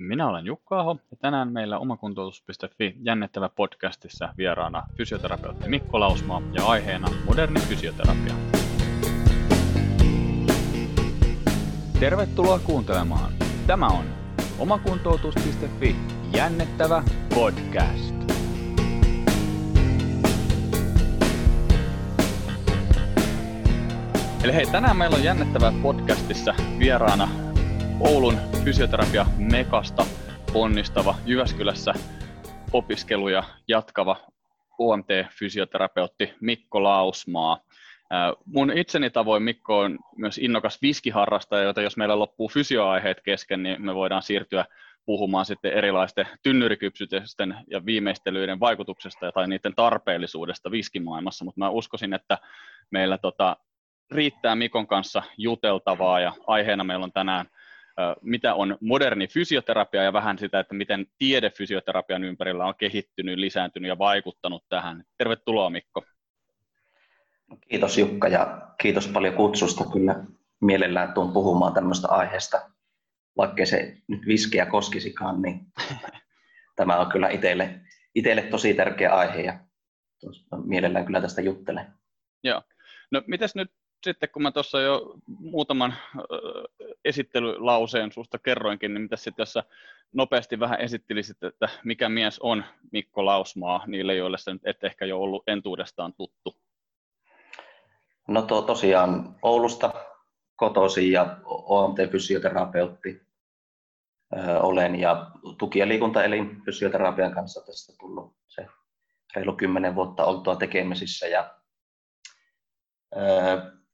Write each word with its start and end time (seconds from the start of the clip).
Minä 0.00 0.28
olen 0.28 0.46
Jukka 0.46 0.80
Aho 0.80 0.96
ja 1.10 1.16
tänään 1.16 1.52
meillä 1.52 1.78
omakuntoutus.fi 1.78 2.94
jännittävä 3.02 3.48
podcastissa 3.48 4.34
vieraana 4.38 4.82
fysioterapeutti 4.96 5.68
Mikko 5.68 6.00
Lausmaa 6.00 6.42
ja 6.52 6.66
aiheena 6.66 7.08
moderni 7.24 7.60
fysioterapia. 7.60 8.34
Tervetuloa 12.00 12.58
kuuntelemaan. 12.58 13.32
Tämä 13.66 13.86
on 13.86 14.04
omakuntoutus.fi 14.58 15.96
jännittävä 16.36 17.02
podcast. 17.34 18.14
Eli 24.44 24.54
hei, 24.54 24.66
tänään 24.66 24.96
meillä 24.96 25.16
on 25.16 25.24
jännittävä 25.24 25.72
podcastissa 25.82 26.54
vieraana 26.78 27.49
Oulun 28.00 28.38
fysioterapia 28.64 29.26
Mekasta 29.38 30.06
ponnistava 30.52 31.14
Jyväskylässä 31.26 31.92
opiskeluja 32.72 33.42
jatkava 33.68 34.16
OMT-fysioterapeutti 34.78 36.34
Mikko 36.40 36.82
Lausmaa. 36.82 37.60
Mun 38.46 38.78
itseni 38.78 39.10
tavoin 39.10 39.42
Mikko 39.42 39.78
on 39.78 39.98
myös 40.16 40.38
innokas 40.38 40.82
viskiharrastaja, 40.82 41.62
jota 41.62 41.82
jos 41.82 41.96
meillä 41.96 42.18
loppuu 42.18 42.48
fysioaiheet 42.48 43.20
kesken, 43.24 43.62
niin 43.62 43.82
me 43.84 43.94
voidaan 43.94 44.22
siirtyä 44.22 44.64
puhumaan 45.06 45.46
sitten 45.46 45.72
erilaisten 45.72 46.26
tynnyrikypsytysten 46.42 47.56
ja 47.70 47.86
viimeistelyiden 47.86 48.60
vaikutuksesta 48.60 49.32
tai 49.32 49.48
niiden 49.48 49.74
tarpeellisuudesta 49.74 50.70
viskimaailmassa, 50.70 51.44
mutta 51.44 51.58
mä 51.58 51.70
uskoisin, 51.70 52.14
että 52.14 52.38
meillä 52.90 53.18
tota, 53.18 53.56
riittää 54.10 54.54
Mikon 54.54 54.86
kanssa 54.86 55.22
juteltavaa 55.38 56.20
ja 56.20 56.32
aiheena 56.46 56.84
meillä 56.84 57.04
on 57.04 57.12
tänään 57.12 57.46
mitä 58.22 58.54
on 58.54 58.78
moderni 58.80 59.28
fysioterapia 59.28 60.02
ja 60.02 60.12
vähän 60.12 60.38
sitä, 60.38 60.60
että 60.60 60.74
miten 60.74 61.06
tiede 61.18 61.50
fysioterapian 61.50 62.24
ympärillä 62.24 62.66
on 62.66 62.74
kehittynyt, 62.78 63.38
lisääntynyt 63.38 63.88
ja 63.88 63.98
vaikuttanut 63.98 64.64
tähän. 64.68 65.04
Tervetuloa 65.18 65.70
Mikko. 65.70 66.04
Kiitos 67.68 67.98
Jukka 67.98 68.28
ja 68.28 68.62
kiitos 68.82 69.08
paljon 69.08 69.34
kutsusta. 69.34 69.84
Kyllä 69.92 70.24
mielellään 70.60 71.12
tuun 71.12 71.32
puhumaan 71.32 71.74
tämmöistä 71.74 72.08
aiheesta, 72.08 72.70
vaikkei 73.36 73.66
se 73.66 73.96
nyt 74.08 74.26
viskeä 74.26 74.66
koskisikaan, 74.66 75.42
niin 75.42 75.60
tämä 76.76 76.98
on 76.98 77.12
kyllä 77.12 77.28
itselle, 77.28 77.80
itselle 78.14 78.42
tosi 78.42 78.74
tärkeä 78.74 79.14
aihe 79.14 79.42
ja 79.42 79.58
mielellään 80.64 81.06
kyllä 81.06 81.20
tästä 81.20 81.40
juttelen. 81.40 81.86
Joo. 82.44 82.62
No 83.10 83.22
mitäs 83.26 83.54
nyt 83.54 83.70
sitten 84.04 84.28
kun 84.28 84.42
mä 84.42 84.50
tuossa 84.50 84.80
jo 84.80 85.14
muutaman 85.26 85.94
esittelylauseen 87.04 88.12
susta 88.12 88.38
kerroinkin, 88.38 88.94
niin 88.94 89.02
mitä 89.02 89.16
sitten 89.16 89.42
jos 89.42 89.58
nopeasti 90.12 90.60
vähän 90.60 90.80
esittelisit, 90.80 91.42
että 91.42 91.68
mikä 91.84 92.08
mies 92.08 92.38
on 92.38 92.64
Mikko 92.92 93.24
Lausmaa 93.24 93.84
niille, 93.86 94.14
joille 94.14 94.38
se 94.38 94.52
nyt 94.52 94.66
et 94.66 94.84
ehkä 94.84 95.04
jo 95.04 95.20
ollut 95.20 95.42
entuudestaan 95.46 96.12
tuttu? 96.12 96.56
No 98.28 98.42
to, 98.42 98.62
tosiaan 98.62 99.36
Oulusta 99.42 99.92
kotoisin 100.56 101.12
ja 101.12 101.36
OMT-fysioterapeutti 101.44 103.22
olen 104.60 105.00
ja 105.00 105.30
tuki- 105.58 105.78
ja 105.78 105.88
liikuntaelin 105.88 106.62
fysioterapian 106.64 107.34
kanssa 107.34 107.66
tässä 107.66 107.92
tullut 108.00 108.36
se 108.48 108.66
reilu 109.34 109.56
kymmenen 109.56 109.94
vuotta 109.94 110.24
oltua 110.24 110.56
tekemisissä 110.56 111.26
ja 111.26 111.54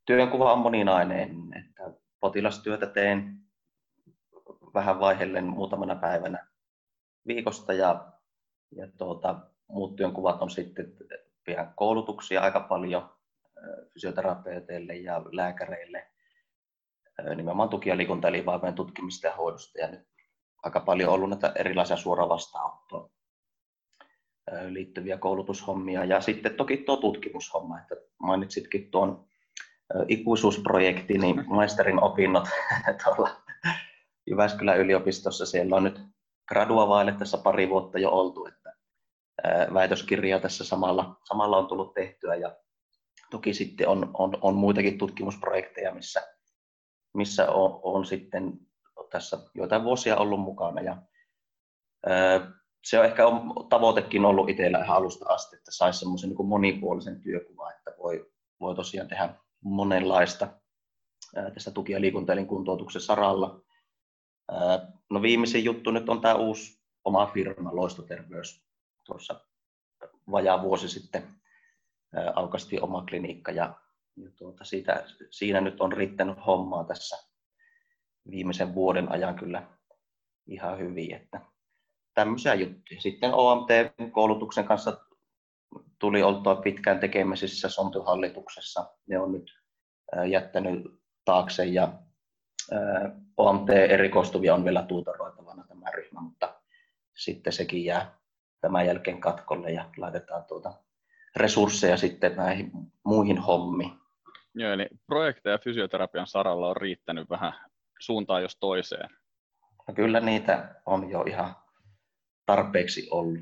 Työnkuva 0.06 0.52
on 0.52 0.58
moninainen, 0.58 1.36
että 1.56 1.98
potilastyötä 2.20 2.86
teen 2.86 3.36
vähän 4.74 5.00
vaihellen 5.00 5.44
muutamana 5.44 5.94
päivänä 5.94 6.46
viikosta 7.26 7.72
ja, 7.72 8.12
ja 8.77 8.88
tuota, 8.98 9.40
muut 9.68 9.96
työnkuvat 9.96 10.42
on 10.42 10.50
sitten 10.50 10.92
pian 11.44 11.72
koulutuksia 11.77 12.40
aika 12.40 12.60
paljon 12.60 13.10
fysioterapeuteille 13.95 14.96
ja 14.96 15.22
lääkäreille, 15.33 16.11
nimenomaan 17.36 17.68
tuki- 17.68 17.89
ja 17.89 17.96
liikuntaelinvaivojen 17.96 18.74
tutkimista 18.74 19.27
ja 19.27 19.36
hoidosta. 19.36 19.78
Ja 19.78 19.89
nyt 19.89 20.08
aika 20.62 20.80
paljon 20.80 21.12
ollut 21.12 21.30
näitä 21.30 21.52
erilaisia 21.55 21.96
suoravastaanottoon 21.96 23.11
liittyviä 24.68 25.18
koulutushommia 25.18 26.05
ja 26.05 26.20
sitten 26.20 26.55
toki 26.55 26.77
tuo 26.77 26.96
tutkimushomma, 26.96 27.80
että 27.80 27.95
mainitsitkin 28.18 28.90
tuon 28.90 29.27
ikuisuusprojekti, 30.08 31.19
niin 31.19 31.45
maisterin 31.57 32.02
opinnot 32.02 32.48
tuolla 33.05 33.30
Jyväskylän 34.30 34.79
yliopistossa. 34.79 35.47
Siellä 35.47 35.77
on 35.77 35.85
nyt 35.85 36.01
graduavaille 36.48 37.13
tässä 37.13 37.39
pari 37.39 37.69
vuotta 37.69 37.98
jo 37.98 38.11
oltu, 38.11 38.46
että 38.46 38.73
väitöskirja 39.75 40.39
tässä 40.39 40.64
samalla, 40.64 41.20
samalla 41.25 41.58
on 41.58 41.67
tullut 41.67 41.95
tehtyä 41.95 42.35
ja 42.35 42.57
toki 43.30 43.55
sitten 43.55 43.89
on, 43.89 44.11
on, 44.14 44.39
on 44.41 44.55
muitakin 44.55 44.98
tutkimusprojekteja, 44.98 45.95
missä, 45.95 46.23
missä 47.14 47.51
on, 47.51 47.80
on 47.83 48.07
sitten 48.07 48.52
tässä 49.11 49.39
joitain 49.55 49.85
vuosia 49.85 50.17
ollut 50.17 50.41
mukana 50.41 50.80
ja 50.80 50.96
se 52.85 52.98
on 52.98 53.05
ehkä 53.05 53.23
tavoitekin 53.69 54.25
ollut 54.25 54.48
itsellä 54.48 54.79
ihan 54.79 54.96
alusta 54.96 55.25
asti, 55.29 55.57
että 55.57 55.70
saisi 55.70 55.98
semmoisen 55.98 56.30
niin 56.30 56.46
monipuolisen 56.46 57.20
työkuvan, 57.20 57.73
että 57.73 57.95
voi, 57.98 58.33
voi 58.61 58.75
tosiaan 58.75 59.08
tehdä 59.08 59.35
monenlaista 59.61 60.48
tässä 61.55 61.70
tuki- 61.70 61.92
ja 61.92 62.00
liikuntaelinkuntoutuksen 62.00 63.02
saralla. 63.02 63.61
No 65.11 65.22
viimeisin 65.22 65.64
juttu 65.64 65.90
nyt 65.90 66.08
on 66.08 66.20
tämä 66.20 66.34
uusi 66.34 66.80
oma 67.05 67.27
firma 67.27 67.77
Loistoterveys. 67.77 68.66
Tuossa 69.05 69.40
vajaa 70.30 70.62
vuosi 70.62 70.89
sitten 70.89 71.28
aukasti 72.34 72.80
oma 72.80 73.05
klinikka 73.08 73.52
ja, 73.52 73.74
ja 74.16 74.30
tuota, 74.36 74.64
siitä, 74.64 75.05
siinä 75.30 75.61
nyt 75.61 75.80
on 75.80 75.92
riittänyt 75.92 76.46
hommaa 76.46 76.84
tässä 76.84 77.16
viimeisen 78.30 78.74
vuoden 78.74 79.12
ajan 79.12 79.34
kyllä 79.34 79.66
ihan 80.46 80.78
hyvin. 80.78 81.14
Että 81.14 81.40
tämmöisiä 82.14 82.55
juttuja. 82.55 83.00
Sitten 83.00 83.34
OMT-koulutuksen 83.34 84.64
kanssa 84.64 85.05
tuli 85.98 86.23
oltua 86.23 86.57
pitkään 86.57 87.01
tekemisissä 87.01 87.68
Sontu-hallituksessa. 87.68 88.96
Ne 89.07 89.18
on 89.18 89.33
nyt 89.33 89.58
jättänyt 90.30 90.84
taakse 91.24 91.64
ja 91.64 91.92
OMT-erikoistuvia 93.36 94.55
on 94.55 94.64
vielä 94.64 94.83
tuutoroitavana 94.83 95.64
tämä 95.68 95.90
ryhmä, 95.90 96.20
mutta 96.20 96.61
sitten 97.17 97.52
sekin 97.52 97.84
jää 97.84 98.18
tämän 98.61 98.86
jälkeen 98.86 99.20
katkolle 99.20 99.70
ja 99.70 99.90
laitetaan 99.96 100.45
tuota 100.45 100.73
resursseja 101.36 101.96
sitten 101.96 102.36
näihin 102.36 102.70
muihin 103.05 103.39
hommiin. 103.39 103.92
Joo, 104.55 104.73
eli 104.73 104.89
projekteja 105.07 105.58
fysioterapian 105.58 106.27
saralla 106.27 106.68
on 106.68 106.77
riittänyt 106.77 107.30
vähän 107.30 107.52
suuntaan 108.01 108.42
jos 108.42 108.57
toiseen. 108.57 109.11
No 109.89 109.95
kyllä 109.95 110.20
niitä 110.20 110.74
on 110.86 111.11
jo 111.11 111.23
ihan 111.23 111.57
tarpeeksi 112.46 113.08
ollut 113.11 113.39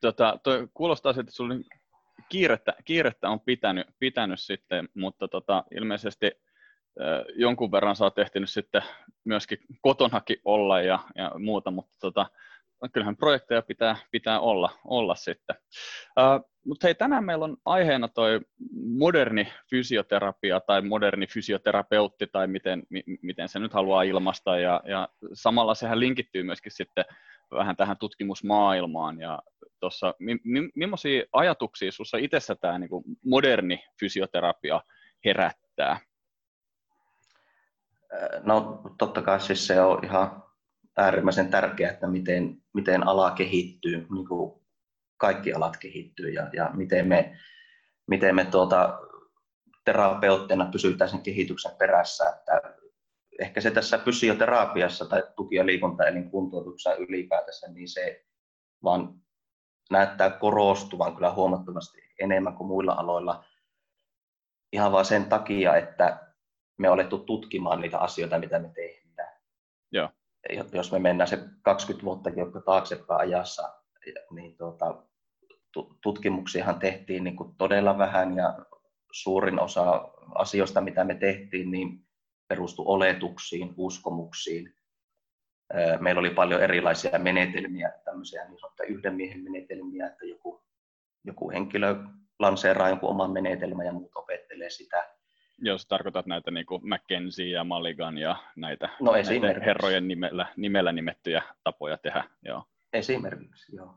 tota, 0.00 0.38
toi 0.42 0.68
kuulostaa 0.74 1.10
että 1.10 1.32
sulla 1.32 1.54
kiirettä, 2.28 2.74
kiirettä 2.84 3.28
on 3.30 3.40
pitänyt, 3.40 3.86
pitänyt 3.98 4.40
sitten, 4.40 4.88
mutta 4.94 5.28
tota, 5.28 5.64
ilmeisesti 5.74 6.26
äh, 6.26 7.24
jonkun 7.34 7.72
verran 7.72 7.96
sä 7.96 8.04
oot 8.04 8.14
sitten 8.44 8.82
myöskin 9.24 9.58
kotonakin 9.80 10.36
olla 10.44 10.80
ja, 10.80 10.98
ja 11.14 11.32
muuta, 11.38 11.70
mutta 11.70 11.96
tota, 12.00 12.26
kyllähän 12.92 13.16
projekteja 13.16 13.62
pitää, 13.62 13.96
pitää 14.10 14.40
olla, 14.40 14.70
olla 14.84 15.14
sitten. 15.14 15.56
Äh, 16.18 16.40
mutta 16.66 16.86
hei, 16.86 16.94
tänään 16.94 17.24
meillä 17.24 17.44
on 17.44 17.56
aiheena 17.64 18.08
toi 18.08 18.40
moderni 18.98 19.48
fysioterapia 19.70 20.60
tai 20.60 20.82
moderni 20.82 21.26
fysioterapeutti 21.26 22.26
tai 22.26 22.46
miten, 22.46 22.82
mi, 22.90 23.02
miten 23.22 23.48
se 23.48 23.58
nyt 23.58 23.72
haluaa 23.72 24.02
ilmaista 24.02 24.58
ja, 24.58 24.80
ja 24.84 25.08
samalla 25.32 25.74
sehän 25.74 26.00
linkittyy 26.00 26.42
myöskin 26.42 26.72
sitten 26.72 27.04
vähän 27.50 27.76
tähän 27.76 27.98
tutkimusmaailmaan 27.98 29.20
ja 29.20 29.42
tuossa, 29.80 30.14
mi, 30.18 30.38
mi, 30.44 30.68
millaisia 30.74 31.22
ajatuksia 31.32 31.92
sinussa 31.92 32.18
itsessä 32.18 32.54
tämä 32.54 32.78
niin 32.78 32.90
moderni 33.24 33.84
fysioterapia 34.00 34.80
herättää? 35.24 36.00
No 38.42 38.82
totta 38.98 39.22
kai 39.22 39.40
siis 39.40 39.66
se 39.66 39.80
on 39.80 40.04
ihan 40.04 40.42
äärimmäisen 40.96 41.50
tärkeää, 41.50 41.92
että 41.92 42.06
miten, 42.06 42.62
miten 42.74 43.06
ala 43.06 43.30
kehittyy, 43.30 44.06
niin 44.10 44.28
kuin 44.28 44.60
kaikki 45.16 45.52
alat 45.52 45.76
kehittyy 45.76 46.30
ja, 46.30 46.50
ja 46.52 46.70
miten 46.74 47.08
me, 47.08 47.36
miten 48.06 48.34
me 48.34 48.44
tuota, 48.44 48.98
terapeutteina 49.84 50.68
pysytään 50.72 51.10
sen 51.10 51.22
kehityksen 51.22 51.72
perässä. 51.78 52.28
Että 52.28 52.74
ehkä 53.38 53.60
se 53.60 53.70
tässä 53.70 53.98
fysioterapiassa 53.98 55.04
tai 55.04 55.22
tuki- 55.36 55.56
ja 55.56 55.66
liikuntaelinkuntoutuksessa 55.66 56.94
ylipäätänsä, 56.94 57.68
niin 57.68 57.88
se 57.88 58.24
vaan 58.84 59.14
näyttää 59.90 60.30
korostuvan 60.30 61.14
kyllä 61.14 61.32
huomattavasti 61.32 61.98
enemmän 62.20 62.54
kuin 62.54 62.68
muilla 62.68 62.92
aloilla. 62.92 63.44
Ihan 64.72 64.92
vain 64.92 65.04
sen 65.04 65.24
takia, 65.24 65.76
että 65.76 66.32
me 66.78 66.90
olettu 66.90 67.18
tutkimaan 67.18 67.80
niitä 67.80 67.98
asioita, 67.98 68.38
mitä 68.38 68.58
me 68.58 68.68
tehdään. 68.74 69.40
Joo. 69.92 70.08
Jos 70.72 70.92
me 70.92 70.98
mennään 70.98 71.28
se 71.28 71.38
20 71.62 72.04
vuotta 72.04 72.30
jotka 72.30 72.60
taaksepäin 72.60 73.20
ajassa, 73.20 73.72
niin 74.30 74.56
tuota, 74.56 75.02
tutkimuksiahan 76.02 76.78
tehtiin 76.78 77.24
niin 77.24 77.36
kuin 77.36 77.54
todella 77.58 77.98
vähän 77.98 78.36
ja 78.36 78.58
suurin 79.12 79.60
osa 79.60 80.08
asioista, 80.34 80.80
mitä 80.80 81.04
me 81.04 81.14
tehtiin, 81.14 81.70
niin 81.70 82.06
perustui 82.48 82.84
oletuksiin, 82.88 83.74
uskomuksiin. 83.76 84.74
Meillä 86.00 86.18
oli 86.18 86.30
paljon 86.30 86.62
erilaisia 86.62 87.18
menetelmiä, 87.18 87.92
tämmöisiä 88.04 88.48
niin 88.48 88.58
sanottuja 88.58 88.88
yhden 88.88 89.14
miehen 89.14 89.40
menetelmiä, 89.40 90.06
että 90.06 90.26
joku, 90.26 90.64
joku 91.24 91.50
henkilö 91.50 91.96
lanseeraa 92.38 92.88
jonkun 92.88 93.10
oman 93.10 93.30
menetelmän 93.30 93.86
ja 93.86 93.92
muut 93.92 94.16
opettelee 94.16 94.70
sitä. 94.70 95.15
Jos 95.58 95.86
tarkoitat 95.86 96.26
näitä 96.26 96.50
niin 96.50 96.66
kuin 96.66 96.82
McKenzie 96.84 97.48
ja 97.48 97.64
Mulligan 97.64 98.18
ja 98.18 98.36
näitä, 98.56 98.88
no, 99.00 99.12
näitä 99.12 99.60
herrojen 99.64 100.08
nimellä, 100.08 100.46
nimellä 100.56 100.92
nimettyjä 100.92 101.42
tapoja 101.64 101.98
tehdä. 101.98 102.24
Joo. 102.42 102.64
Esimerkiksi, 102.92 103.76
joo. 103.76 103.94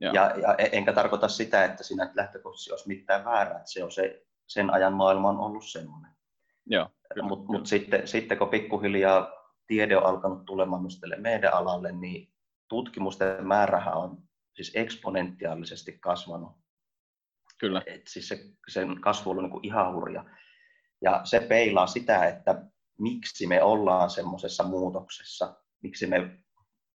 joo. 0.00 0.12
Ja, 0.12 0.34
ja 0.42 0.54
e- 0.58 0.68
enkä 0.72 0.92
tarkoita 0.92 1.28
sitä, 1.28 1.64
että 1.64 1.84
siinä 1.84 2.10
lähtökohtaisesti 2.14 2.72
olisi 2.72 2.88
mitään 2.88 3.24
väärää, 3.24 3.58
että 3.58 3.70
se 3.70 3.84
on 3.84 3.92
se, 3.92 4.26
sen 4.46 4.70
ajan 4.70 4.92
maailma 4.92 5.28
on 5.28 5.38
ollut 5.38 5.64
semmoinen. 5.64 6.10
Mutta 7.22 7.52
mut 7.52 7.66
sitten, 7.66 8.08
sitten 8.08 8.38
kun 8.38 8.48
pikkuhiljaa 8.48 9.32
tiede 9.66 9.96
on 9.96 10.06
alkanut 10.06 10.44
tulemaan 10.44 10.82
myös 10.82 11.00
meidän 11.16 11.54
alalle, 11.54 11.92
niin 11.92 12.32
tutkimusten 12.68 13.46
määrähän 13.46 13.94
on 13.94 14.18
siis 14.54 14.72
eksponentiaalisesti 14.74 15.98
kasvanut. 16.00 16.52
Kyllä. 17.58 17.82
Et 17.86 18.02
siis 18.06 18.28
se, 18.28 18.38
sen 18.68 19.00
kasvu 19.00 19.30
on 19.30 19.36
niin 19.36 19.64
ihan 19.64 19.94
hurja. 19.94 20.24
Ja 21.04 21.20
se 21.24 21.40
peilaa 21.40 21.86
sitä, 21.86 22.24
että 22.26 22.62
miksi 22.98 23.46
me 23.46 23.62
ollaan 23.62 24.10
semmoisessa 24.10 24.64
muutoksessa, 24.64 25.56
miksi 25.82 26.06
me 26.06 26.38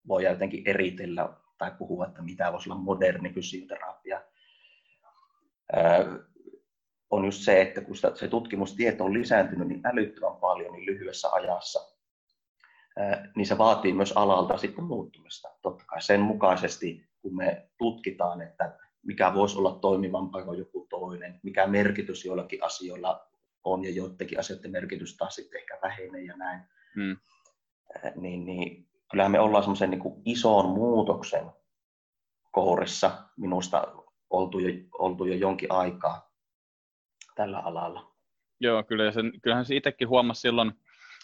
voidaan 0.09 0.35
jotenkin 0.35 0.69
eritellä 0.69 1.29
tai 1.59 1.73
puhua, 1.79 2.07
että 2.07 2.23
mitä 2.23 2.53
voisi 2.53 2.71
olla 2.71 2.81
moderni 2.81 3.33
fysioterapia. 3.33 4.21
on 7.11 7.25
just 7.25 7.41
se, 7.43 7.63
että 7.63 7.81
kun 7.81 7.97
se 7.97 8.29
tutkimustieto 8.29 9.05
on 9.05 9.13
lisääntynyt 9.13 9.69
niin 9.69 9.87
älyttömän 9.87 10.37
paljon 10.37 10.73
niin 10.73 10.87
lyhyessä 10.87 11.29
ajassa, 11.33 11.81
niin 13.37 13.47
se 13.47 13.59
vaatii 13.59 13.93
myös 13.93 14.13
alalta 14.13 14.59
sitten 14.59 14.85
muuttumista. 14.85 15.49
Totta 15.63 15.85
kai 15.87 16.03
sen 16.03 16.21
mukaisesti, 16.21 17.07
kun 17.23 17.37
me 17.37 17.69
tutkitaan, 17.79 18.43
että 18.43 18.79
mikä 19.03 19.35
voisi 19.35 19.59
olla 19.59 19.79
toimivampaa 19.81 20.45
kuin 20.45 20.59
joku 20.59 20.87
toinen, 20.91 21.41
mikä 21.43 21.67
merkitys 21.67 22.25
joillakin 22.25 22.65
asioilla 22.65 23.34
on 23.65 23.85
ja 23.85 23.91
joidenkin 23.91 24.39
asioiden 24.39 24.71
merkitys 24.71 25.17
taas 25.17 25.35
sitten 25.35 25.61
ehkä 25.61 25.79
vähenee 25.83 26.23
ja 26.23 26.37
näin. 26.37 26.61
Hmm. 26.95 27.17
Niin, 28.15 28.45
niin 28.45 28.89
kyllähän 29.11 29.33
me 29.33 29.41
ollaan 29.41 29.65
semmoisen 29.65 29.91
niin 29.91 30.23
ison 30.25 30.67
muutoksen 30.67 31.45
kourissa 32.53 33.29
minusta 33.37 33.95
oltu 34.31 34.59
jo, 34.59 34.69
oltu 34.99 35.25
jo 35.25 35.35
jonkin 35.35 35.73
aikaa 35.73 36.31
tällä 37.35 37.59
alalla. 37.59 38.15
Joo, 38.61 38.83
kyllä. 38.83 39.13
Sen, 39.13 39.33
kyllähän 39.43 39.67
se 39.67 39.77
itsekin 39.77 40.09
huomasi 40.09 40.41
silloin, 40.41 40.73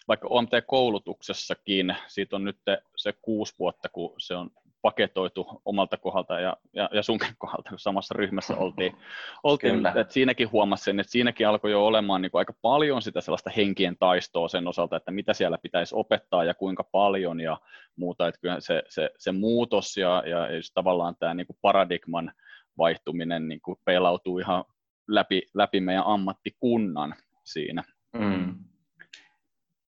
vaikka 0.08 0.28
OMT-koulutuksessakin, 0.30 1.96
siitä 2.06 2.36
on 2.36 2.44
nyt 2.44 2.58
se 2.96 3.12
kuusi 3.22 3.54
vuotta, 3.58 3.88
kun 3.88 4.14
se 4.18 4.34
on 4.34 4.50
paketoitu 4.82 5.62
omalta 5.64 5.96
kohdalta 5.96 6.40
ja, 6.40 6.56
ja, 6.72 6.88
ja 6.92 7.02
sunkin 7.02 7.34
kohdalta, 7.38 7.70
kun 7.70 7.78
samassa 7.78 8.14
ryhmässä 8.18 8.56
oltiin. 8.56 8.96
oltiin 9.42 9.86
että 9.86 10.12
siinäkin 10.12 10.52
huomasin, 10.52 11.00
että 11.00 11.12
siinäkin 11.12 11.48
alkoi 11.48 11.70
jo 11.70 11.86
olemaan 11.86 12.22
niin 12.22 12.30
kuin 12.30 12.38
aika 12.38 12.54
paljon 12.62 13.02
sitä 13.02 13.20
sellaista 13.20 13.50
henkien 13.56 13.96
taistoa 13.98 14.48
sen 14.48 14.68
osalta, 14.68 14.96
että 14.96 15.10
mitä 15.10 15.34
siellä 15.34 15.58
pitäisi 15.58 15.94
opettaa 15.94 16.44
ja 16.44 16.54
kuinka 16.54 16.84
paljon 16.84 17.40
ja 17.40 17.60
muuta. 17.96 18.28
Että 18.28 18.40
kyllä 18.40 18.60
se, 18.60 18.82
se, 18.88 19.10
se 19.18 19.32
muutos 19.32 19.96
ja, 19.96 20.22
ja 20.26 20.46
tavallaan 20.74 21.16
tämä 21.16 21.34
niin 21.34 21.46
kuin 21.46 21.58
paradigman 21.60 22.32
vaihtuminen 22.78 23.48
niin 23.48 23.60
kuin 23.60 23.78
peilautuu 23.84 24.38
ihan 24.38 24.64
läpi, 25.08 25.42
läpi 25.54 25.80
meidän 25.80 26.06
ammattikunnan 26.06 27.14
siinä. 27.44 27.84
Mm. 28.12 28.54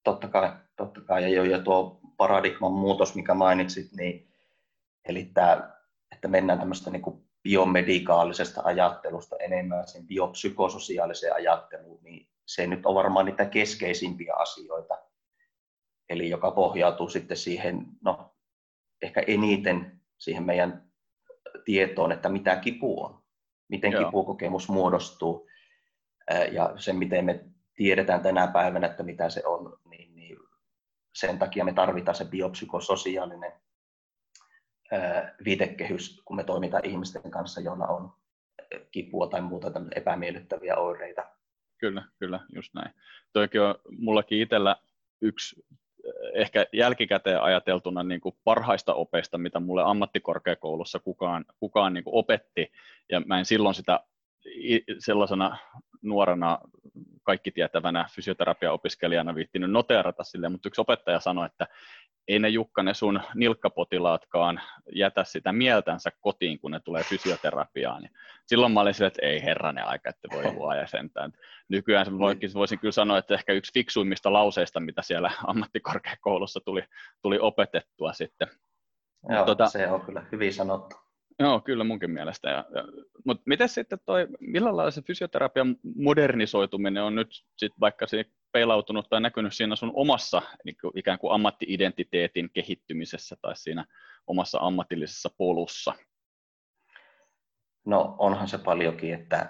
Totta 0.03 0.27
kai, 0.27 0.53
totta 0.75 1.01
kai. 1.01 1.23
Ja, 1.23 1.29
jo, 1.29 1.43
ja 1.43 1.59
tuo 1.59 1.99
paradigman 2.17 2.71
muutos, 2.71 3.15
mikä 3.15 3.33
mainitsit, 3.33 3.91
niin 3.91 4.32
Eli 5.05 5.25
tämä, 5.33 5.73
että 6.11 6.27
mennään 6.27 6.59
tämmöistä 6.59 6.91
niin 6.91 7.01
kuin 7.01 7.29
biomedikaalisesta 7.43 8.61
ajattelusta 8.63 9.35
enemmän 9.39 9.87
sen 9.87 10.07
biopsykososiaaliseen 10.07 11.35
ajatteluun, 11.35 12.03
niin 12.03 12.29
se 12.45 12.67
nyt 12.67 12.85
on 12.85 12.95
varmaan 12.95 13.25
niitä 13.25 13.45
keskeisimpiä 13.45 14.33
asioita. 14.33 14.97
Eli 16.09 16.29
joka 16.29 16.51
pohjautuu 16.51 17.09
sitten 17.09 17.37
siihen, 17.37 17.85
no 18.01 18.35
ehkä 19.01 19.23
eniten 19.27 20.01
siihen 20.17 20.43
meidän 20.43 20.91
tietoon, 21.65 22.11
että 22.11 22.29
mitä 22.29 22.55
kipu 22.55 23.03
on, 23.03 23.23
miten 23.69 23.91
Joo. 23.91 24.05
kipukokemus 24.05 24.69
muodostuu 24.69 25.47
ja 26.51 26.73
se, 26.77 26.93
miten 26.93 27.25
me 27.25 27.45
tiedetään 27.75 28.21
tänä 28.21 28.47
päivänä, 28.47 28.87
että 28.87 29.03
mitä 29.03 29.29
se 29.29 29.43
on, 29.45 29.79
niin, 29.89 30.15
niin 30.15 30.37
sen 31.15 31.39
takia 31.39 31.65
me 31.65 31.73
tarvitaan 31.73 32.15
se 32.15 32.25
biopsykososiaalinen 32.25 33.53
viitekehys, 35.45 36.21
kun 36.25 36.35
me 36.35 36.43
toimitaan 36.43 36.85
ihmisten 36.85 37.31
kanssa, 37.31 37.61
joilla 37.61 37.87
on 37.87 38.13
kipua 38.91 39.27
tai 39.27 39.41
muuta 39.41 39.71
epämiellyttäviä 39.95 40.75
oireita. 40.75 41.23
Kyllä, 41.77 42.03
kyllä, 42.19 42.39
just 42.55 42.73
näin. 42.73 42.93
Toikin 43.33 43.61
on 43.61 43.75
mullakin 43.97 44.41
itsellä 44.41 44.75
yksi 45.21 45.65
ehkä 46.33 46.65
jälkikäteen 46.73 47.41
ajateltuna 47.41 48.03
niin 48.03 48.21
kuin 48.21 48.35
parhaista 48.43 48.93
opeista, 48.93 49.37
mitä 49.37 49.59
mulle 49.59 49.83
ammattikorkeakoulussa 49.83 50.99
kukaan, 50.99 51.45
kukaan 51.59 51.93
niin 51.93 52.03
kuin 52.03 52.15
opetti, 52.15 52.71
ja 53.11 53.19
mä 53.19 53.39
en 53.39 53.45
silloin 53.45 53.75
sitä 53.75 53.99
sellaisena 54.99 55.57
nuorena 56.03 56.59
kaikki 57.23 57.51
tietävänä 57.51 58.05
fysioterapiaopiskelijana 58.15 59.35
viittinyt 59.35 59.71
noteerata 59.71 60.23
sille, 60.23 60.49
mutta 60.49 60.69
yksi 60.69 60.81
opettaja 60.81 61.19
sanoi, 61.19 61.45
että 61.45 61.67
ei 62.27 62.39
ne 62.39 62.49
Jukka, 62.49 62.83
ne 62.83 62.93
sun 62.93 63.19
nilkkapotilaatkaan 63.35 64.61
jätä 64.95 65.23
sitä 65.23 65.53
mieltänsä 65.53 66.11
kotiin, 66.19 66.59
kun 66.59 66.71
ne 66.71 66.79
tulee 66.79 67.03
fysioterapiaan. 67.03 68.01
Niin 68.01 68.11
silloin 68.45 68.71
mä 68.71 68.81
olin 68.81 68.93
sille, 68.93 69.07
että 69.07 69.25
ei 69.25 69.43
herranen 69.43 69.85
aika, 69.85 70.09
että 70.09 70.27
voi 70.35 70.53
luoja 70.55 70.87
sentään. 70.87 71.31
Nykyään 71.69 72.19
voisin, 72.19 72.53
voisin 72.53 72.79
kyllä 72.79 72.91
sanoa, 72.91 73.17
että 73.17 73.33
ehkä 73.33 73.53
yksi 73.53 73.73
fiksuimmista 73.73 74.33
lauseista, 74.33 74.79
mitä 74.79 75.01
siellä 75.01 75.31
ammattikorkeakoulussa 75.47 76.59
tuli, 76.65 76.83
tuli 77.21 77.39
opetettua 77.39 78.13
sitten. 78.13 78.47
Joo, 79.29 79.45
tota, 79.45 79.69
se 79.69 79.87
on 79.87 80.01
kyllä 80.01 80.25
hyvin 80.31 80.53
sanottu. 80.53 80.95
Joo, 81.39 81.61
kyllä 81.61 81.83
munkin 81.83 82.11
mielestä. 82.11 82.49
Ja, 82.49 82.65
ja, 82.75 82.83
mutta 83.25 83.43
miten 83.45 83.69
sitten 83.69 83.99
toi, 84.05 84.27
millä 84.39 84.75
lailla 84.75 84.91
se 84.91 85.01
fysioterapian 85.01 85.75
modernisoituminen 85.95 87.03
on 87.03 87.15
nyt 87.15 87.43
sit 87.57 87.73
vaikka 87.79 88.07
se 88.07 88.25
peilautunut 88.51 89.09
tai 89.09 89.21
näkynyt 89.21 89.53
siinä 89.53 89.75
sun 89.75 89.91
omassa 89.95 90.41
niin 90.65 90.75
kuin 90.81 90.97
ikään 90.97 91.19
kuin 91.19 91.33
ammattiidentiteetin 91.33 92.49
kehittymisessä 92.53 93.35
tai 93.41 93.55
siinä 93.55 93.85
omassa 94.27 94.59
ammatillisessa 94.61 95.29
polussa? 95.37 95.93
No 97.85 98.15
onhan 98.19 98.47
se 98.47 98.57
paljonkin, 98.57 99.13
että 99.13 99.49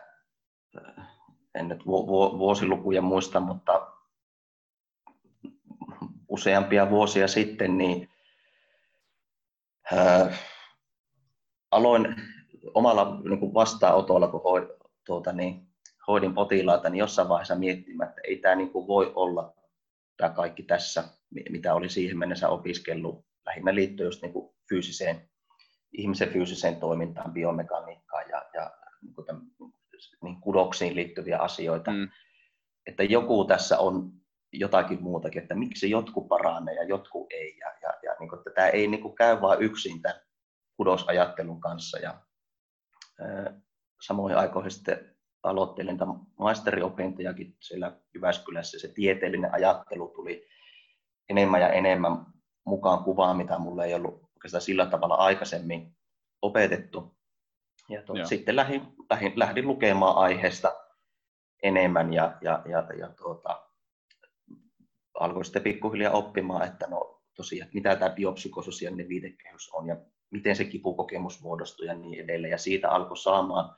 äh, 0.77 1.07
en 1.55 1.67
nyt 1.67 1.85
vuosilukuja 1.85 3.01
muista, 3.01 3.39
mutta 3.39 3.93
useampia 6.29 6.89
vuosia 6.89 7.27
sitten 7.27 7.77
niin 7.77 8.09
äh, 9.93 10.39
aloin 11.73 12.15
omalla 12.73 13.21
niin 13.29 13.39
kuin 13.39 13.53
vastaanotolla, 13.53 14.27
kun 14.27 14.43
hoid, 14.43 14.67
tuota, 15.05 15.33
niin, 15.33 15.67
hoidin 16.07 16.33
potilaita, 16.33 16.89
niin 16.89 16.99
jossain 16.99 17.29
vaiheessa 17.29 17.55
miettimään, 17.55 18.09
että 18.09 18.21
ei 18.27 18.37
tämä 18.37 18.55
niin 18.55 18.69
kuin 18.69 18.87
voi 18.87 19.11
olla 19.15 19.53
tämä 20.17 20.29
kaikki 20.29 20.63
tässä, 20.63 21.03
mitä 21.49 21.73
oli 21.73 21.89
siihen 21.89 22.17
mennessä 22.17 22.49
opiskellut, 22.49 23.25
lähinnä 23.45 23.75
liittyen 23.75 24.07
just 24.07 24.21
niin 24.21 24.33
kuin 24.33 24.53
fyysiseen, 24.69 25.29
ihmisen 25.93 26.29
fyysiseen 26.29 26.75
toimintaan, 26.75 27.33
biomekaniikkaan 27.33 28.29
ja, 28.29 28.45
ja 28.53 28.71
niin 29.01 29.13
kuin 29.13 29.25
tämän, 29.25 29.41
niin 30.23 30.41
kudoksiin 30.41 30.95
liittyviä 30.95 31.37
asioita. 31.37 31.91
Mm. 31.91 32.09
Että 32.87 33.03
joku 33.03 33.45
tässä 33.45 33.79
on 33.79 34.11
jotakin 34.53 35.03
muutakin, 35.03 35.41
että 35.41 35.55
miksi 35.55 35.89
jotkut 35.89 36.27
paranee 36.27 36.75
ja 36.75 36.83
jotkut 36.83 37.27
ei. 37.33 37.57
Ja, 37.57 37.67
ja, 37.81 37.93
ja 38.03 38.15
niin 38.19 38.29
kuin, 38.29 38.39
että 38.39 38.51
tämä 38.55 38.67
ei 38.67 38.87
niin 38.87 39.01
kuin 39.01 39.15
käy 39.15 39.41
vain 39.41 39.61
yksin 39.61 40.01
tämän 40.01 40.19
kudosajattelun 40.77 41.61
kanssa. 41.61 41.99
Ja, 41.99 42.21
samoin 44.01 44.37
aikoihin 44.37 44.71
sitten 44.71 45.15
aloittelin 45.43 45.97
maisteriopintojakin 46.39 47.57
siellä 47.59 47.97
Jyväskylässä. 48.13 48.79
Se 48.79 48.87
tieteellinen 48.87 49.53
ajattelu 49.53 50.07
tuli 50.07 50.47
enemmän 51.29 51.61
ja 51.61 51.69
enemmän 51.69 52.25
mukaan 52.65 53.03
kuvaan, 53.03 53.37
mitä 53.37 53.59
mulle 53.59 53.85
ei 53.85 53.93
ollut 53.93 54.23
oikeastaan 54.35 54.61
sillä 54.61 54.85
tavalla 54.85 55.15
aikaisemmin 55.15 55.95
opetettu. 56.41 57.17
Ja 57.89 58.03
tuot, 58.03 58.25
sitten 58.25 58.55
lähdin, 58.55 58.81
lähdin, 59.09 59.33
lähdin 59.35 59.67
lukemaan 59.67 60.17
aiheesta 60.17 60.75
enemmän 61.63 62.13
ja, 62.13 62.37
ja, 62.41 62.63
ja, 62.65 62.87
ja 62.99 63.09
tuota, 63.09 63.67
alkoin 65.19 65.45
sitten 65.45 65.61
pikkuhiljaa 65.61 66.13
oppimaan, 66.13 66.67
että 66.67 66.87
no, 66.87 67.21
tosiaan, 67.35 67.69
mitä 67.73 67.95
tämä 67.95 68.15
biopsykososiaalinen 68.15 69.09
viitekehys 69.09 69.69
on 69.73 69.87
ja 69.87 69.97
miten 70.33 70.55
se 70.55 70.65
kipukokemus 70.65 71.41
muodostuu 71.41 71.85
ja 71.85 71.93
niin 71.93 72.23
edelleen. 72.23 72.51
Ja 72.51 72.57
siitä 72.57 72.89
alkoi 72.89 73.17
saamaan 73.17 73.75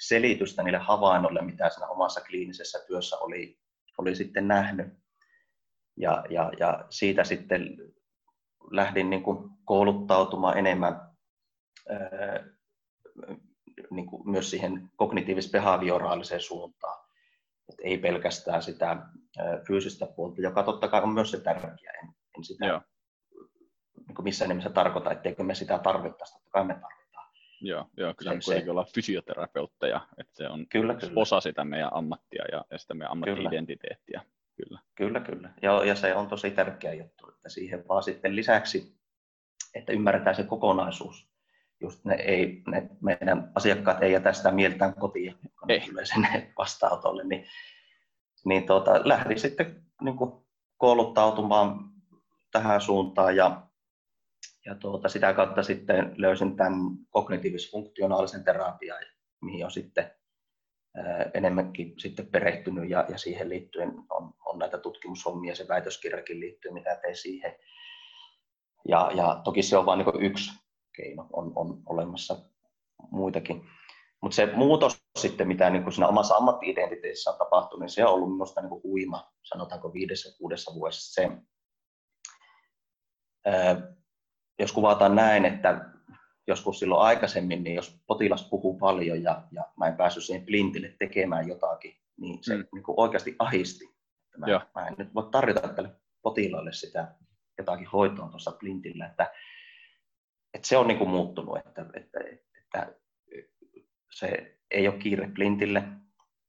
selitystä 0.00 0.62
niille 0.62 0.78
havainnoille, 0.78 1.42
mitä 1.42 1.68
siinä 1.68 1.86
omassa 1.86 2.20
kliinisessä 2.20 2.78
työssä 2.86 3.16
oli, 3.18 3.58
oli 3.98 4.14
sitten 4.14 4.48
nähnyt. 4.48 4.86
Ja, 5.96 6.24
ja, 6.30 6.52
ja 6.58 6.84
siitä 6.90 7.24
sitten 7.24 7.76
lähdin 8.70 9.10
niin 9.10 9.22
kuin 9.22 9.50
kouluttautumaan 9.64 10.58
enemmän 10.58 11.00
ää, 11.90 12.44
niin 13.90 14.06
kuin 14.06 14.30
myös 14.30 14.50
siihen 14.50 14.90
kognitiivis-behavioraaliseen 14.96 16.40
suuntaan. 16.40 17.06
Et 17.68 17.76
ei 17.84 17.98
pelkästään 17.98 18.62
sitä 18.62 18.88
ää, 18.88 19.06
fyysistä 19.66 20.06
puolta, 20.06 20.42
joka 20.42 20.62
totta 20.62 20.88
kai 20.88 21.02
on 21.02 21.14
myös 21.14 21.30
se 21.30 21.40
tärkeä. 21.40 21.92
En, 22.02 22.08
en 22.36 22.44
sitä 22.44 22.66
Joo. 22.66 22.80
Niin 24.10 24.24
missään 24.24 24.48
nimessä 24.48 24.70
tarkoita, 24.70 25.12
etteikö 25.12 25.42
me 25.42 25.54
sitä 25.54 25.78
tarvittaisi, 25.78 26.34
totta 26.34 26.50
kai 26.50 26.64
me 26.64 26.74
tarvitaan. 26.74 27.26
Joo, 27.60 27.86
joo 27.96 28.14
kyllä 28.14 28.30
se, 28.30 28.36
me 28.36 28.40
kuitenkin 28.44 28.66
se... 28.66 28.70
ollaan 28.70 28.86
fysioterapeutteja, 28.94 30.00
että 30.18 30.32
se 30.36 30.48
on 30.48 30.66
kyllä, 30.68 30.94
kyllä. 30.94 31.12
osa 31.16 31.40
sitä 31.40 31.64
meidän 31.64 31.94
ammattia 31.94 32.44
ja, 32.52 32.64
ja 32.70 32.78
sitä 32.78 32.94
meidän 32.94 33.12
ammatti-identiteettiä. 33.12 34.22
Kyllä, 34.56 34.80
kyllä. 34.94 35.20
kyllä. 35.20 35.50
Ja, 35.62 35.84
ja 35.84 35.94
se 35.94 36.14
on 36.14 36.28
tosi 36.28 36.50
tärkeä 36.50 36.94
juttu, 36.94 37.28
että 37.28 37.48
siihen 37.48 37.84
vaan 37.88 38.02
sitten 38.02 38.36
lisäksi, 38.36 39.00
että 39.74 39.92
ymmärretään 39.92 40.36
se 40.36 40.44
kokonaisuus. 40.44 41.30
Just 41.80 42.04
ne, 42.04 42.14
ei, 42.14 42.62
ne 42.66 42.90
meidän 43.00 43.52
asiakkaat 43.54 44.02
ei 44.02 44.12
jätä 44.12 44.32
sitä 44.32 44.50
mieltään 44.50 44.94
kotiin, 44.94 45.34
kun 45.60 45.70
ei. 45.70 45.80
tulee 45.80 46.04
sinne 46.04 46.52
vastaanotolle, 46.58 47.24
niin, 47.24 47.46
niin 48.44 48.66
tuota, 48.66 49.00
lähdin 49.04 49.40
sitten 49.40 49.82
niin 50.02 50.16
kuin 50.16 50.32
kouluttautumaan 50.76 51.90
tähän 52.50 52.80
suuntaan 52.80 53.36
ja, 53.36 53.62
ja 54.70 54.76
tuota, 54.76 55.08
sitä 55.08 55.32
kautta 55.32 55.62
sitten 55.62 56.14
löysin 56.16 56.56
tämän 56.56 56.74
kognitiivis-funktionaalisen 57.10 58.44
terapian, 58.44 59.04
mihin 59.40 59.64
on 59.64 59.70
sitten 59.70 60.10
enemmänkin 61.34 61.94
sitten 61.98 62.26
perehtynyt 62.26 62.90
ja, 62.90 63.06
ja 63.08 63.18
siihen 63.18 63.48
liittyen 63.48 63.92
on, 64.10 64.34
on 64.44 64.58
näitä 64.58 64.78
tutkimushommia, 64.78 65.54
se 65.54 65.68
väitöskirjakin 65.68 66.40
liittyy, 66.40 66.70
mitä 66.70 66.96
tein 66.96 67.16
siihen. 67.16 67.56
Ja, 68.88 69.10
ja 69.14 69.40
toki 69.44 69.62
se 69.62 69.76
on 69.76 69.86
vain 69.86 69.98
niin 69.98 70.24
yksi 70.24 70.52
keino, 70.96 71.26
on, 71.32 71.52
on 71.56 71.82
olemassa 71.86 72.36
muitakin. 73.10 73.66
Mutta 74.20 74.34
se 74.34 74.46
muutos 74.46 75.04
sitten, 75.18 75.48
mitä 75.48 75.70
niin 75.70 75.92
siinä 75.92 76.08
omassa 76.08 76.34
ammatti-identiteetissä 76.34 77.30
on 77.30 77.38
tapahtunut, 77.38 77.80
niin 77.80 77.90
se 77.90 78.04
on 78.04 78.14
ollut 78.14 78.32
minusta 78.32 78.60
niin 78.60 78.82
huima, 78.82 79.32
sanotaanko 79.42 79.92
viidessä 79.92 80.38
kuudessa 80.38 80.74
vuodessa. 80.74 81.14
Se, 81.14 81.30
jos 84.60 84.72
kuvataan 84.72 85.16
näin, 85.16 85.44
että 85.44 85.84
joskus 86.46 86.78
silloin 86.78 87.02
aikaisemmin, 87.02 87.64
niin 87.64 87.76
jos 87.76 88.00
potilas 88.06 88.48
puhuu 88.48 88.78
paljon 88.78 89.22
ja, 89.22 89.42
ja 89.52 89.64
mä 89.76 89.86
en 89.86 89.96
päässyt 89.96 90.24
siihen 90.24 90.46
plintille 90.46 90.94
tekemään 90.98 91.48
jotakin, 91.48 91.96
niin 92.16 92.38
se 92.42 92.56
mm. 92.56 92.64
niin 92.74 92.82
kuin 92.82 93.00
oikeasti 93.00 93.36
ahisti. 93.38 93.84
Että 94.24 94.38
mä, 94.38 94.46
mä 94.74 94.86
en 94.86 94.94
nyt 94.98 95.14
voi 95.14 95.28
tarjota 95.30 95.68
tälle 95.68 95.90
potilaalle 96.22 96.72
sitä 96.72 97.14
jotakin 97.58 97.86
hoitoa 97.86 98.28
tuossa 98.28 98.52
plintillä, 98.60 99.06
että, 99.06 99.32
että 100.54 100.68
se 100.68 100.76
on 100.76 100.88
niin 100.88 100.98
kuin 100.98 101.10
muuttunut, 101.10 101.58
että, 101.58 101.86
että, 101.94 102.20
että 102.58 102.94
se 104.12 104.58
ei 104.70 104.88
ole 104.88 104.98
kiire 104.98 105.30
plintille. 105.34 105.82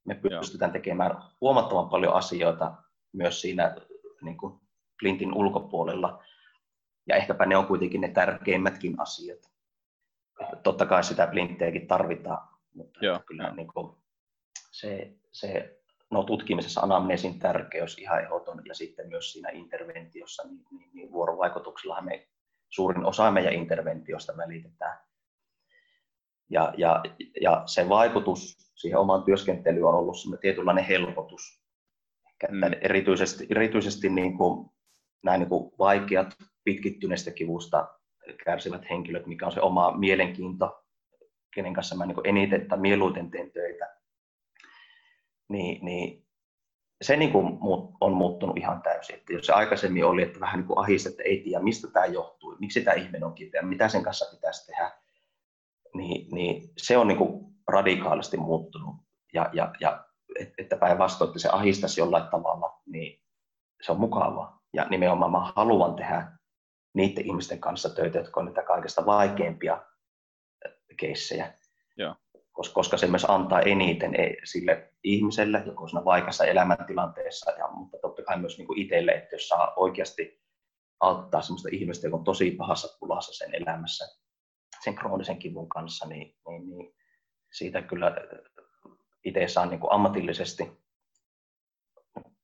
Me 0.06 0.16
pystytään 0.16 0.70
Joo. 0.70 0.74
tekemään 0.74 1.12
huomattavan 1.42 1.90
paljon 1.90 2.14
asioita 2.14 2.74
myös 3.14 3.42
siinä 3.42 3.76
niin 4.22 4.38
kuin 4.38 4.60
plintin 5.00 5.34
ulkopuolella, 5.34 6.24
ja 7.08 7.16
ehkäpä 7.16 7.46
ne 7.46 7.58
on 7.58 7.68
kuitenkin 7.68 8.02
ne 8.02 8.08
tärkeimmätkin 8.08 9.02
asiat 9.02 9.52
totta 10.64 10.86
kai 10.86 11.04
sitä 11.04 11.28
blintteäkin 11.28 11.88
tarvitaan, 11.88 12.48
mutta 12.74 13.06
Joo, 13.06 13.20
kyllä 13.26 13.44
jo. 13.44 13.56
niin 13.56 13.68
kuin 13.68 13.96
se, 14.72 15.14
se 15.32 15.80
no, 16.10 16.24
tutkimisessa 16.24 16.82
anamneesin 16.82 17.40
tärkeys 17.40 17.98
ihan 17.98 18.24
ehdoton 18.24 18.62
ja 18.66 18.74
sitten 18.76 19.08
myös 19.08 19.32
siinä 19.32 19.50
interventiossa, 19.50 20.44
niin, 20.48 20.66
niin, 20.72 20.90
niin 20.94 21.12
vuorovaikutuksellahan 21.12 22.06
me 22.06 22.28
suurin 22.70 23.06
osa 23.06 23.32
meidän 23.32 23.54
interventiosta 23.54 24.38
välitetään. 24.38 25.00
Ja, 26.50 26.74
ja, 26.78 27.04
ja 27.42 27.64
se 27.66 27.90
vaikutus 27.90 28.72
siihen 28.76 29.00
omaan 29.00 29.24
työskentelyyn 29.24 29.86
on 29.86 29.96
ollut 29.96 30.16
tietynlainen 30.42 30.84
helpotus. 30.84 31.62
mm. 32.52 32.62
erityisesti, 32.82 33.48
erityisesti 33.50 34.10
niin 34.10 34.38
kuin, 34.38 34.70
nämä 35.24 35.38
niin 35.38 35.50
kuin 35.50 35.72
vaikeat 35.80 36.38
pitkittyneestä 36.64 37.32
kivusta 37.32 37.88
kärsivät 38.46 38.90
henkilöt, 38.90 39.28
mikä 39.28 39.46
on 39.46 39.52
se 39.52 39.62
oma 39.62 39.98
mielenkiinto, 39.98 40.84
kenen 41.56 41.74
kanssa 41.74 41.96
mä 41.96 42.06
niin 42.06 42.18
eniten 42.24 42.68
tai 42.68 42.80
mieluiten 42.80 43.32
teen 43.32 43.52
töitä, 43.52 43.96
niin, 45.50 45.86
niin 45.86 46.28
se 47.02 47.18
niin 47.18 47.32
kuin 47.32 47.58
on 48.02 48.14
muuttunut 48.14 48.58
ihan 48.58 48.82
täysin. 48.82 49.16
Että 49.16 49.34
jos 49.34 49.46
se 49.46 49.54
aikaisemmin 49.54 50.06
oli, 50.06 50.22
että 50.22 50.40
vähän 50.40 50.60
niin 50.60 50.78
ahista, 50.78 51.10
että 51.10 51.24
ei 51.24 51.42
tiedä, 51.44 51.64
mistä 51.64 51.88
tämä 51.88 52.06
johtuu, 52.06 52.56
miksi 52.60 52.82
tämä 52.82 52.96
ihminen 52.96 53.24
on 53.24 53.34
kipeä, 53.34 53.62
mitä 53.62 53.88
sen 53.88 54.04
kanssa 54.04 54.36
pitäisi 54.36 54.66
tehdä, 54.66 54.92
niin, 55.94 56.28
niin 56.32 56.70
se 56.78 56.98
on 56.98 57.08
niin 57.08 57.18
kuin 57.18 57.46
radikaalisti 57.68 58.38
muuttunut. 58.38 58.96
Ja, 59.34 59.50
ja, 59.54 59.74
ja 59.80 60.06
että 60.58 60.78
päinvastoin, 60.78 61.30
että 61.30 61.40
se 61.40 61.50
ahistaisi 61.50 62.02
jollain 62.02 62.28
tavalla, 62.32 62.82
niin 62.86 63.22
se 63.82 63.92
on 63.92 64.00
mukavaa. 64.00 64.62
Ja 64.74 64.88
nimenomaan 64.90 65.32
mä 65.32 65.52
haluan 65.56 65.96
tehdä 65.96 66.32
niiden 66.94 67.26
ihmisten 67.26 67.60
kanssa 67.60 67.90
töitä, 67.90 68.18
jotka 68.18 68.40
on 68.40 68.46
niitä 68.46 68.64
kaikista 68.64 69.06
vaikeimpia 69.06 69.86
keissejä. 70.98 71.54
Joo. 71.98 72.16
Koska 72.74 72.98
se 72.98 73.08
myös 73.08 73.26
antaa 73.30 73.62
eniten 73.62 74.16
e, 74.16 74.36
sille 74.44 74.94
ihmiselle, 75.04 75.64
joka 75.66 75.82
on 75.82 75.90
siinä 75.90 76.06
vaikeassa 76.06 76.46
elämäntilanteessa, 76.46 77.52
ja, 77.52 77.68
mutta 77.68 77.98
totta 78.02 78.24
kai 78.24 78.40
myös 78.40 78.58
niin 78.58 78.78
itselle, 78.78 79.12
että 79.12 79.36
jos 79.36 79.48
saa 79.48 79.74
oikeasti 79.76 80.42
auttaa 81.00 81.42
sellaista 81.42 81.70
ihmistä, 81.72 82.08
joka 82.08 82.18
on 82.18 82.24
tosi 82.24 82.52
pahassa 82.52 82.98
pulassa 83.00 83.34
sen 83.34 83.56
elämässä, 83.56 84.06
sen 84.84 84.96
kroonisen 84.96 85.40
kivun 85.40 85.70
kanssa, 85.70 86.08
niin, 86.08 86.36
niin, 86.48 86.70
niin 86.70 86.96
siitä 87.52 87.82
kyllä 87.82 88.16
itse 89.24 89.48
saa 89.48 89.66
niin 89.66 89.80
kuin 89.80 89.92
ammatillisesti 89.92 90.72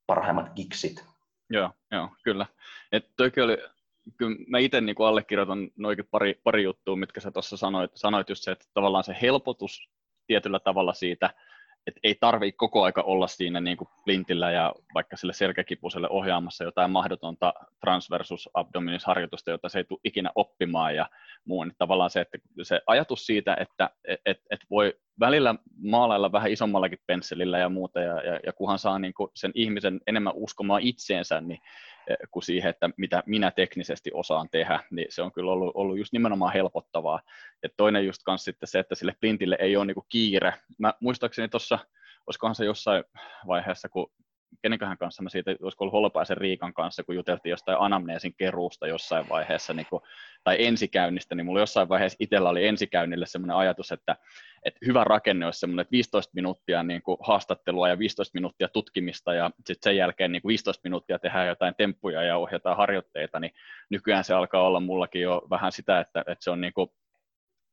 parhaimmat 0.07 0.53
giksit. 0.55 1.05
Joo, 1.49 1.71
joo 1.91 2.09
kyllä. 2.23 2.45
Et 2.91 3.11
toikin 3.17 3.43
oli 3.43 3.57
kyllä 4.17 4.37
mä 4.47 4.59
itse 4.59 4.81
niin 4.81 4.95
allekirjoitan 4.99 5.69
noikin 5.75 6.07
pari, 6.11 6.41
pari 6.43 6.63
juttua, 6.63 6.95
mitkä 6.95 7.19
sä 7.19 7.31
tuossa 7.31 7.57
sanoit, 7.57 7.91
sanoit 7.95 8.29
just 8.29 8.43
se, 8.43 8.51
että 8.51 8.65
tavallaan 8.73 9.03
se 9.03 9.15
helpotus 9.21 9.89
tietyllä 10.27 10.59
tavalla 10.59 10.93
siitä, 10.93 11.33
että 11.87 11.99
ei 12.03 12.15
tarvitse 12.19 12.57
koko 12.57 12.83
aika 12.83 13.01
olla 13.01 13.27
siinä 13.27 13.61
niin 13.61 13.77
kuin 13.77 13.87
plintillä 14.05 14.51
ja 14.51 14.73
vaikka 14.93 15.17
sille 15.17 15.33
selkäkipuiselle 15.33 16.09
ohjaamassa 16.09 16.63
jotain 16.63 16.91
mahdotonta 16.91 17.53
transversus 17.81 18.49
abdominis 18.53 19.05
harjoitusta, 19.05 19.51
jota 19.51 19.69
se 19.69 19.77
ei 19.77 19.83
tule 19.83 19.99
ikinä 20.03 20.31
oppimaan. 20.35 20.95
Ja 20.95 21.09
muu. 21.45 21.63
Niin 21.63 21.75
tavallaan 21.77 22.09
se, 22.09 22.21
että 22.21 22.37
se 22.63 22.81
ajatus 22.87 23.25
siitä, 23.25 23.57
että 23.59 23.89
et, 24.25 24.41
et, 24.49 24.59
voi 24.69 24.93
välillä 25.19 25.55
maalailla 25.83 26.31
vähän 26.31 26.51
isommallakin 26.51 26.99
pensselillä 27.07 27.57
ja 27.57 27.69
muuta, 27.69 27.99
ja, 27.99 28.21
ja, 28.21 28.39
ja 28.45 28.53
kunhan 28.53 28.79
saa 28.79 28.99
niin 28.99 29.13
kuin 29.13 29.31
sen 29.35 29.51
ihmisen 29.55 29.99
enemmän 30.07 30.33
uskomaan 30.35 30.81
itseensä, 30.81 31.41
niin 31.41 31.59
Eh, 32.09 32.17
kuin 32.31 32.43
siihen, 32.43 32.69
että 32.69 32.89
mitä 32.97 33.23
minä 33.25 33.51
teknisesti 33.51 34.11
osaan 34.13 34.49
tehdä, 34.49 34.79
niin 34.91 35.07
se 35.09 35.21
on 35.21 35.31
kyllä 35.31 35.51
ollut, 35.51 35.71
ollut 35.75 35.97
just 35.97 36.13
nimenomaan 36.13 36.53
helpottavaa. 36.53 37.21
Ja 37.63 37.69
toinen 37.77 38.05
just 38.05 38.21
kanssa 38.25 38.45
sitten 38.45 38.67
se, 38.67 38.79
että 38.79 38.95
sille 38.95 39.15
plintille 39.21 39.57
ei 39.59 39.77
ole 39.77 39.85
niinku 39.85 40.05
kiire. 40.09 40.53
Mä 40.79 40.93
muistaakseni 41.01 41.47
tuossa, 41.47 41.79
olisikohan 42.27 42.55
se 42.55 42.65
jossain 42.65 43.03
vaiheessa, 43.47 43.89
kun 43.89 44.11
kenenköhän 44.61 44.97
kanssa 44.97 45.23
mä 45.23 45.29
siitä, 45.29 45.55
olisiko 45.61 45.83
ollut 45.83 45.93
Holopaisen 45.93 46.37
Riikan 46.37 46.73
kanssa, 46.73 47.03
kun 47.03 47.15
juteltiin 47.15 47.49
jostain 47.49 47.77
anamneesin 47.79 48.33
keruusta 48.37 48.87
jossain 48.87 49.29
vaiheessa, 49.29 49.73
niin 49.73 49.85
kuin, 49.89 50.01
tai 50.43 50.65
ensikäynnistä, 50.65 51.35
niin 51.35 51.45
mulla 51.45 51.59
jossain 51.59 51.89
vaiheessa 51.89 52.17
itsellä 52.19 52.49
oli 52.49 52.67
ensikäynnille 52.67 53.25
sellainen 53.25 53.55
ajatus, 53.55 53.91
että, 53.91 54.15
että 54.65 54.79
hyvä 54.85 55.03
rakenne 55.03 55.45
olisi 55.45 55.59
semmoinen, 55.59 55.81
että 55.81 55.91
15 55.91 56.31
minuuttia 56.35 56.83
niin 56.83 57.01
kuin 57.01 57.17
haastattelua 57.21 57.89
ja 57.89 57.99
15 57.99 58.35
minuuttia 58.35 58.67
tutkimista 58.67 59.33
ja 59.33 59.51
sitten 59.55 59.89
sen 59.89 59.97
jälkeen 59.97 60.31
niin 60.31 60.41
kuin 60.41 60.49
15 60.49 60.81
minuuttia 60.83 61.19
tehdään 61.19 61.47
jotain 61.47 61.75
temppuja 61.75 62.23
ja 62.23 62.37
ohjataan 62.37 62.77
harjoitteita, 62.77 63.39
niin 63.39 63.51
nykyään 63.89 64.23
se 64.23 64.33
alkaa 64.33 64.67
olla 64.67 64.79
mullakin 64.79 65.21
jo 65.21 65.47
vähän 65.49 65.71
sitä, 65.71 65.99
että, 65.99 66.19
että 66.19 66.43
se 66.43 66.51
on 66.51 66.61
niin 66.61 66.73
kuin, 66.73 66.89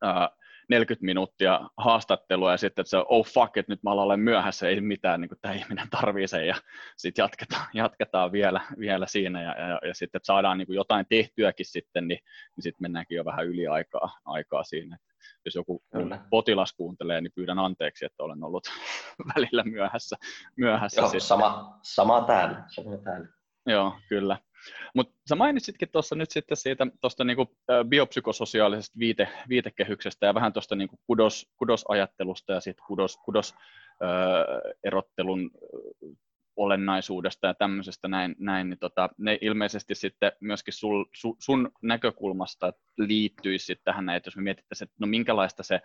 äh, 0.04 0.28
40 0.71 1.04
minuuttia 1.04 1.61
haastattelua 1.76 2.50
ja 2.50 2.56
sitten 2.56 2.83
että 2.83 2.90
se 2.90 2.97
oh 3.09 3.26
fuck, 3.26 3.56
että 3.56 3.73
nyt 3.73 3.83
mä 3.83 3.90
olen 3.90 4.21
myöhässä, 4.21 4.68
ei 4.68 4.80
mitään, 4.80 5.21
niin 5.21 5.30
tämä 5.40 5.54
ihminen 5.54 5.90
tarvii 5.90 6.28
sen 6.28 6.47
ja 6.47 6.54
sitten 6.97 7.23
jatketaan, 7.23 7.66
jatketaan 7.75 8.33
vielä, 8.33 8.61
vielä 8.78 9.06
siinä 9.06 9.42
ja, 9.42 9.68
ja, 9.68 9.80
ja 9.88 9.94
sitten 9.94 10.18
että 10.18 10.26
saadaan 10.26 10.59
niin 10.59 10.75
jotain 10.75 11.06
tehtyäkin 11.09 11.66
sitten, 11.66 12.09
niin, 12.09 12.18
niin 12.56 12.62
sitten 12.62 12.83
mennäänkin 12.83 13.16
jo 13.16 13.25
vähän 13.25 13.47
yli 13.47 13.66
aikaa, 13.66 14.18
aikaa 14.25 14.64
siinä. 14.64 14.97
Että 14.97 15.14
jos 15.44 15.54
joku 15.54 15.83
Kyllä. 15.92 16.26
potilas 16.30 16.73
kuuntelee, 16.73 17.21
niin 17.21 17.33
pyydän 17.35 17.59
anteeksi, 17.59 18.04
että 18.04 18.23
olen 18.23 18.44
ollut 18.44 18.64
välillä 19.37 19.62
myöhässä. 19.64 20.16
myöhässä 20.56 21.00
Joo, 21.00 21.21
sama, 21.21 21.78
sama 21.83 22.25
täällä. 22.26 22.64
Sama 22.68 22.97
täällä. 22.97 23.28
Joo, 23.66 23.97
kyllä. 24.09 24.38
Mutta 24.94 25.14
sä 25.28 25.37
mainitsitkin 25.37 25.88
tuossa 25.92 26.14
nyt 26.14 26.30
sitten 26.30 26.56
siitä 26.56 26.87
tuosta 27.00 27.25
niinku, 27.25 27.56
biopsykososiaalisesta 27.88 28.99
viite, 28.99 29.28
viitekehyksestä 29.49 30.26
ja 30.26 30.35
vähän 30.35 30.52
tuosta 30.52 30.76
niinku 30.76 30.99
kudos, 31.06 31.52
kudosajattelusta 31.56 32.52
ja 32.52 32.61
sitten 32.61 32.85
kudos, 32.87 33.16
kudos 33.16 33.54
erottelun 34.85 35.50
olennaisuudesta 36.56 37.47
ja 37.47 37.54
tämmöisestä 37.54 38.09
näin, 38.09 38.35
näin 38.38 38.71
niin 38.71 38.78
tota, 38.78 39.09
ne 39.18 39.38
ilmeisesti 39.40 39.94
sitten 39.94 40.33
myöskin 40.40 40.75
sul, 40.75 41.04
su, 41.14 41.37
sun 41.38 41.71
näkökulmasta 41.83 42.73
liittyisi 42.99 43.66
sitten 43.66 43.85
tähän, 43.85 44.09
että 44.09 44.28
jos 44.28 44.37
me 44.37 44.42
mietittäisiin, 44.42 44.87
että 44.87 44.97
no 45.00 45.06
minkälaista 45.06 45.62
se 45.62 45.80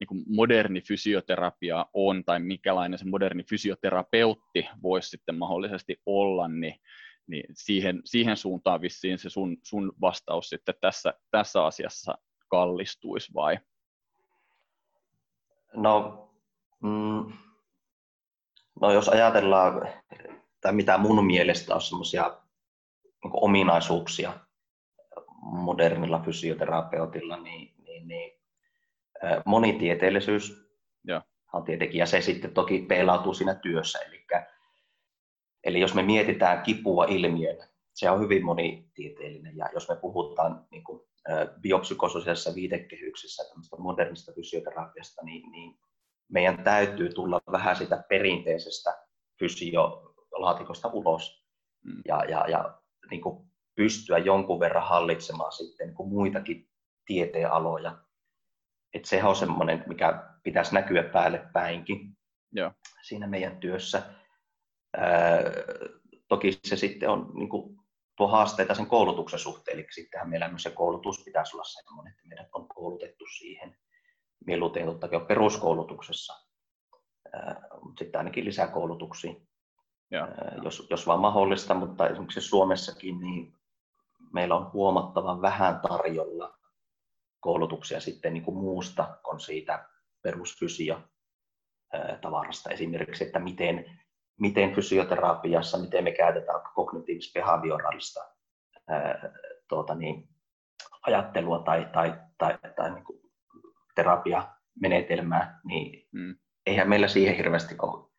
niin 0.00 0.24
moderni 0.26 0.80
fysioterapia 0.80 1.86
on 1.92 2.24
tai 2.24 2.40
minkälainen 2.40 2.98
se 2.98 3.04
moderni 3.04 3.42
fysioterapeutti 3.42 4.68
voisi 4.82 5.08
sitten 5.08 5.38
mahdollisesti 5.38 6.00
olla, 6.06 6.48
niin, 6.48 6.74
niin 7.26 7.44
siihen, 7.52 8.00
siihen 8.04 8.36
suuntaan 8.36 8.80
vissiin 8.80 9.18
se 9.18 9.30
sun, 9.30 9.56
sun 9.62 9.92
vastaus 10.00 10.48
sitten 10.48 10.74
tässä, 10.80 11.14
tässä 11.30 11.64
asiassa 11.64 12.14
kallistuisi 12.48 13.34
vai? 13.34 13.58
No, 15.74 16.28
mm, 16.82 17.32
no 18.80 18.92
jos 18.92 19.08
ajatellaan, 19.08 19.88
tai 20.60 20.72
mitä 20.72 20.98
mun 20.98 21.26
mielestä 21.26 21.74
on 21.74 21.80
semmoisia 21.80 22.38
niin 23.04 23.32
ominaisuuksia 23.32 24.38
modernilla 25.42 26.18
fysioterapeutilla, 26.24 27.36
niin, 27.36 27.74
niin, 27.84 28.08
niin 28.08 28.32
monitieteellisyys 29.46 30.52
ja. 31.06 31.22
on 31.52 31.64
tietenkin, 31.64 31.98
ja 31.98 32.06
se 32.06 32.20
sitten 32.20 32.54
toki 32.54 32.84
peilautuu 32.88 33.34
siinä 33.34 33.54
työssä. 33.54 33.98
Eli, 33.98 34.26
eli 35.64 35.80
jos 35.80 35.94
me 35.94 36.02
mietitään 36.02 36.62
kipua 36.62 37.04
ilmiön, 37.04 37.56
se 37.94 38.10
on 38.10 38.20
hyvin 38.20 38.44
monitieteellinen, 38.44 39.56
ja 39.56 39.68
jos 39.74 39.88
me 39.88 39.96
puhutaan 39.96 40.66
niin 40.70 40.84
kuin, 40.84 41.02
biopsykososiaalisessa 41.60 42.54
viitekehyksessä 42.54 43.42
modernista 43.78 44.32
fysioterapiasta, 44.32 45.22
niin, 45.24 45.50
niin 45.50 45.78
meidän 46.32 46.64
täytyy 46.64 47.08
tulla 47.08 47.40
vähän 47.52 47.76
sitä 47.76 48.04
perinteisestä 48.08 49.06
fysiolaatikosta 49.38 50.88
ulos 50.88 51.46
mm. 51.84 52.02
ja, 52.08 52.24
ja, 52.24 52.48
ja 52.48 52.78
niin 53.10 53.20
kuin 53.20 53.46
pystyä 53.74 54.18
jonkun 54.18 54.60
verran 54.60 54.88
hallitsemaan 54.88 55.52
sitten 55.52 55.86
niin 55.86 55.96
kuin 55.96 56.08
muitakin 56.08 56.68
tieteenaloja 57.06 57.98
että 58.94 59.08
sehän 59.08 59.30
on 59.30 59.36
semmoinen, 59.36 59.84
mikä 59.86 60.24
pitäisi 60.42 60.74
näkyä 60.74 61.02
päälle 61.02 61.46
päinkin 61.52 62.16
Joo. 62.52 62.72
siinä 63.02 63.26
meidän 63.26 63.56
työssä. 63.56 64.02
Ää, 64.96 65.40
toki 66.28 66.60
se 66.64 66.76
sitten 66.76 67.10
on 67.10 67.30
niin 67.34 67.48
kuin, 67.48 67.78
tuo 68.16 68.28
haasteita 68.28 68.74
sen 68.74 68.86
koulutuksen 68.86 69.38
suhteen, 69.38 69.78
eli 69.78 69.86
sittenhän 69.94 70.30
meillä 70.30 70.48
myös 70.48 70.62
se 70.62 70.70
koulutus 70.70 71.24
pitäisi 71.24 71.56
olla 71.56 71.64
semmoinen, 71.64 72.12
että 72.12 72.28
meidät 72.28 72.48
on 72.52 72.68
koulutettu 72.68 73.24
siihen 73.38 73.76
mieluiten 74.46 74.86
totta 74.86 75.08
kai 75.08 75.20
peruskoulutuksessa, 75.20 76.34
ää, 77.32 77.68
mutta 77.82 78.04
sitten 78.04 78.18
ainakin 78.18 78.44
lisäkoulutuksia, 78.44 79.32
ää, 80.12 80.54
jos, 80.62 80.86
jos 80.90 81.06
vaan 81.06 81.20
mahdollista, 81.20 81.74
mutta 81.74 82.08
esimerkiksi 82.08 82.40
Suomessakin 82.40 83.20
niin 83.20 83.54
meillä 84.32 84.56
on 84.56 84.72
huomattavan 84.72 85.42
vähän 85.42 85.80
tarjolla 85.80 86.58
koulutuksia 87.40 88.00
sitten 88.00 88.34
niin 88.34 88.44
kuin 88.44 88.56
muusta 88.56 89.18
kuin 89.24 89.40
siitä 89.40 89.88
perusfysio 90.22 91.00
tavarasta. 92.20 92.70
Esimerkiksi, 92.70 93.24
että 93.24 93.38
miten, 93.38 94.00
miten 94.42 94.74
fysioterapiassa, 94.74 95.78
miten 95.78 96.04
me 96.04 96.12
käytetään 96.12 96.60
kognitiivis-behavioraalista 96.74 98.20
tuota 99.68 99.94
niin, 99.94 100.28
ajattelua 101.06 101.58
tai, 101.58 101.88
tai, 101.92 102.14
tai, 102.38 102.58
tai 102.76 102.90
niin 102.94 103.04
kuin 103.04 103.20
terapiamenetelmää, 103.94 105.60
niin 105.64 106.08
mm. 106.12 106.36
eihän 106.66 106.88
meillä 106.88 107.08
siihen 107.08 107.36
hirveästi 107.36 107.74
ole 107.82 108.10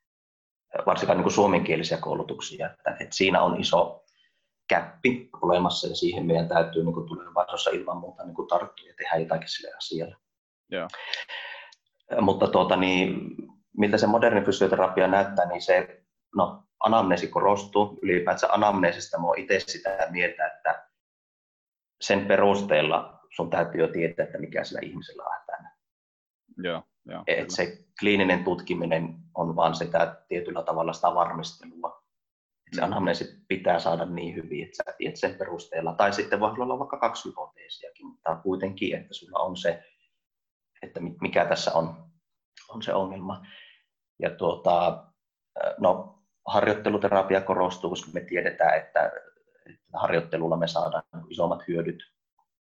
varsinkaan 0.86 1.18
niin 1.18 1.24
kuin 1.24 1.34
suomenkielisiä 1.34 1.98
koulutuksia. 1.98 2.70
Että, 2.70 2.92
että 3.00 3.16
siinä 3.16 3.42
on 3.42 3.60
iso, 3.62 4.04
käppi 4.70 5.30
olemassa 5.42 5.88
ja 5.88 5.96
siihen 5.96 6.26
meidän 6.26 6.48
täytyy 6.48 6.84
niin 6.84 6.94
kuin 6.94 7.08
tulevaisuudessa 7.08 7.70
ilman 7.70 7.98
muuta 7.98 8.24
niin 8.24 8.36
kuin 8.36 8.48
tarttua 8.48 8.88
ja 8.88 8.94
tehdä 8.98 9.18
jotakin 9.18 9.48
sille 9.48 9.76
asialle. 9.78 10.16
Joo. 10.70 10.88
Mutta 12.22 12.48
tuota, 12.48 12.76
niin, 12.76 13.36
miltä 13.78 13.98
se 13.98 14.08
moderni 14.08 14.42
fysioterapia 14.42 15.08
näyttää, 15.08 15.46
niin 15.46 15.62
se 15.62 16.03
no, 16.36 16.64
anamneesi 16.80 17.28
korostuu. 17.28 18.00
Ylipäätään 18.02 18.54
anamneesista 18.54 19.20
mä 19.20 19.28
itse 19.38 19.60
sitä 19.60 20.08
mieltä, 20.10 20.48
että 20.48 20.90
sen 22.02 22.26
perusteella 22.26 23.20
sun 23.36 23.50
täytyy 23.50 23.82
jo 23.82 23.88
tietää, 23.88 24.26
että 24.26 24.38
mikä 24.38 24.64
sillä 24.64 24.80
ihmisellä 24.84 25.24
on 25.24 25.32
hätänä. 25.32 25.76
Joo, 26.58 26.84
joo, 27.06 27.24
Et 27.28 27.50
se 27.50 27.78
kliininen 28.00 28.44
tutkiminen 28.44 29.16
on 29.36 29.56
vaan 29.56 29.76
sitä 29.76 30.24
tietyllä 30.28 30.64
tavalla 30.64 30.94
sitä 30.94 31.08
varmistelua 31.14 32.04
se 32.76 32.82
anamneesi 32.82 33.44
pitää 33.48 33.80
saada 33.80 34.06
niin 34.06 34.36
hyvin, 34.36 34.64
että 34.64 34.76
sä 34.78 34.98
tiedät 34.98 35.18
sen 35.18 35.36
perusteella. 35.36 35.94
Tai 35.94 36.14
sitten 36.14 36.40
voi 36.40 36.52
olla 36.60 36.80
vaikka 36.80 36.98
kaksi 36.98 37.30
hypoteesiakin, 37.30 38.08
mutta 38.08 38.36
kuitenkin, 38.36 38.96
että 38.96 39.14
sulla 39.14 39.40
on 39.40 39.58
se, 39.58 39.84
että 40.82 41.00
mikä 41.22 41.46
tässä 41.46 41.74
on, 41.74 41.96
on 42.70 42.82
se 42.82 42.94
ongelma. 42.94 43.46
Ja 44.20 44.30
tuota, 44.30 45.06
no, 45.80 46.23
harjoitteluterapia 46.46 47.42
korostuu, 47.42 47.90
koska 47.90 48.12
me 48.14 48.22
tiedetään, 48.22 48.78
että, 48.78 49.12
harjoittelulla 49.94 50.58
me 50.58 50.68
saadaan 50.68 51.04
isommat 51.30 51.68
hyödyt 51.68 52.04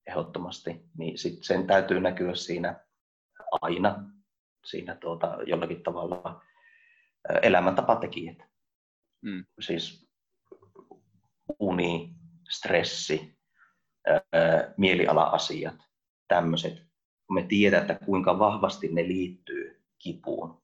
ehdottomasti, 0.07 0.85
niin 0.97 1.17
sit 1.17 1.43
sen 1.43 1.67
täytyy 1.67 1.99
näkyä 1.99 2.35
siinä 2.35 2.85
aina 3.61 4.03
siinä 4.65 4.95
tuota, 4.95 5.37
jollakin 5.45 5.83
tavalla 5.83 6.41
elämäntapatekijät. 7.41 8.37
Mm. 9.21 9.45
Siis 9.59 10.09
uni, 11.59 12.15
stressi, 12.49 13.37
mieliala-asiat, 14.77 15.75
tämmöiset. 16.27 16.73
Kun 17.27 17.35
me 17.35 17.43
tiedetään, 17.43 17.91
että 17.91 18.05
kuinka 18.05 18.39
vahvasti 18.39 18.87
ne 18.87 19.03
liittyy 19.03 19.83
kipuun, 19.99 20.60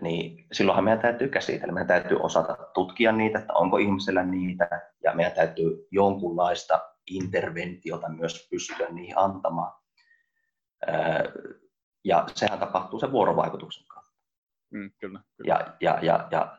niin 0.00 0.46
silloinhan 0.52 0.84
meidän 0.84 1.02
täytyy 1.02 1.28
käsitellä, 1.28 1.72
meidän 1.72 1.88
täytyy 1.88 2.18
osata 2.20 2.56
tutkia 2.74 3.12
niitä, 3.12 3.38
että 3.38 3.52
onko 3.52 3.76
ihmisellä 3.76 4.22
niitä, 4.22 4.90
ja 5.04 5.14
meidän 5.14 5.32
täytyy 5.32 5.88
jonkunlaista 5.90 6.80
interventiota 7.10 8.08
myös 8.08 8.48
pystyä 8.50 8.88
niihin 8.90 9.18
antamaan. 9.18 9.72
Ja 12.04 12.26
sehän 12.34 12.58
tapahtuu 12.58 13.00
sen 13.00 13.12
vuorovaikutuksen 13.12 13.86
kautta. 13.88 14.12
Mm, 14.70 14.90
kyllä, 15.00 15.20
kyllä. 15.36 15.54
Ja, 15.54 15.76
ja, 15.80 15.98
ja, 16.02 16.28
ja 16.30 16.58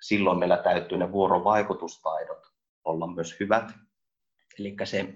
silloin 0.00 0.38
meillä 0.38 0.56
täytyy 0.56 0.98
ne 0.98 1.12
vuorovaikutustaidot 1.12 2.46
olla 2.84 3.06
myös 3.06 3.40
hyvät. 3.40 3.72
Eli 4.58 4.76
se, 4.84 5.14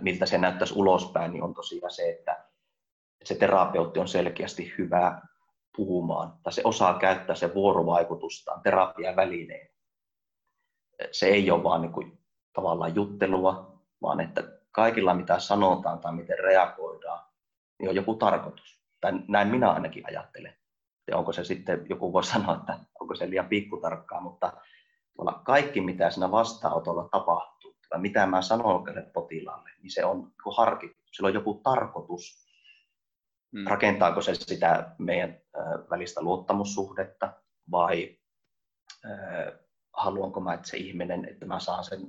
miltä 0.00 0.26
se 0.26 0.38
näyttäisi 0.38 0.74
ulospäin, 0.76 1.32
niin 1.32 1.42
on 1.42 1.54
tosiaan 1.54 1.90
se, 1.90 2.10
että 2.10 2.44
se 3.24 3.34
terapeutti 3.34 4.00
on 4.00 4.08
selkeästi 4.08 4.74
hyvä 4.78 5.20
puhumaan, 5.78 6.32
tai 6.42 6.52
se 6.52 6.62
osaa 6.64 6.98
käyttää 6.98 7.36
se 7.36 7.54
vuorovaikutustaan 7.54 8.62
terapiavälineen. 8.62 9.68
Se 11.12 11.26
ei 11.26 11.50
ole 11.50 11.62
vaan 11.62 11.82
niin 11.82 11.92
kuin, 11.92 12.18
tavallaan 12.52 12.94
juttelua, 12.94 13.82
vaan 14.02 14.20
että 14.20 14.42
kaikilla 14.70 15.14
mitä 15.14 15.38
sanotaan 15.38 15.98
tai 15.98 16.12
miten 16.12 16.38
reagoidaan, 16.38 17.26
niin 17.78 17.88
on 17.88 17.96
joku 17.96 18.14
tarkoitus. 18.14 18.82
Tai 19.00 19.12
näin 19.28 19.48
minä 19.48 19.70
ainakin 19.70 20.06
ajattelen. 20.06 20.54
Ja 21.10 21.16
onko 21.16 21.32
se 21.32 21.44
sitten, 21.44 21.86
joku 21.88 22.12
voi 22.12 22.24
sanoa, 22.24 22.56
että 22.56 22.78
onko 23.00 23.14
se 23.14 23.30
liian 23.30 23.48
pikkutarkkaa, 23.48 24.20
mutta 24.20 24.52
kaikki 25.44 25.80
mitä 25.80 26.10
siinä 26.10 26.30
vastaanotolla 26.30 27.08
tapahtuu, 27.10 27.76
tai 27.88 28.00
mitä 28.00 28.26
mä 28.26 28.42
sanon 28.42 28.84
potilaalle, 29.12 29.70
niin 29.82 29.90
se 29.90 30.04
on 30.04 30.32
harkittu, 30.56 31.02
sillä 31.12 31.26
on 31.26 31.34
joku 31.34 31.60
tarkoitus. 31.64 32.47
Hmm. 33.52 33.66
Rakentaako 33.66 34.20
se 34.20 34.34
sitä 34.34 34.94
meidän 34.98 35.40
välistä 35.90 36.22
luottamussuhdetta 36.22 37.32
vai 37.70 38.18
haluanko 39.92 40.40
mä, 40.40 40.54
että 40.54 40.68
se 40.68 40.76
ihminen, 40.76 41.24
että 41.24 41.46
mä 41.46 41.60
saan 41.60 41.84
sen 41.84 42.00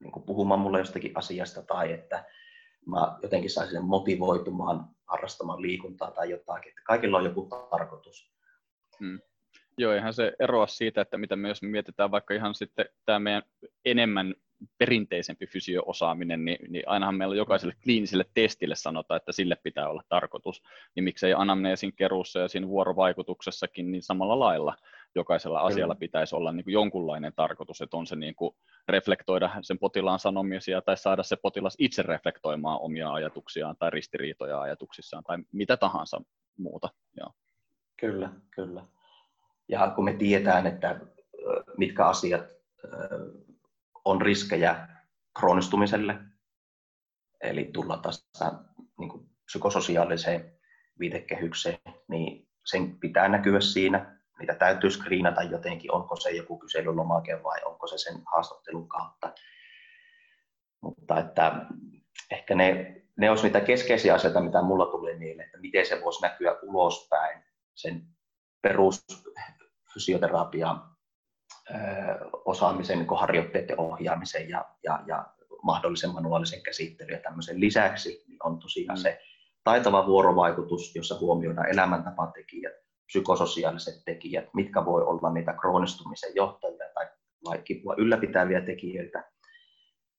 niin 0.00 0.12
kuin 0.12 0.22
puhumaan 0.22 0.60
mulle 0.60 0.78
jostakin 0.78 1.12
asiasta 1.14 1.62
tai 1.62 1.92
että 1.92 2.24
mä 2.86 3.18
jotenkin 3.22 3.50
saisin 3.50 3.72
sen 3.72 3.84
motivoitumaan 3.84 4.88
harrastamaan 5.06 5.62
liikuntaa 5.62 6.10
tai 6.10 6.30
jotakin. 6.30 6.70
Että 6.70 6.82
kaikilla 6.84 7.18
on 7.18 7.24
joku 7.24 7.48
tarkoitus. 7.70 8.32
Hmm. 9.00 9.20
Joo, 9.78 9.94
ihan 9.94 10.14
se 10.14 10.32
eroa 10.40 10.66
siitä, 10.66 11.00
että 11.00 11.18
mitä 11.18 11.36
me 11.36 11.48
jos 11.48 11.62
me 11.62 11.68
mietitään 11.68 12.10
vaikka 12.10 12.34
ihan 12.34 12.54
sitten 12.54 12.86
tämä 13.04 13.18
meidän 13.18 13.42
enemmän 13.84 14.34
perinteisempi 14.78 15.46
fysio-osaaminen, 15.46 16.44
niin, 16.44 16.58
niin 16.68 16.88
ainahan 16.88 17.14
meillä 17.14 17.36
jokaiselle 17.36 17.74
kliiniselle 17.84 18.24
testille 18.34 18.74
sanotaan, 18.74 19.16
että 19.16 19.32
sille 19.32 19.56
pitää 19.62 19.88
olla 19.88 20.02
tarkoitus, 20.08 20.62
niin 20.94 21.04
miksei 21.04 21.34
anamneesin 21.34 21.92
keruussa 21.96 22.38
ja 22.38 22.48
siinä 22.48 22.68
vuorovaikutuksessakin 22.68 23.92
niin 23.92 24.02
samalla 24.02 24.38
lailla, 24.38 24.76
jokaisella 25.14 25.60
asialla 25.60 25.94
pitäisi 25.94 26.36
olla 26.36 26.52
niin 26.52 26.64
kuin 26.64 26.74
jonkunlainen 26.74 27.32
tarkoitus, 27.36 27.80
että 27.80 27.96
on 27.96 28.06
se 28.06 28.16
niin 28.16 28.34
kuin 28.34 28.56
reflektoida 28.88 29.50
sen 29.62 29.78
potilaan 29.78 30.18
sanomisia 30.18 30.82
tai 30.82 30.96
saada 30.96 31.22
se 31.22 31.36
potilas 31.36 31.74
itse 31.78 32.02
reflektoimaan 32.02 32.80
omia 32.80 33.12
ajatuksiaan 33.12 33.76
tai 33.78 33.90
ristiriitoja 33.90 34.60
ajatuksissaan 34.60 35.24
tai 35.24 35.38
mitä 35.52 35.76
tahansa 35.76 36.20
muuta. 36.58 36.88
Joo. 37.16 37.32
Kyllä, 38.00 38.30
kyllä. 38.50 38.84
Ja 39.68 39.92
kun 39.94 40.04
me 40.04 40.12
tiedetään, 40.12 40.66
että 40.66 41.00
mitkä 41.76 42.06
asiat 42.06 42.44
on 44.10 44.22
riskejä 44.22 44.88
kroonistumiselle, 45.38 46.14
eli 47.40 47.70
tulla 47.72 47.96
taas 47.96 48.28
niin 48.98 49.10
kuin 49.10 49.30
psykososiaaliseen 49.44 50.58
viitekehykseen, 50.98 51.78
niin 52.08 52.48
sen 52.64 52.98
pitää 52.98 53.28
näkyä 53.28 53.60
siinä. 53.60 54.18
Niitä 54.38 54.54
täytyy 54.54 54.90
skriinata 54.90 55.42
jotenkin, 55.42 55.92
onko 55.92 56.16
se 56.16 56.30
joku 56.30 56.58
kyselylomake 56.58 57.42
vai 57.42 57.58
onko 57.64 57.86
se 57.86 57.98
sen 57.98 58.22
haastattelun 58.32 58.88
kautta. 58.88 59.32
Mutta 60.82 61.18
että 61.18 61.66
ehkä 62.30 62.54
ne, 62.54 63.02
ne 63.16 63.30
olisi 63.30 63.44
niitä 63.44 63.60
keskeisiä 63.60 64.14
asioita, 64.14 64.40
mitä 64.40 64.62
mulla 64.62 64.86
tuli 64.86 65.18
mieleen, 65.18 65.46
että 65.46 65.58
miten 65.58 65.86
se 65.86 66.00
voisi 66.04 66.22
näkyä 66.22 66.58
ulospäin 66.62 67.44
sen 67.74 68.02
perusfysioterapian 68.62 70.97
osaamisen 72.44 72.98
niin 72.98 73.18
harjoitteiden 73.18 73.80
ohjaamisen 73.80 74.48
ja, 74.48 74.64
ja, 74.82 75.00
ja 75.06 75.26
mahdollisen 75.62 76.12
manuaalisen 76.12 76.62
käsittelyn 76.62 77.14
ja 77.14 77.22
tämmöisen 77.22 77.60
lisäksi 77.60 78.24
niin 78.28 78.38
on 78.44 78.58
tosiaan 78.58 78.98
mm. 78.98 79.02
se 79.02 79.20
taitava 79.64 80.06
vuorovaikutus, 80.06 80.94
jossa 80.96 81.18
huomioidaan 81.18 81.68
elämäntapatekijät, 81.68 82.72
psykososiaaliset 83.06 83.94
tekijät, 84.04 84.54
mitkä 84.54 84.84
voi 84.84 85.02
olla 85.02 85.32
niitä 85.32 85.52
kroonistumisen 85.52 86.34
johtajia 86.34 86.84
tai 86.94 87.06
vai 87.44 87.58
kipua 87.58 87.94
ylläpitäviä 87.98 88.60
tekijöitä. 88.60 89.30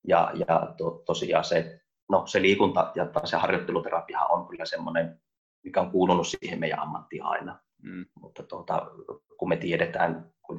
Ja, 0.08 0.32
ja 0.36 0.74
to, 0.78 1.04
tosiaan 1.06 1.44
se, 1.44 1.82
no, 2.10 2.28
se 2.28 2.42
liikunta 2.42 2.92
ja 2.96 3.08
se 3.26 3.38
harjoitteluterapia 3.38 4.20
on 4.20 4.48
kyllä 4.48 4.66
semmoinen, 4.66 5.22
mikä 5.64 5.82
on 5.82 5.92
kuulunut 5.92 6.28
siihen 6.28 6.60
meidän 6.60 6.80
ammattiin 6.80 7.24
aina. 7.24 7.60
Mm. 7.82 8.06
Mutta 8.22 8.44
tuota, 8.44 8.92
kun 9.38 9.50
me 9.50 9.56
tiedetään, 9.56 10.32
kun 10.42 10.58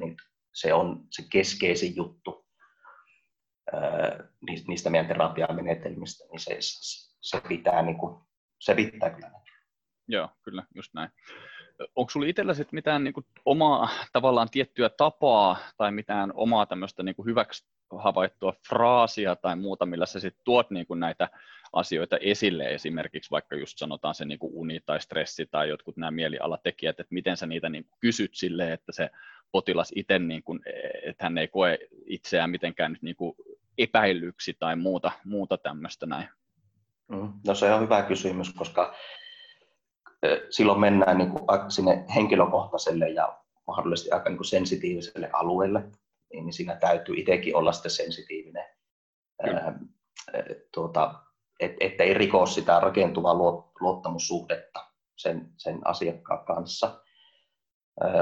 se 0.53 0.73
on 0.73 1.03
se 1.09 1.23
keskeisin 1.31 1.95
juttu 1.95 2.45
niistä 4.67 4.89
meidän 4.89 5.07
terapiamenetelmistä, 5.07 6.23
niin 6.31 6.39
se, 6.39 6.57
se 7.21 7.41
pitää 7.47 7.81
niin 7.81 7.97
kuin 7.97 8.23
se 8.59 8.73
riittää 8.73 9.09
kyllä. 9.09 9.31
Joo, 10.07 10.29
kyllä, 10.43 10.63
just 10.75 10.93
näin. 10.93 11.09
Onko 11.95 12.09
sinulla 12.09 12.29
itsellä 12.29 12.53
sitten 12.53 12.77
mitään 12.77 13.03
niin 13.03 13.13
kuin, 13.13 13.25
omaa 13.45 13.89
tavallaan 14.13 14.49
tiettyä 14.51 14.89
tapaa 14.89 15.57
tai 15.77 15.91
mitään 15.91 16.31
omaa 16.33 16.65
tämmöistä 16.65 17.03
niin 17.03 17.15
hyväksi 17.25 17.65
havaittua 17.99 18.53
fraasia 18.69 19.35
tai 19.35 19.55
muuta, 19.55 19.85
millä 19.85 20.05
sä 20.05 20.19
sitten 20.19 20.41
tuot 20.45 20.71
niin 20.71 20.85
kuin 20.85 20.99
näitä 20.99 21.29
asioita 21.73 22.17
esille, 22.17 22.73
esimerkiksi 22.73 23.31
vaikka 23.31 23.55
just 23.55 23.77
sanotaan 23.77 24.15
se 24.15 24.25
niin 24.25 24.39
kuin 24.39 24.53
uni 24.55 24.79
tai 24.85 25.01
stressi 25.01 25.45
tai 25.45 25.69
jotkut 25.69 25.97
nämä 25.97 26.11
mielialatekijät, 26.11 26.99
että 26.99 27.13
miten 27.13 27.37
sä 27.37 27.45
niitä 27.45 27.69
niin 27.69 27.83
kuin 27.83 27.99
kysyt 27.99 28.35
sille, 28.35 28.73
että 28.73 28.91
se 28.91 29.09
potilas 29.51 29.91
itse, 29.95 30.19
niin 30.19 30.43
kuin, 30.43 30.59
että 31.03 31.25
hän 31.25 31.37
ei 31.37 31.47
koe 31.47 31.79
itseään 32.05 32.49
mitenkään 32.49 32.91
nyt 32.91 33.01
niin 33.01 33.15
kuin 33.15 33.35
epäilyksi 33.77 34.53
tai 34.59 34.75
muuta, 34.75 35.11
muuta 35.25 35.57
tämmöistä 35.57 36.05
näin. 36.05 36.29
No 37.47 37.55
se 37.55 37.73
on 37.73 37.81
hyvä 37.81 38.01
kysymys, 38.01 38.53
koska 38.53 38.95
silloin 40.49 40.79
mennään 40.79 41.17
niin 41.17 41.29
kuin 41.29 41.71
sinne 41.71 42.05
henkilökohtaiselle 42.15 43.09
ja 43.09 43.39
mahdollisesti 43.67 44.11
aika 44.11 44.29
niin 44.29 44.37
kuin 44.37 44.47
sensitiiviselle 44.47 45.29
alueelle, 45.33 45.83
niin 46.33 46.53
siinä 46.53 46.75
täytyy 46.75 47.15
itsekin 47.17 47.55
olla 47.55 47.71
sitten 47.71 47.91
sensitiivinen, 47.91 48.65
ää, 49.43 49.79
tuota, 50.73 51.23
et, 51.59 51.75
ettei 51.79 52.13
riko 52.13 52.45
sitä 52.45 52.79
rakentuvaa 52.79 53.37
luottamussuhdetta 53.79 54.85
sen, 55.17 55.53
sen 55.57 55.87
asiakkaan 55.87 56.45
kanssa. 56.45 57.01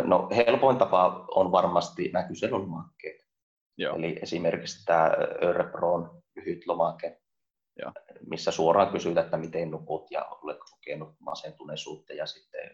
No, 0.05 0.29
helpoin 0.35 0.77
tapa 0.77 1.25
on 1.35 1.51
varmasti 1.51 2.09
nämä 2.13 2.27
kyselylomakkeet. 2.27 3.25
Eli 3.95 4.19
esimerkiksi 4.21 4.85
tämä 4.85 5.11
Örepron 5.43 6.21
lyhyt 6.35 6.67
lomake, 6.67 7.21
ja. 7.79 7.93
missä 8.29 8.51
suoraan 8.51 8.91
kysytään, 8.91 9.25
että 9.25 9.37
miten 9.37 9.71
nukut 9.71 10.11
ja 10.11 10.25
oletko 10.25 10.65
kokenut 10.71 11.15
masentuneisuutta 11.19 12.13
ja 12.13 12.25
sitten 12.25 12.71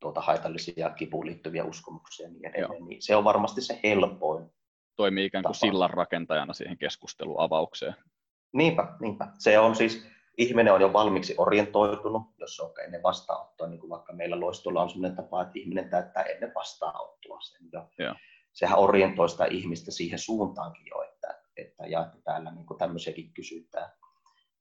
tuota, 0.00 0.20
haitallisia 0.20 0.90
kipuun 0.90 1.26
liittyviä 1.26 1.64
uskomuksia 1.64 2.26
ja 2.26 2.32
niin 2.32 2.46
edelleen. 2.46 2.84
Niin 2.84 3.02
se 3.02 3.16
on 3.16 3.24
varmasti 3.24 3.60
se 3.60 3.80
helpoin. 3.82 4.50
Toimii 4.96 5.24
ikään 5.24 5.44
kuin 5.44 5.54
sillan 5.54 5.90
rakentajana 5.90 6.52
siihen 6.52 6.78
keskusteluavaukseen. 6.78 7.94
Niinpä, 8.52 8.96
niinpä. 9.00 9.28
Se 9.38 9.58
on 9.58 9.76
siis, 9.76 10.06
ihminen 10.38 10.72
on 10.72 10.80
jo 10.80 10.92
valmiiksi 10.92 11.34
orientoitunut, 11.38 12.22
jos 12.38 12.60
on 12.60 12.70
ennen 12.84 13.02
vastaanottoa, 13.02 13.66
niin 13.66 13.80
kuin 13.80 13.90
vaikka 13.90 14.12
meillä 14.12 14.40
loistolla 14.40 14.82
on 14.82 14.90
sellainen 14.90 15.16
tapa, 15.16 15.42
että 15.42 15.58
ihminen 15.58 15.90
täyttää 15.90 16.22
ennen 16.22 16.52
vastaanottoa 16.54 17.40
sen 17.40 17.68
jo. 17.72 17.88
Joo. 17.98 18.14
Sehän 18.52 18.78
orientoi 18.78 19.28
sitä 19.28 19.44
ihmistä 19.44 19.90
siihen 19.90 20.18
suuntaankin 20.18 20.86
jo, 20.86 21.02
että 21.02 21.42
ja 21.88 22.00
että 22.00 22.18
täällä 22.24 22.50
niin 22.50 22.66
kuin 22.66 22.78
tämmöisiäkin 22.78 23.32
kysytään. 23.34 23.90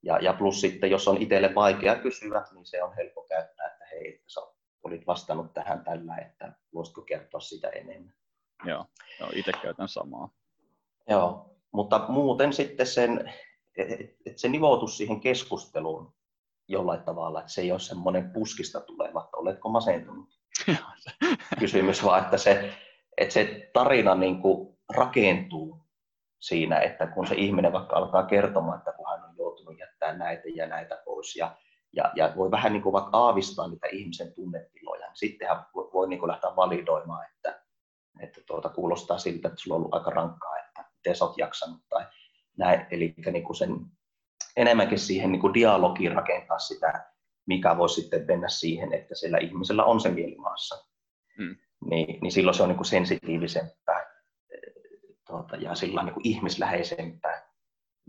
Ja, 0.04 0.18
ja 0.18 0.34
plus 0.34 0.62
sitten, 0.62 0.92
jos 0.92 1.08
on 1.08 1.22
itselle 1.22 1.56
vaikea 1.56 1.96
kysyä, 1.96 2.46
niin 2.52 2.66
se 2.66 2.84
on 2.84 2.96
helppo 2.96 3.22
käyttää, 3.22 3.68
että 3.68 3.86
hei, 3.92 4.14
että 4.14 4.24
sä 4.28 4.42
olit 4.84 5.08
vastannut 5.08 5.54
tähän 5.54 5.84
tällä, 5.84 6.16
että 6.18 6.54
voisitko 6.74 7.02
kertoa 7.02 7.40
sitä 7.40 7.70
enemmän. 7.70 8.14
Joo, 8.66 8.86
joo 9.20 9.30
itse 9.34 9.52
käytän 9.62 9.88
samaa. 9.88 10.30
Joo, 11.10 11.56
mutta 11.72 12.06
muuten 12.08 12.54
sitten 12.54 12.88
sen, 12.88 13.34
että 13.78 14.42
se 14.42 14.50
nivoutus 14.50 14.98
siihen 14.98 15.20
keskusteluun 15.22 16.14
jollain 16.68 17.04
tavalla, 17.04 17.40
että 17.40 17.52
se 17.52 17.62
ei 17.62 17.72
ole 17.72 17.80
semmoinen 17.80 18.32
puskista 18.32 18.82
tuleva, 18.82 19.24
että 19.24 19.38
oletko 19.38 19.70
masentunut? 19.70 20.30
Kysymys, 21.60 22.04
vaan 22.04 22.24
että 22.24 22.38
se, 22.38 22.74
että 23.18 23.34
se 23.34 23.70
tarina 23.74 24.16
niin 24.16 24.42
kuin 24.42 24.78
rakentuu 24.96 25.82
siinä, 26.40 26.80
että 26.80 27.08
kun 27.08 27.28
se 27.28 27.36
ihminen 27.36 27.74
vaikka 27.74 27.96
alkaa 27.96 28.24
kertomaan, 28.24 28.78
että 28.78 28.94
kun 28.94 29.06
hän 29.10 29.30
on 29.30 29.36
joutunut 29.38 29.80
jättämään 29.80 30.20
näitä 30.20 30.44
ja 30.56 30.68
näitä 30.68 31.02
pois 31.06 31.36
ja, 31.36 31.56
ja, 31.94 32.12
ja 32.16 32.34
voi 32.36 32.52
vähän 32.52 32.74
niin 32.74 32.84
kuin 32.84 32.94
vaikka 32.94 33.18
aavistaa 33.18 33.68
niitä 33.68 33.88
ihmisen 33.92 34.34
tunnetiloja, 34.34 35.08
niin 35.08 35.18
sittenhän 35.18 35.66
voi, 35.76 35.90
voi 35.94 36.10
niin 36.10 36.20
kuin 36.20 36.28
lähteä 36.28 36.56
validoimaan, 36.56 37.26
että, 37.36 37.64
että 38.20 38.42
tuota, 38.48 38.70
kuulostaa 38.70 39.18
siltä, 39.18 39.48
että 39.48 39.62
sulla 39.62 39.76
on 39.76 39.80
ollut 39.80 39.94
aika 39.94 40.10
rankkaa, 40.10 40.58
että 40.58 40.86
miten 40.96 41.16
sä 41.16 41.26
oot 41.26 41.38
jaksanut 41.38 41.82
tai 41.90 42.06
näin. 42.62 42.86
Eli 42.92 43.14
niin 43.32 43.44
kuin 43.44 43.56
sen, 43.56 43.76
enemmänkin 44.58 45.00
siihen 45.00 45.32
niin 45.32 45.42
kuin 45.42 45.54
dialogiin 45.54 46.12
rakentaa 46.12 46.60
sitä, 46.60 47.06
mikä 47.46 47.78
voi 47.78 47.90
sitten 47.90 48.26
mennä 48.28 48.50
siihen, 48.50 48.94
että 48.94 49.16
siellä 49.16 49.38
ihmisellä 49.38 49.84
on 49.84 50.00
se 50.00 50.10
mielimaassa. 50.10 50.86
Hmm. 51.38 51.56
Niin, 51.90 52.22
niin 52.22 52.32
silloin 52.32 52.56
se 52.56 52.64
on 52.64 52.70
niin 52.70 52.78
kuin 52.78 52.86
sensitiivisempää 52.86 54.12
tuota, 55.28 55.56
ja 55.56 55.76
sillä 55.76 56.04
niin 56.04 56.14
kuin 56.14 56.28
ihmisläheisempää. 56.28 57.51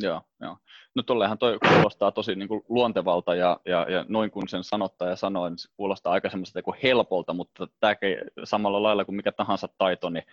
Joo, 0.03 0.23
joo. 0.41 0.57
No 0.95 1.03
tollehan 1.03 1.39
toi 1.39 1.59
kuulostaa 1.69 2.13
tosi 2.13 2.35
niin 2.35 2.49
kuin 2.49 2.63
luontevalta 2.69 3.35
ja, 3.35 3.61
ja, 3.65 3.87
ja 3.91 4.05
noin 4.09 4.31
kun 4.31 4.49
sen 4.49 4.65
sanottaja 4.65 5.17
sanoi, 5.17 5.51
niin 5.51 5.59
se 5.59 5.69
kuulostaa 5.77 6.13
aika 6.13 6.31
semmoiselta 6.31 6.63
kuin 6.63 6.79
helpolta, 6.83 7.35
mutta 7.35 7.67
tämäkin 7.81 8.17
samalla 8.45 8.83
lailla 8.83 9.05
kuin 9.05 9.17
mikä 9.17 9.33
tahansa 9.33 9.69
taito, 9.79 10.11
niin 10.11 10.25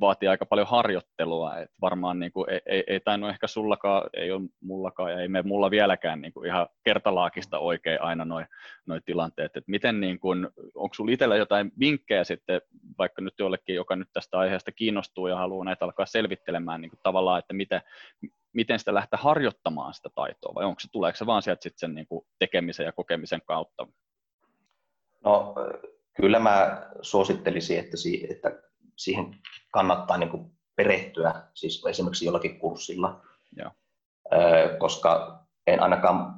vaatii 0.00 0.28
aika 0.28 0.46
paljon 0.46 0.66
harjoittelua, 0.66 1.58
että 1.58 1.76
varmaan 1.80 2.18
niin 2.18 2.32
kuin, 2.32 2.50
ei, 2.50 2.60
ei, 2.66 2.84
ei 2.86 3.00
tainnut 3.00 3.30
ehkä 3.30 3.46
sullakaan, 3.46 4.10
ei 4.16 4.32
ole 4.32 4.48
mullakaan 4.60 5.12
ja 5.12 5.20
ei 5.20 5.28
me 5.28 5.42
mulla 5.42 5.70
vieläkään 5.70 6.20
niin 6.20 6.32
kuin 6.32 6.46
ihan 6.46 6.66
kertalaakista 6.84 7.58
oikein 7.58 8.02
aina 8.02 8.24
noin 8.24 8.46
noi 8.86 9.00
tilanteet, 9.04 9.56
että 9.56 9.70
miten 9.70 10.00
niin 10.00 10.20
kuin, 10.20 10.48
onko 10.74 10.94
sulla 10.94 11.12
itsellä 11.12 11.36
jotain 11.36 11.72
vinkkejä 11.80 12.24
sitten, 12.24 12.60
vaikka 12.98 13.22
nyt 13.22 13.34
jollekin, 13.38 13.74
joka 13.74 13.96
nyt 13.96 14.08
tästä 14.12 14.38
aiheesta 14.38 14.72
kiinnostuu 14.72 15.26
ja 15.26 15.36
haluaa 15.36 15.64
näitä 15.64 15.84
alkaa 15.84 16.06
selvittelemään 16.06 16.80
niin 16.80 16.90
kuin 16.90 17.00
tavallaan, 17.02 17.38
että 17.38 17.54
miten, 17.54 17.80
miten 18.58 18.78
sitä 18.78 18.94
lähteä 18.94 19.18
harjoittamaan 19.22 19.94
sitä 19.94 20.08
taitoa, 20.14 20.54
vai 20.54 20.64
onko 20.64 20.80
se, 20.80 20.88
tuleeko 20.92 21.16
se 21.16 21.26
vaan 21.26 21.42
sieltä 21.42 21.62
sitten 21.62 21.78
sen 21.78 21.94
niin 21.94 22.06
kuin 22.06 22.26
tekemisen 22.38 22.86
ja 22.86 22.92
kokemisen 22.92 23.42
kautta? 23.46 23.86
No 25.24 25.54
kyllä 26.14 26.38
mä 26.38 26.86
suosittelisin, 27.02 27.78
että, 27.78 27.96
että 28.30 28.62
siihen 28.96 29.36
kannattaa 29.72 30.18
niin 30.18 30.30
kuin 30.30 30.52
perehtyä, 30.76 31.42
siis 31.54 31.84
esimerkiksi 31.88 32.24
jollakin 32.24 32.58
kurssilla, 32.58 33.22
Joo. 33.56 33.70
koska 34.78 35.42
en 35.66 35.82
ainakaan, 35.82 36.34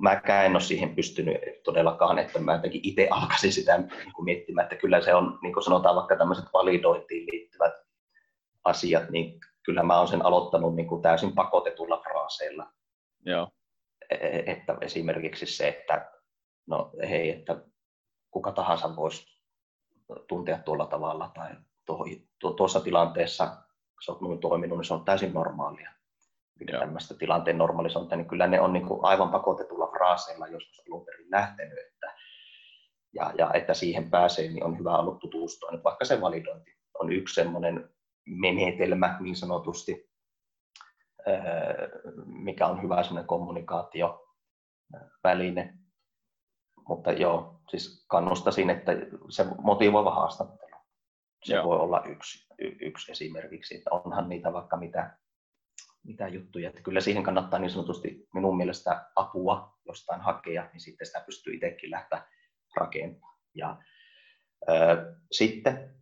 mäkään 0.00 0.46
en 0.46 0.52
ole 0.52 0.60
siihen 0.60 0.94
pystynyt 0.94 1.36
todellakaan, 1.64 2.18
että 2.18 2.38
mä 2.38 2.54
jotenkin 2.54 2.80
itse 2.84 3.08
alkaisin 3.10 3.52
sitä 3.52 3.78
niin 3.78 4.12
kuin 4.14 4.24
miettimään, 4.24 4.64
että 4.64 4.76
kyllä 4.76 5.00
se 5.00 5.14
on, 5.14 5.38
niin 5.42 5.52
kuin 5.52 5.64
sanotaan 5.64 5.96
vaikka 5.96 6.16
tämmöiset 6.16 6.44
validointiin 6.52 7.26
liittyvät 7.32 7.74
asiat, 8.64 9.10
niin 9.10 9.40
kyllä 9.68 9.82
mä 9.82 9.96
olen 9.96 10.08
sen 10.08 10.24
aloittanut 10.24 10.76
niin 10.76 10.88
kuin 10.88 11.02
täysin 11.02 11.34
pakotetulla 11.34 12.00
fraaseilla. 12.02 12.66
Joo. 13.24 13.48
E, 14.10 14.16
että 14.52 14.76
esimerkiksi 14.80 15.46
se, 15.46 15.68
että 15.68 16.12
no 16.66 16.90
hei, 17.08 17.30
että 17.30 17.64
kuka 18.30 18.52
tahansa 18.52 18.96
voisi 18.96 19.26
tuntea 20.28 20.58
tuolla 20.58 20.86
tavalla 20.86 21.30
tai 21.34 21.50
tuossa 22.56 22.80
tilanteessa 22.80 23.56
sä 24.06 24.12
oot 24.12 24.40
toiminut, 24.40 24.78
niin 24.78 24.84
se 24.84 24.94
on 24.94 25.04
täysin 25.04 25.34
normaalia. 25.34 25.92
Joo. 26.68 26.80
tämmöistä 26.80 27.14
tilanteen 27.14 27.58
normalisointia, 27.58 28.16
niin 28.16 28.28
kyllä 28.28 28.46
ne 28.46 28.60
on 28.60 28.72
niin 28.72 28.86
kuin 28.86 29.00
aivan 29.02 29.30
pakotetulla 29.30 29.86
fraaseilla 29.86 30.46
joskus 30.46 30.82
alun 30.88 31.04
perin 31.04 31.30
lähtenyt, 31.30 31.78
että, 31.78 32.14
ja, 33.12 33.32
ja 33.38 33.50
että 33.54 33.74
siihen 33.74 34.10
pääsee, 34.10 34.48
niin 34.48 34.64
on 34.64 34.78
hyvä 34.78 34.98
ollut 34.98 35.18
tutustua. 35.18 35.70
Nyt 35.70 35.84
vaikka 35.84 36.04
se 36.04 36.20
validointi 36.20 36.70
on 36.94 37.12
yksi 37.12 37.34
semmoinen 37.34 37.90
menetelmä 38.28 39.18
niin 39.20 39.36
sanotusti, 39.36 40.10
mikä 42.26 42.66
on 42.66 42.82
hyvä 42.82 43.02
semmoinen 43.02 43.28
kommunikaatioväline. 43.28 45.74
Mutta 46.88 47.12
joo, 47.12 47.60
siis 47.70 48.06
kannustaisin, 48.08 48.70
että 48.70 48.92
se 49.30 49.46
motivoiva 49.62 50.14
haastattelu, 50.14 50.76
se 51.44 51.54
joo. 51.54 51.64
voi 51.64 51.78
olla 51.78 52.04
yksi, 52.04 52.46
yksi 52.80 53.12
esimerkiksi, 53.12 53.76
että 53.76 53.90
onhan 53.90 54.28
niitä 54.28 54.52
vaikka 54.52 54.76
mitä 54.76 55.18
mitä 56.08 56.28
juttuja. 56.28 56.68
Että 56.68 56.82
kyllä 56.82 57.00
siihen 57.00 57.22
kannattaa 57.22 57.58
niin 57.58 57.70
sanotusti 57.70 58.28
minun 58.34 58.56
mielestä 58.56 59.10
apua 59.16 59.78
jostain 59.84 60.20
hakea, 60.20 60.68
niin 60.72 60.80
sitten 60.80 61.06
sitä 61.06 61.22
pystyy 61.26 61.54
itsekin 61.54 61.90
lähteä 61.90 62.22
rakentamaan. 62.76 63.38
Ja, 63.54 63.76
ö, 64.68 64.72
sitten 65.32 65.94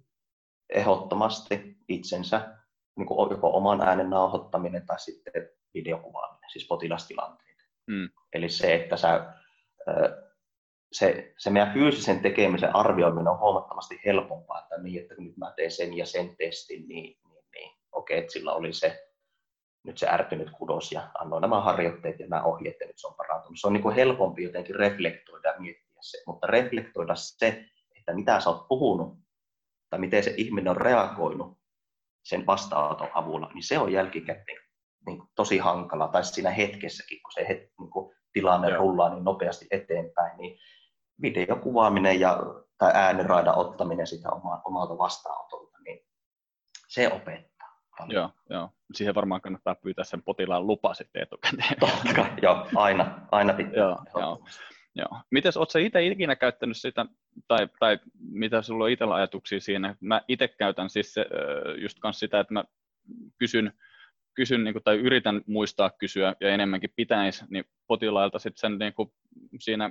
ehdottomasti 0.75 1.76
itsensä, 1.89 2.57
niin 2.97 3.07
kuin 3.07 3.31
joko 3.31 3.57
oman 3.57 3.81
äänen 3.81 4.11
nauhoittaminen 4.11 4.87
tai 4.87 5.01
sitten 5.01 5.49
videokuvaaminen, 5.75 6.51
siis 6.51 6.67
potilastilanteita. 6.67 7.63
Mm. 7.87 8.09
Eli 8.33 8.49
se, 8.49 8.75
että 8.75 8.97
sä, 8.97 9.35
se, 10.93 11.35
se 11.39 11.51
meidän 11.51 11.73
fyysisen 11.73 12.21
tekemisen 12.21 12.77
arvioiminen 12.77 13.29
on 13.29 13.39
huomattavasti 13.39 14.01
helpompaa, 14.05 14.63
että 14.63 14.83
niin, 14.83 15.03
että 15.03 15.15
nyt 15.19 15.37
mä 15.37 15.53
teen 15.57 15.71
sen 15.71 15.97
ja 15.97 16.07
sen 16.07 16.37
testin, 16.37 16.89
niin, 16.89 17.17
niin, 17.29 17.45
niin 17.55 17.71
okei, 17.93 18.19
että 18.19 18.33
sillä 18.33 18.53
oli 18.53 18.73
se 18.73 19.07
nyt 19.85 19.99
se 19.99 20.09
ärtynyt 20.09 20.51
kudos 20.51 20.93
ja 20.93 21.11
annoin 21.19 21.41
nämä 21.41 21.61
harjoitteet 21.61 22.21
ja 22.21 22.27
nämä 22.27 22.43
ohjeet 22.43 22.77
ja 22.81 22.87
nyt 22.87 22.99
se 22.99 23.07
on 23.07 23.15
parantunut. 23.15 23.61
Se 23.61 23.67
on 23.67 23.73
niin 23.73 23.83
kuin 23.83 23.95
helpompi 23.95 24.43
jotenkin 24.43 24.75
reflektoida 24.75 25.49
ja 25.49 25.55
miettiä 25.59 25.87
se, 26.01 26.23
mutta 26.27 26.47
reflektoida 26.47 27.15
se, 27.15 27.65
että 27.99 28.15
mitä 28.15 28.41
sä 28.41 28.51
oot 28.51 28.69
puhunut 28.69 29.19
tai 29.91 29.99
miten 29.99 30.23
se 30.23 30.35
ihminen 30.37 30.69
on 30.71 30.77
reagoinut 30.77 31.59
sen 32.29 32.47
vastaanoton 32.47 33.09
avulla, 33.15 33.51
niin 33.55 33.63
se 33.63 33.79
on 33.79 33.93
jälkikäteen 33.93 34.59
niin 35.07 35.23
tosi 35.35 35.59
hankala, 35.59 36.09
tai 36.09 36.25
siinä 36.25 36.51
hetkessäkin, 36.51 37.23
kun 37.23 37.33
se 37.33 37.49
het, 37.49 37.59
niin 37.81 37.91
kuin 37.91 38.17
tilanne 38.33 38.69
Joo. 38.69 38.79
rullaa 38.79 39.15
niin 39.15 39.25
nopeasti 39.25 39.67
eteenpäin, 39.71 40.37
niin 40.39 40.59
videokuvaaminen 41.23 42.21
ja, 42.21 42.39
tai 42.79 42.91
ääniraidan 42.95 43.59
ottaminen 43.59 44.07
sitä 44.07 44.29
omalta 44.65 44.99
vastaanotolta, 44.99 45.79
niin 45.85 46.07
se 46.89 47.13
opettaa 47.13 47.81
paljon. 47.99 48.15
Joo, 48.15 48.31
joo. 48.51 48.71
Siihen 48.95 49.15
varmaan 49.15 49.41
kannattaa 49.41 49.75
pyytää 49.75 50.05
sen 50.05 50.23
potilaan 50.23 50.67
lupa 50.67 50.95
sitten 50.95 51.23
etukäteen. 51.23 51.81
Totta 51.81 52.15
kai, 52.15 52.31
joo, 52.43 52.67
aina, 52.77 53.21
aina 53.31 53.53
pitää. 53.53 53.75
joo, 53.75 53.99
joo. 54.15 54.45
Joo. 54.97 55.21
Mites, 55.31 55.57
ootko 55.57 55.79
itse 55.79 56.07
ikinä 56.07 56.37
käyttänyt 56.37 56.77
sitä, 56.77 57.07
tai, 57.49 57.69
tai 57.79 57.99
mitä 58.19 58.63
sulla 58.63 58.85
on 58.85 58.91
itsellä 58.91 59.15
ajatuksia 59.15 59.61
siinä? 59.61 59.97
Mä 60.01 60.21
itse 60.29 60.49
käytän 60.49 60.91
siis 60.91 61.15
se, 61.15 61.27
just 61.83 61.99
kanssa 61.99 62.21
sitä, 62.21 62.41
että 62.41 62.55
mä 62.55 62.65
kysyn, 63.39 63.73
kysyn 64.35 64.65
niin 64.65 64.75
kuin, 64.75 64.83
tai 64.83 64.97
yritän 64.97 65.43
muistaa 65.47 65.91
kysyä 65.91 66.35
ja 66.41 66.51
enemmänkin 66.51 66.93
pitäisi, 66.97 67.45
niin 67.51 67.65
potilailta 67.87 68.39
sitten 68.39 68.61
sen 68.61 68.79
niin 68.79 68.93
kuin, 68.93 69.13
siinä 69.61 69.91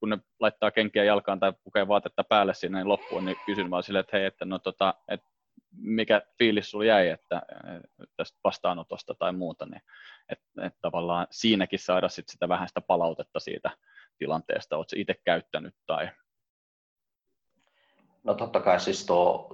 kun 0.00 0.08
ne 0.08 0.18
laittaa 0.40 0.70
kenkiä 0.70 1.04
jalkaan 1.04 1.40
tai 1.40 1.52
pukee 1.64 1.88
vaatetta 1.88 2.24
päälle 2.24 2.54
sinne 2.54 2.78
niin 2.78 2.88
loppuun, 2.88 3.24
niin 3.24 3.36
kysyn 3.46 3.70
vaan 3.70 3.82
silleen, 3.82 4.00
että 4.00 4.16
hei, 4.16 4.26
että 4.26 4.44
no 4.44 4.58
tota, 4.58 4.94
että 5.08 5.30
mikä 5.76 6.22
fiilis 6.38 6.70
sulla 6.70 6.84
jäi 6.84 7.08
että, 7.08 7.42
tästä 8.16 8.38
vastaanotosta 8.44 9.14
tai 9.14 9.32
muuta, 9.32 9.66
niin 9.66 9.82
että 10.28 10.66
et 10.66 10.74
tavallaan 10.80 11.26
siinäkin 11.30 11.78
saada 11.78 12.08
sit 12.08 12.28
sitä 12.28 12.48
vähän 12.48 12.68
sitä 12.68 12.80
palautetta 12.80 13.40
siitä 13.40 13.70
tilanteesta, 14.20 14.76
oletko 14.76 14.96
itse 14.96 15.14
käyttänyt 15.24 15.74
tai? 15.86 16.08
No 18.24 18.34
totta 18.34 18.60
kai 18.60 18.80
siis 18.80 19.06
tuo 19.06 19.48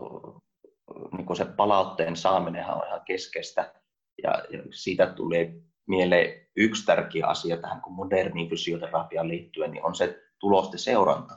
niin 1.16 1.36
se 1.36 1.44
palautteen 1.44 2.16
saaminen 2.16 2.66
on 2.66 2.86
ihan 2.86 3.00
keskeistä 3.04 3.74
ja, 4.22 4.30
ja 4.50 4.62
siitä 4.70 5.06
tuli 5.06 5.62
mieleen 5.86 6.48
yksi 6.56 6.86
tärkeä 6.86 7.26
asia 7.26 7.56
tähän 7.56 7.80
kun 7.80 7.92
moderniin 7.92 8.50
fysioterapiaan 8.50 9.28
liittyen, 9.28 9.70
niin 9.70 9.84
on 9.84 9.94
se 9.94 10.22
tulosten 10.40 10.78
seuranta. 10.78 11.34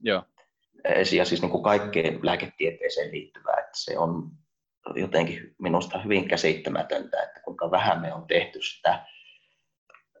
Joo 0.00 0.22
ja 1.16 1.24
siis 1.24 1.42
niin 1.42 1.50
kuin 1.50 1.62
kaikkeen 1.62 2.20
lääketieteeseen 2.22 3.12
liittyvää, 3.12 3.60
että 3.60 3.72
se 3.72 3.98
on 3.98 4.30
jotenkin 4.94 5.54
minusta 5.58 5.98
hyvin 5.98 6.28
käsittämätöntä, 6.28 7.22
että 7.22 7.40
kuinka 7.40 7.70
vähän 7.70 8.00
me 8.00 8.14
on 8.14 8.26
tehty 8.26 8.62
sitä 8.62 9.06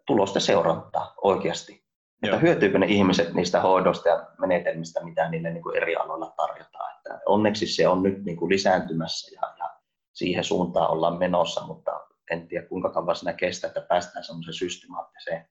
tulosta 0.06 0.40
seurantaa 0.40 1.14
oikeasti. 1.22 1.83
Että 2.24 2.38
hyötyykö 2.38 2.78
ne 2.78 2.86
ihmiset 2.86 3.34
niistä 3.34 3.60
hoidosta 3.60 4.08
ja 4.08 4.26
menetelmistä, 4.38 5.04
mitä 5.04 5.28
niille 5.28 5.50
niin 5.50 5.62
kuin 5.62 5.76
eri 5.76 5.96
aloilla 5.96 6.34
tarjotaan. 6.36 6.96
Että 6.96 7.20
onneksi 7.26 7.66
se 7.66 7.88
on 7.88 8.02
nyt 8.02 8.24
niin 8.24 8.36
kuin 8.36 8.48
lisääntymässä 8.48 9.34
ja, 9.34 9.54
ja 9.58 9.70
siihen 10.12 10.44
suuntaan 10.44 10.90
ollaan 10.90 11.18
menossa, 11.18 11.66
mutta 11.66 12.00
en 12.30 12.48
tiedä 12.48 12.66
kuinka 12.66 12.90
kauan 12.90 13.16
siinä 13.16 13.32
kestää, 13.32 13.68
että 13.68 13.80
päästään 13.80 14.24
semmoiseen 14.24 14.54
systemaattiseen 14.54 15.48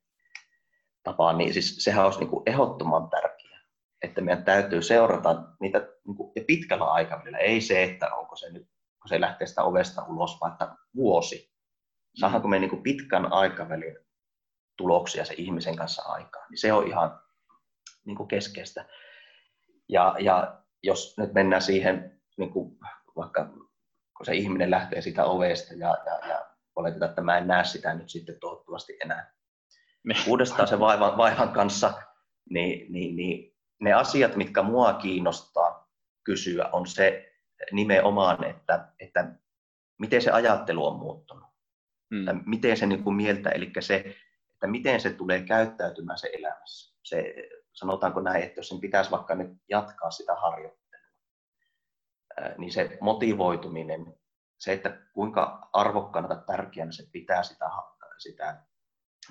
tapaan. 1.03 1.37
Niin 1.37 1.53
siis 1.53 1.75
sehän 1.83 2.05
olisi 2.05 2.19
niin 2.19 2.29
kuin 2.29 2.43
ehdottoman 2.45 3.09
tärkeää 3.09 3.43
että 4.03 4.21
meidän 4.21 4.43
täytyy 4.43 4.81
seurata 4.81 5.43
niitä 5.59 5.79
niin 6.07 6.15
kuin, 6.17 6.31
ja 6.35 6.43
pitkällä 6.47 6.85
aikavälillä. 6.85 7.37
Ei 7.37 7.61
se, 7.61 7.83
että 7.83 8.15
onko 8.15 8.35
se 8.35 8.51
nyt, 8.51 8.63
kun 9.01 9.09
se 9.09 9.21
lähtee 9.21 9.47
sitä 9.47 9.63
ovesta 9.63 10.05
ulos, 10.05 10.37
vaan 10.41 10.51
että 10.51 10.75
vuosi. 10.95 11.53
Saadaanko 12.19 12.47
me 12.47 12.59
niin 12.59 12.69
kuin 12.69 12.83
pitkän 12.83 13.33
aikavälin 13.33 13.97
tuloksia 14.77 15.25
se 15.25 15.33
ihmisen 15.37 15.75
kanssa 15.75 16.01
aikaan, 16.01 16.45
niin 16.49 16.57
se 16.57 16.73
on 16.73 16.87
ihan 16.87 17.19
niin 18.05 18.17
kuin 18.17 18.27
keskeistä. 18.27 18.85
Ja, 19.89 20.15
ja 20.19 20.61
jos 20.83 21.17
nyt 21.17 21.33
mennään 21.33 21.61
siihen, 21.61 22.21
niin 22.37 22.49
kuin 22.49 22.77
vaikka 23.15 23.45
kun 24.17 24.25
se 24.25 24.33
ihminen 24.33 24.71
lähtee 24.71 25.01
sitä 25.01 25.25
ovesta 25.25 25.73
ja, 25.73 25.97
ja, 26.05 26.27
ja 26.27 26.45
oletetaan, 26.75 27.09
että 27.09 27.21
mä 27.21 27.37
en 27.37 27.47
näe 27.47 27.63
sitä 27.63 27.93
nyt 27.93 28.09
sitten 28.09 28.39
toivottavasti 28.39 28.97
enää 29.03 29.33
niin. 30.03 30.17
uudestaan 30.27 30.67
se 30.67 30.79
vaivan, 30.79 31.17
vaivan 31.17 31.49
kanssa, 31.49 31.93
niin, 32.49 32.91
niin, 32.91 33.15
niin 33.15 33.55
ne 33.81 33.93
asiat, 33.93 34.35
mitkä 34.35 34.61
mua 34.61 34.93
kiinnostaa 34.93 35.89
kysyä, 36.23 36.69
on 36.71 36.87
se 36.87 37.33
nimenomaan, 37.71 38.43
että, 38.43 38.87
että 38.99 39.35
miten 39.99 40.21
se 40.21 40.31
ajattelu 40.31 40.87
on 40.87 40.99
muuttunut. 40.99 41.53
Hmm. 42.15 42.43
miten 42.45 42.77
se 42.77 42.85
niin 42.85 43.03
kuin 43.03 43.15
mieltä, 43.15 43.49
eli 43.49 43.71
se, 43.79 44.15
että 44.63 44.71
miten 44.71 45.01
se 45.01 45.09
tulee 45.09 45.41
käyttäytymään 45.41 46.17
se 46.17 46.29
elämässä. 46.33 46.95
Se, 47.03 47.33
sanotaanko 47.73 48.21
näin, 48.21 48.43
että 48.43 48.59
jos 48.59 48.69
sen 48.69 48.79
pitäisi 48.79 49.11
vaikka 49.11 49.35
nyt 49.35 49.51
jatkaa 49.69 50.11
sitä 50.11 50.35
harjoittelua, 50.35 51.07
niin 52.57 52.71
se 52.71 52.97
motivoituminen, 53.01 54.13
se, 54.59 54.73
että 54.73 54.97
kuinka 55.13 55.69
arvokkaana 55.73 56.27
tai 56.27 56.43
tärkeänä 56.47 56.91
se 56.91 57.03
pitää 57.11 57.43
sitä, 57.43 57.69
sitä 58.17 58.63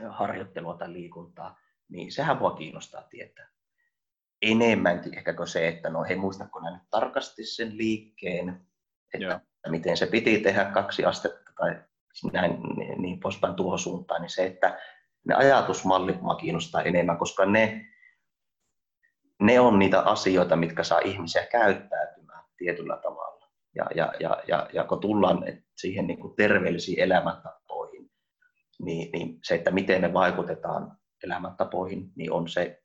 harjoittelua 0.09 0.77
tai 0.77 0.93
liikuntaa, 0.93 1.59
niin 1.89 2.13
sehän 2.13 2.41
voi 2.41 2.55
kiinnostaa 2.55 3.03
tietää 3.03 3.53
enemmänkin 4.43 5.19
ehkä 5.19 5.35
kuin 5.35 5.49
se, 5.49 5.69
että 5.69 5.91
no 5.91 6.05
hei 6.05 6.17
muistatko 6.17 6.61
näin 6.61 6.75
nyt 6.75 6.91
tarkasti 6.91 7.45
sen 7.45 7.79
liikkeen, 7.79 8.67
että 9.15 9.27
Joo. 9.27 9.41
miten 9.69 9.97
se 9.97 10.07
piti 10.07 10.39
tehdä 10.39 10.65
kaksi 10.65 11.05
astetta 11.05 11.53
tai 11.57 11.83
näin 12.33 12.61
niin, 12.77 13.03
niin 13.03 13.21
poispäin 13.21 13.55
tuohon 13.55 13.79
suuntaan, 13.79 14.23
niin 14.23 14.31
se, 14.31 14.47
että 14.47 14.81
ne 15.25 15.35
ajatusmallit 15.35 16.23
mua 16.23 16.35
kiinnostaa 16.35 16.83
enemmän, 16.83 17.19
koska 17.19 17.47
ne, 17.47 17.87
ne 19.41 19.61
on 19.61 19.79
niitä 19.79 20.01
asioita, 20.01 20.57
mitkä 20.57 20.83
saa 20.83 20.99
ihmisiä 20.99 21.47
käyttäytymään 21.47 22.45
tietyllä 22.57 22.97
tavalla. 22.97 23.47
Ja, 23.75 23.87
ja, 23.95 24.13
ja, 24.21 24.43
ja, 24.49 24.69
ja 24.73 24.85
kun 24.85 25.01
tullaan 25.01 25.45
siihen 25.77 26.07
niin 26.07 26.19
kuin 26.19 26.37
terveellisiin 26.37 27.01
elämäntapoihin, 27.01 28.11
niin, 28.79 29.13
niin 29.13 29.39
se, 29.45 29.55
että 29.55 29.71
miten 29.71 30.01
me 30.01 30.13
vaikutetaan 30.13 30.97
elämäntapoihin, 31.25 32.13
niin 32.17 32.33
on 32.33 32.49
se 32.49 32.83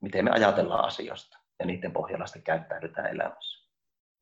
miten 0.00 0.24
me 0.24 0.30
ajatellaan 0.30 0.84
asioista 0.84 1.38
ja 1.58 1.66
niiden 1.66 1.92
pohjalla 1.92 2.26
sitten 2.26 2.42
käyttäydytään 2.42 3.10
elämässä. 3.10 3.59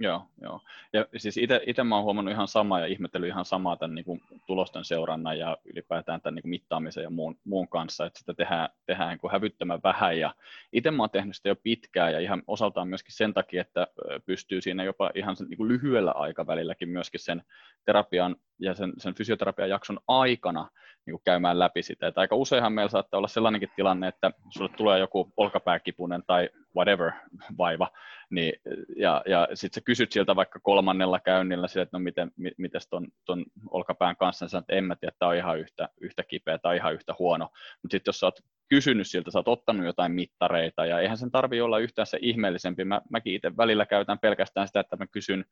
Joo, 0.01 0.27
joo. 0.43 0.61
Ja 0.93 1.07
siis 1.17 1.37
itse 1.67 1.85
mä 1.85 1.95
oon 1.95 2.05
huomannut 2.05 2.33
ihan 2.33 2.49
samaa 2.49 2.81
ja 2.81 2.87
ihmetellyt 2.87 3.29
ihan 3.29 3.45
samaa 3.45 3.77
tämän 3.77 3.95
niin 3.95 4.05
kuin, 4.05 4.21
tulosten 4.47 4.85
seurannan 4.85 5.39
ja 5.39 5.57
ylipäätään 5.65 6.21
tämän 6.21 6.35
niin 6.35 6.43
kuin, 6.43 6.51
mittaamisen 6.51 7.03
ja 7.03 7.11
muun, 7.11 7.39
muun 7.45 7.69
kanssa, 7.69 8.07
että 8.07 8.19
sitä 8.19 8.35
tehdään, 8.35 8.69
tehdään 8.87 9.09
niin 9.09 9.19
kuin, 9.19 9.31
hävyttömän 9.31 9.81
vähän 9.85 10.19
ja 10.19 10.35
itse 10.73 10.91
mä 10.91 11.03
oon 11.03 11.11
tehnyt 11.11 11.37
sitä 11.37 11.49
jo 11.49 11.57
pitkään 11.57 12.13
ja 12.13 12.21
ihan 12.21 12.43
osaltaan 12.47 12.89
myöskin 12.89 13.15
sen 13.15 13.35
takia, 13.35 13.61
että 13.61 13.87
pystyy 14.27 14.61
siinä 14.61 14.85
jopa 14.85 15.11
ihan 15.15 15.37
niin 15.49 15.57
kuin, 15.57 15.69
lyhyellä 15.69 16.11
aikavälilläkin 16.13 16.89
myöskin 16.89 17.21
sen 17.21 17.43
terapian 17.85 18.37
ja 18.59 18.75
sen, 18.75 18.93
sen 18.99 19.15
fysioterapian 19.15 19.71
jakson 19.71 19.99
aikana 20.09 20.69
niin 21.07 21.15
kuin 21.15 21.23
käymään 21.25 21.59
läpi 21.59 21.83
sitä. 21.83 22.07
Että 22.07 22.21
aika 22.21 22.37
useinhan 22.37 22.73
meillä 22.73 22.91
saattaa 22.91 23.19
olla 23.19 23.29
sellainenkin 23.29 23.69
tilanne, 23.77 24.09
että 24.09 24.31
sulle 24.51 24.71
tulee 24.77 24.99
joku 24.99 25.33
olkapääkipunen 25.37 26.23
tai 26.27 26.49
whatever 26.77 27.13
vaiva, 27.59 27.91
niin, 28.31 28.53
ja, 28.97 29.23
ja 29.27 29.49
sitten 29.55 29.81
sä 29.81 29.85
kysyt 29.85 30.13
sieltä 30.13 30.37
vaikka 30.37 30.61
kolmannella 30.63 31.21
käynnillä, 31.21 31.69
sille, 31.69 31.83
että 31.83 31.99
no 31.99 32.03
miten, 32.03 32.31
miten 32.59 32.81
ton, 32.91 33.07
ton 33.25 33.45
olkapään 33.71 34.17
kanssa, 34.17 34.45
niin 34.45 34.51
sanot, 34.51 34.65
että 34.65 34.75
en 34.75 34.85
mä 34.85 34.97
tiedä, 34.97 35.15
tämä 35.19 35.31
on 35.31 35.37
ihan 35.37 35.59
yhtä, 35.59 35.89
yhtä 36.01 36.23
kipeä 36.23 36.59
tai 36.59 36.77
ihan 36.77 36.95
yhtä 36.95 37.15
huono. 37.19 37.45
Mutta 37.83 37.95
sitten 37.95 38.09
jos 38.09 38.21
sä 38.21 38.27
oot 38.27 38.41
kysynyt 38.69 39.09
siltä, 39.09 39.31
sä 39.31 39.39
oot 39.39 39.49
ottanut 39.49 39.87
jotain 39.87 40.13
mittareita, 40.13 40.87
ja 40.87 41.01
eihän 41.01 41.19
sen 41.19 41.31
tarvi 41.31 41.61
olla 41.61 41.79
yhtään 41.79 42.07
se 42.07 42.19
ihmeellisempi. 42.21 42.85
Mä, 42.85 43.01
mäkin 43.11 43.35
itse 43.35 43.57
välillä 43.57 43.87
käytän 43.87 44.19
pelkästään 44.19 44.67
sitä, 44.67 44.81
että 44.81 44.97
mä 44.97 45.07
kysyn 45.07 45.45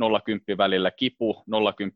0,10 0.00 0.58
välillä 0.58 0.90
kipu, 0.90 1.44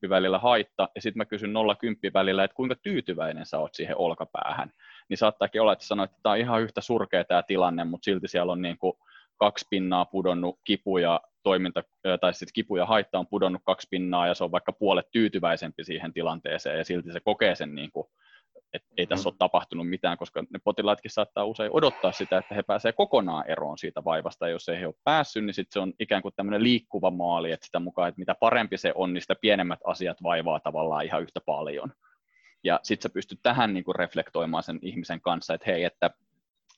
0,10 0.04 0.08
välillä 0.08 0.38
haitta, 0.38 0.88
ja 0.94 1.02
sitten 1.02 1.18
mä 1.20 1.24
kysyn 1.24 1.50
0,10 1.50 2.12
välillä, 2.14 2.44
että 2.44 2.54
kuinka 2.54 2.74
tyytyväinen 2.82 3.46
sä 3.46 3.58
oot 3.58 3.74
siihen 3.74 3.96
olkapäähän. 3.96 4.72
Niin 5.08 5.18
saattaakin 5.18 5.60
olla, 5.60 5.72
että 5.72 5.86
sanoit, 5.86 6.10
että 6.10 6.22
tämä 6.22 6.32
on 6.32 6.38
ihan 6.38 6.62
yhtä 6.62 6.80
surkea 6.80 7.24
tämä 7.24 7.42
tilanne, 7.42 7.84
mutta 7.84 8.04
silti 8.04 8.28
siellä 8.28 8.52
on 8.52 8.62
niin 8.62 8.78
kuin 8.78 8.92
kaksi 9.36 9.66
pinnaa 9.70 10.04
pudonnut 10.04 10.58
kipu 10.64 10.98
ja 10.98 11.20
toiminta, 11.42 11.82
tai 12.20 12.34
sitten 12.34 12.52
kipu 12.54 12.76
ja 12.76 12.86
haitta 12.86 13.18
on 13.18 13.26
pudonnut 13.26 13.62
kaksi 13.64 13.88
pinnaa, 13.90 14.26
ja 14.26 14.34
se 14.34 14.44
on 14.44 14.52
vaikka 14.52 14.72
puolet 14.72 15.06
tyytyväisempi 15.12 15.84
siihen 15.84 16.12
tilanteeseen, 16.12 16.78
ja 16.78 16.84
silti 16.84 17.12
se 17.12 17.20
kokee 17.20 17.54
sen 17.54 17.74
niin 17.74 17.90
kuin 17.92 18.06
että 18.72 18.88
ei 18.96 19.06
tässä 19.06 19.28
mm. 19.28 19.32
ole 19.32 19.36
tapahtunut 19.38 19.88
mitään, 19.88 20.18
koska 20.18 20.44
ne 20.50 20.58
potilaatkin 20.64 21.10
saattaa 21.10 21.44
usein 21.44 21.70
odottaa 21.72 22.12
sitä, 22.12 22.38
että 22.38 22.54
he 22.54 22.62
pääsevät 22.62 22.96
kokonaan 22.96 23.50
eroon 23.50 23.78
siitä 23.78 24.04
vaivasta, 24.04 24.46
ja 24.46 24.52
jos 24.52 24.68
ei 24.68 24.80
he 24.80 24.86
ole 24.86 24.94
päässyt, 25.04 25.44
niin 25.44 25.54
sitten 25.54 25.72
se 25.72 25.80
on 25.80 25.92
ikään 26.00 26.22
kuin 26.22 26.34
tämmöinen 26.36 26.62
liikkuva 26.62 27.10
maali, 27.10 27.52
että 27.52 27.66
sitä 27.66 27.80
mukaan, 27.80 28.08
että 28.08 28.18
mitä 28.18 28.34
parempi 28.34 28.78
se 28.78 28.92
on, 28.94 29.12
niin 29.12 29.22
sitä 29.22 29.34
pienemmät 29.40 29.80
asiat 29.84 30.22
vaivaa 30.22 30.60
tavallaan 30.60 31.04
ihan 31.04 31.22
yhtä 31.22 31.40
paljon. 31.46 31.92
Ja 32.64 32.80
sitten 32.82 33.10
sä 33.10 33.14
pystyt 33.14 33.40
tähän 33.42 33.74
niin 33.74 33.84
kuin 33.84 33.94
reflektoimaan 33.94 34.62
sen 34.62 34.78
ihmisen 34.82 35.20
kanssa, 35.20 35.54
että 35.54 35.70
hei, 35.70 35.84
että 35.84 36.10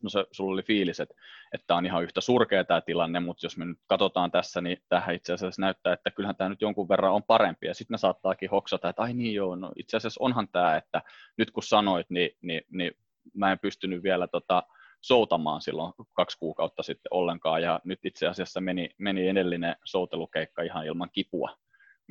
no 0.03 0.11
se, 0.11 0.25
sulla 0.33 0.53
oli 0.53 0.63
fiilis, 0.63 1.01
että, 1.01 1.15
että 1.55 1.75
on 1.75 1.87
ihan 1.87 2.03
yhtä 2.03 2.21
surkea 2.21 2.65
tämä 2.65 2.81
tilanne, 2.81 3.21
mutta 3.21 3.47
jos 3.47 3.57
me 3.57 3.65
nyt 3.65 3.79
katsotaan 3.87 4.31
tässä, 4.31 4.61
niin 4.61 4.79
tähän 4.89 5.15
itse 5.15 5.33
asiassa 5.33 5.63
näyttää, 5.63 5.93
että 5.93 6.11
kyllähän 6.11 6.37
tämä 6.37 6.51
nyt 6.51 6.61
jonkun 6.61 6.89
verran 6.89 7.13
on 7.13 7.23
parempi, 7.23 7.67
ja 7.67 7.75
sitten 7.75 7.95
ne 7.95 7.99
saattaakin 7.99 8.51
hoksata, 8.51 8.89
että 8.89 9.03
ai 9.03 9.15
niin 9.15 9.35
joo, 9.35 9.57
no 9.57 9.73
itse 9.77 9.97
asiassa 9.97 10.25
onhan 10.25 10.49
tämä, 10.49 10.77
että 10.77 11.03
nyt 11.39 11.51
kun 11.51 11.63
sanoit, 11.63 12.11
niin, 12.11 12.31
niin, 12.43 12.63
niin 12.73 12.93
mä 13.35 13.53
en 13.53 13.59
pystynyt 13.59 14.03
vielä 14.03 14.27
tota, 14.27 14.63
soutamaan 15.01 15.63
silloin 15.63 15.93
kaksi 16.13 16.39
kuukautta 16.39 16.83
sitten 16.83 17.11
ollenkaan, 17.11 17.63
ja 17.63 17.81
nyt 17.85 17.99
itse 18.05 18.27
asiassa 18.27 18.61
meni, 18.61 18.91
meni 18.99 19.29
edellinen 19.29 19.77
soutelukeikka 19.85 20.63
ihan 20.63 20.87
ilman 20.87 21.11
kipua. 21.13 21.57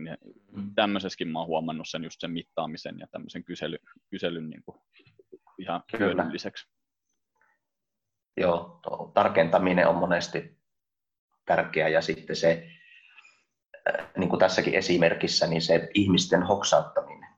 Ja 0.06 0.18
mm. 0.52 0.76
tämmöisessäkin 0.76 1.28
mä 1.28 1.40
oon 1.40 1.48
huomannut 1.48 1.88
sen 1.90 2.04
just 2.04 2.20
sen 2.20 2.32
mittaamisen 2.32 3.00
ja 3.00 3.08
tämmöisen 3.12 3.44
kysely, 3.44 3.78
kyselyn 4.10 4.50
niin 4.50 4.64
kuin 4.64 4.78
ihan 5.60 5.84
hyödylliseksi 6.00 6.68
joo, 8.40 8.82
tarkentaminen 9.14 9.88
on 9.88 9.96
monesti 9.96 10.60
tärkeää 11.46 11.90
ja 11.90 12.02
sitten 12.02 12.36
se, 12.36 12.68
äh, 13.90 14.08
niin 14.18 14.30
kuin 14.30 14.40
tässäkin 14.40 14.74
esimerkissä, 14.74 15.48
niin 15.48 15.62
se 15.62 15.90
ihmisten 15.94 16.44
hoksauttaminen. 16.44 17.30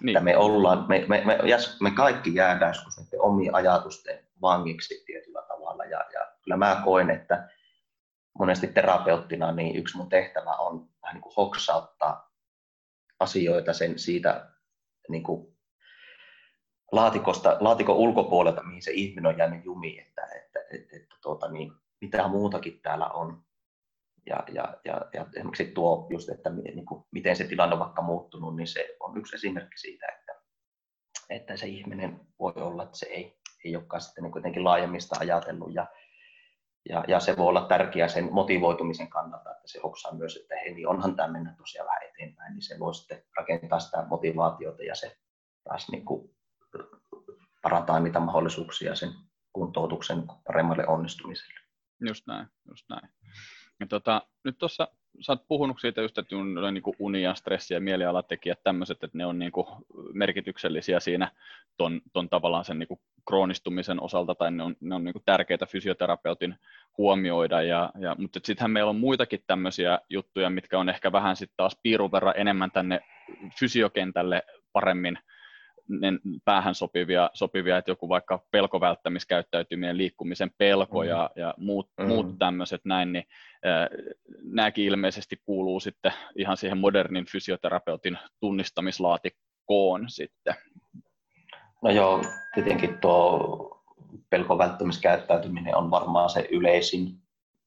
Niin. 0.00 0.16
Että 0.16 0.24
me, 0.24 0.36
ollaan, 0.36 0.84
me, 0.88 1.04
me, 1.08 1.22
me, 1.24 1.38
me 1.80 1.90
kaikki 1.90 2.34
jäädään 2.34 2.70
joskus 2.70 2.98
niiden 2.98 3.20
omien 3.20 3.54
ajatusten 3.54 4.18
vangiksi 4.40 5.04
tietyllä 5.06 5.42
tavalla. 5.48 5.84
Ja, 5.84 6.04
ja 6.12 6.26
kyllä 6.44 6.56
mä 6.56 6.82
koen, 6.84 7.10
että 7.10 7.48
monesti 8.38 8.66
terapeuttina 8.66 9.52
niin 9.52 9.76
yksi 9.76 9.96
mun 9.96 10.08
tehtävä 10.08 10.50
on 10.50 10.88
vähän 11.02 11.14
niin 11.14 11.22
kuin 11.22 11.34
hoksauttaa 11.36 12.30
asioita 13.20 13.72
sen 13.72 13.98
siitä 13.98 14.50
niin 15.08 15.22
kuin 15.22 15.53
laatikosta, 16.94 17.56
laatikon 17.60 17.96
ulkopuolelta, 17.96 18.62
mihin 18.62 18.82
se 18.82 18.90
ihminen 18.90 19.26
on 19.26 19.38
jäänyt 19.38 19.64
jumiin, 19.64 20.02
että, 20.02 20.22
että, 20.22 20.60
että, 20.72 20.96
että 20.96 21.16
tuota, 21.22 21.48
niin, 21.48 21.72
mitä 22.00 22.28
muutakin 22.28 22.80
täällä 22.82 23.06
on. 23.06 23.42
Ja, 24.26 24.44
ja, 24.52 24.76
ja, 24.84 25.00
ja 25.14 25.26
esimerkiksi 25.36 25.64
tuo 25.64 26.06
just, 26.10 26.28
että 26.28 26.50
niin 26.50 26.86
kuin, 26.86 27.04
miten 27.10 27.36
se 27.36 27.44
tilanne 27.44 27.72
on 27.72 27.80
vaikka 27.80 28.02
muuttunut, 28.02 28.56
niin 28.56 28.66
se 28.66 28.96
on 29.00 29.18
yksi 29.18 29.36
esimerkki 29.36 29.78
siitä, 29.78 30.06
että, 30.06 30.32
että 31.30 31.56
se 31.56 31.66
ihminen 31.66 32.20
voi 32.38 32.52
olla, 32.56 32.82
että 32.82 32.98
se 32.98 33.06
ei, 33.06 33.38
ei 33.64 33.76
olekaan 33.76 34.00
sitten 34.00 34.24
niin 34.24 34.32
kuitenkin 34.32 34.64
laajemmista 34.64 35.16
ajatellut 35.20 35.74
ja, 35.74 35.86
ja, 36.88 37.04
ja, 37.08 37.20
se 37.20 37.36
voi 37.36 37.46
olla 37.46 37.66
tärkeää 37.66 38.08
sen 38.08 38.28
motivoitumisen 38.32 39.08
kannalta, 39.08 39.50
että 39.50 39.68
se 39.68 39.80
hoksaa 39.82 40.14
myös, 40.14 40.36
että 40.36 40.54
hei, 40.56 40.74
niin 40.74 40.88
onhan 40.88 41.16
tämä 41.16 41.32
mennä 41.32 41.54
tosiaan 41.58 41.86
vähän 41.86 42.02
eteenpäin, 42.02 42.54
niin 42.54 42.62
se 42.62 42.78
voi 42.78 42.94
sitten 42.94 43.22
rakentaa 43.36 43.80
sitä 43.80 44.06
motivaatiota 44.08 44.82
ja 44.82 44.94
se 44.94 45.16
taas 45.64 45.90
niin 45.90 46.04
kuin 46.04 46.34
parantaa 47.64 48.00
niitä 48.00 48.20
mahdollisuuksia 48.20 48.94
sen 48.94 49.10
kuntoutuksen 49.52 50.22
paremmalle 50.46 50.86
onnistumiselle. 50.86 51.60
Just 52.06 52.26
näin, 52.26 52.46
just 52.68 52.84
näin. 52.88 53.08
Ja 53.80 53.86
tota, 53.86 54.22
nyt 54.44 54.58
tuossa 54.58 54.88
sä 55.20 55.32
oot 55.32 55.48
puhunut 55.48 55.80
siitä 55.80 56.02
just, 56.02 56.18
että 56.18 56.36
niin 56.72 56.82
kuin 56.82 56.96
uni 56.98 57.22
ja 57.22 57.34
stressi 57.34 57.74
ja 57.74 57.80
mielialatekijät 57.80 58.62
tämmöiset, 58.64 59.04
että 59.04 59.18
ne 59.18 59.26
on 59.26 59.38
niin 59.38 59.52
kuin 59.52 59.66
merkityksellisiä 60.12 61.00
siinä 61.00 61.30
ton, 61.76 62.00
ton 62.12 62.28
tavallaan 62.28 62.64
sen 62.64 62.78
niin 62.78 62.88
kuin 62.88 63.00
kroonistumisen 63.28 64.02
osalta, 64.02 64.34
tai 64.34 64.50
ne 64.50 64.62
on, 64.62 64.76
ne 64.80 64.94
on 64.94 65.04
niin 65.04 65.12
kuin 65.12 65.22
tärkeitä 65.26 65.66
fysioterapeutin 65.66 66.54
huomioida, 66.98 67.62
ja, 67.62 67.92
ja, 67.98 68.16
mutta 68.18 68.40
sittenhän 68.44 68.70
meillä 68.70 68.90
on 68.90 68.96
muitakin 68.96 69.44
tämmöisiä 69.46 69.98
juttuja, 70.10 70.50
mitkä 70.50 70.78
on 70.78 70.88
ehkä 70.88 71.12
vähän 71.12 71.36
sitten 71.36 71.56
taas 71.56 71.78
piirun 71.82 72.12
verran 72.12 72.34
enemmän 72.36 72.70
tänne 72.70 73.00
fysiokentälle 73.60 74.42
paremmin 74.72 75.18
päähän 76.44 76.74
sopivia, 76.74 77.30
sopivia, 77.34 77.78
että 77.78 77.90
joku 77.90 78.08
vaikka 78.08 78.42
pelkovälttämiskäyttäytyminen, 78.50 79.98
liikkumisen 79.98 80.50
pelko 80.58 81.02
mm. 81.02 81.08
ja, 81.08 81.30
ja 81.36 81.54
muut, 81.56 81.90
mm. 82.00 82.06
muut 82.06 82.38
tämmöiset 82.38 82.80
näin, 82.84 83.12
niin 83.12 83.24
äh, 83.66 83.88
nämäkin 84.42 84.84
ilmeisesti 84.84 85.36
kuuluu 85.44 85.80
sitten 85.80 86.12
ihan 86.36 86.56
siihen 86.56 86.78
modernin 86.78 87.26
fysioterapeutin 87.26 88.18
tunnistamislaatikkoon 88.40 90.04
sitten. 90.08 90.54
No 91.82 91.90
joo, 91.90 92.22
tietenkin 92.54 92.98
tuo 92.98 93.84
pelkovälttämiskäyttäytyminen 94.30 95.76
on 95.76 95.90
varmaan 95.90 96.30
se 96.30 96.48
yleisin, 96.50 97.08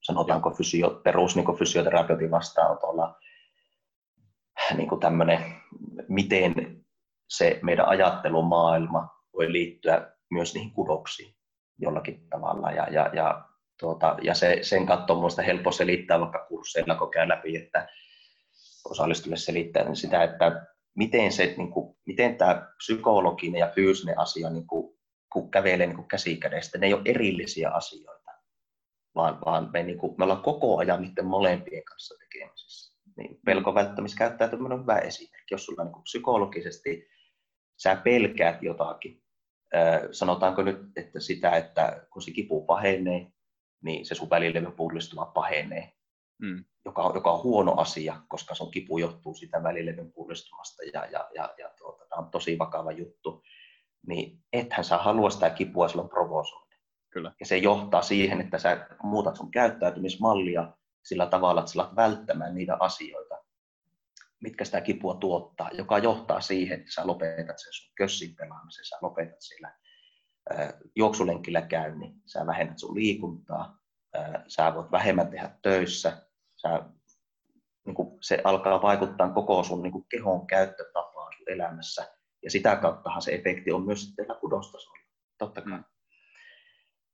sanotaanko 0.00 0.50
fysio, 0.50 1.00
perus 1.04 1.36
niin 1.36 1.58
fysioterapeutin 1.58 2.30
vastaanotolla, 2.30 3.16
niin 4.76 5.00
tämmöinen, 5.00 5.40
miten 6.08 6.77
se 7.28 7.58
meidän 7.62 7.88
ajattelumaailma 7.88 9.08
voi 9.32 9.52
liittyä 9.52 10.12
myös 10.30 10.54
niihin 10.54 10.72
kudoksiin 10.72 11.34
jollakin 11.78 12.28
tavalla. 12.28 12.70
Ja, 12.70 12.86
ja, 12.90 13.10
ja, 13.12 13.44
tuota, 13.80 14.16
ja 14.22 14.34
se, 14.34 14.58
sen 14.62 14.86
katto 14.86 15.12
on 15.12 15.18
minusta 15.18 15.42
helppo 15.42 15.72
selittää 15.72 16.20
vaikka 16.20 16.46
kursseilla, 16.48 16.94
kun 16.94 17.10
käy 17.10 17.28
läpi, 17.28 17.56
että 17.56 17.88
osallistujille 18.84 19.36
selittää 19.36 19.84
niin 19.84 19.96
sitä, 19.96 20.22
että 20.22 20.66
miten, 20.96 21.32
se, 21.32 21.54
niin 21.56 21.70
kuin, 21.70 21.96
miten 22.06 22.36
tämä 22.36 22.68
psykologinen 22.76 23.58
ja 23.58 23.70
fyysinen 23.74 24.18
asia 24.18 24.50
niin 24.50 24.66
kuin, 24.66 24.98
kun 25.32 25.50
kävelee 25.50 25.86
niin 25.86 26.08
käsikädestä, 26.08 26.78
ne 26.78 26.86
ei 26.86 26.94
ole 26.94 27.02
erillisiä 27.04 27.70
asioita, 27.70 28.32
vaan, 29.14 29.38
vaan 29.44 29.70
me, 29.72 29.82
niin 29.82 29.98
kuin, 29.98 30.14
me 30.18 30.24
ollaan 30.24 30.42
koko 30.42 30.78
ajan 30.78 31.02
niiden 31.02 31.26
molempien 31.26 31.84
kanssa 31.84 32.14
tekemisissä. 32.18 32.98
Niin 33.16 33.40
pelko 33.46 33.74
välttämiskäyttäytyminen 33.74 34.72
on 34.72 34.82
hyvä 34.82 34.98
esimerkki. 34.98 35.54
Jos 35.54 35.64
sulla 35.64 35.84
niin 35.84 35.92
kuin 35.92 36.02
psykologisesti 36.02 37.06
sä 37.82 37.96
pelkäät 37.96 38.62
jotakin. 38.62 39.22
Sanotaanko 40.12 40.62
nyt, 40.62 40.78
että 40.96 41.20
sitä, 41.20 41.50
että 41.50 42.06
kun 42.12 42.22
se 42.22 42.30
kipu 42.30 42.64
pahenee, 42.64 43.32
niin 43.84 44.06
se 44.06 44.14
sun 44.14 44.30
välilevyn 44.30 44.72
pullistuma 44.72 45.26
pahenee, 45.26 45.92
mm. 46.42 46.64
joka, 46.84 47.02
on, 47.02 47.14
joka 47.14 47.32
on 47.32 47.42
huono 47.42 47.74
asia, 47.76 48.20
koska 48.28 48.54
sun 48.54 48.70
kipu 48.70 48.98
johtuu 48.98 49.34
siitä 49.34 49.62
välilevyn 49.62 50.12
pullistumasta 50.12 50.82
ja, 50.82 51.04
ja, 51.04 51.28
ja, 51.34 51.54
ja 51.58 51.70
tuota, 51.78 52.04
tämä 52.08 52.22
on 52.22 52.30
tosi 52.30 52.58
vakava 52.58 52.92
juttu, 52.92 53.42
niin 54.06 54.38
ethän 54.52 54.84
sä 54.84 54.98
halua 54.98 55.30
sitä 55.30 55.50
kipua 55.50 55.88
silloin 55.88 56.08
provosoida. 56.08 56.76
Kyllä. 57.10 57.32
Ja 57.40 57.46
se 57.46 57.58
johtaa 57.58 58.02
siihen, 58.02 58.40
että 58.40 58.58
sä 58.58 58.88
muutat 59.02 59.36
sun 59.36 59.50
käyttäytymismallia 59.50 60.72
sillä 61.04 61.26
tavalla, 61.26 61.60
että 61.60 61.72
sä 61.72 61.80
alat 61.80 61.96
välttämään 61.96 62.54
niitä 62.54 62.76
asioita, 62.80 63.37
mitkä 64.40 64.64
sitä 64.64 64.80
kipua 64.80 65.14
tuottaa, 65.14 65.70
joka 65.72 65.98
johtaa 65.98 66.40
siihen, 66.40 66.80
että 66.80 66.92
sä 66.92 67.06
lopetat 67.06 67.58
sen 67.58 67.72
sun 67.72 67.92
kössin 67.96 68.36
pelaamisen, 68.36 68.84
sä 68.84 68.96
lopetat 69.02 69.40
siellä 69.40 69.72
juoksulenkillä 70.96 71.62
käynnin, 71.62 72.12
sä 72.26 72.46
vähennät 72.46 72.78
sun 72.78 72.94
liikuntaa, 72.94 73.78
sä 74.48 74.74
voit 74.74 74.90
vähemmän 74.90 75.28
tehdä 75.28 75.50
töissä, 75.62 76.22
sä, 76.56 76.82
niin 77.86 77.94
kuin 77.94 78.18
se 78.20 78.40
alkaa 78.44 78.82
vaikuttaa 78.82 79.30
koko 79.30 79.62
sun 79.62 79.82
niin 79.82 79.92
kuin 79.92 80.06
kehon 80.08 80.46
käyttötapaan 80.46 81.32
sun 81.36 81.48
elämässä, 81.48 82.14
ja 82.42 82.50
sitä 82.50 82.76
kauttahan 82.76 83.22
se 83.22 83.34
efekti 83.34 83.72
on 83.72 83.86
myös 83.86 84.02
sitten 84.02 84.26
kudostasolla, 84.40 84.98
totta 85.38 85.62
kai. 85.62 85.78
Mm. 85.78 85.84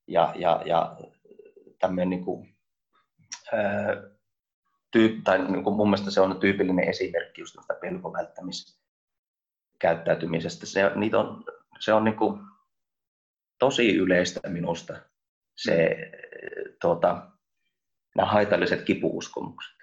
Ja, 0.08 0.32
ja, 0.36 0.62
ja 0.66 0.96
tämmöinen 1.80 2.10
niin 2.10 2.24
kuin, 2.24 2.56
tyyp, 4.94 5.24
tai 5.24 5.38
niin 5.38 5.64
kuin 5.64 5.76
mun 5.76 5.90
mielestä 5.90 6.10
se 6.10 6.20
on 6.20 6.40
tyypillinen 6.40 6.88
esimerkki 6.88 7.40
just 7.40 7.54
tästä 7.54 7.74
pelkovälttämis, 7.80 8.80
käyttäytymisestä. 9.78 10.66
Se, 10.66 10.90
niitä 10.94 11.18
on, 11.18 11.44
se 11.80 11.92
on 11.92 12.04
niin 12.04 12.16
kuin 12.16 12.40
tosi 13.58 13.96
yleistä 13.96 14.48
minusta, 14.48 14.94
se, 15.56 15.96
tuota, 16.80 17.26
nämä 18.16 18.30
haitalliset 18.30 18.82
kipuuskomukset. 18.82 19.74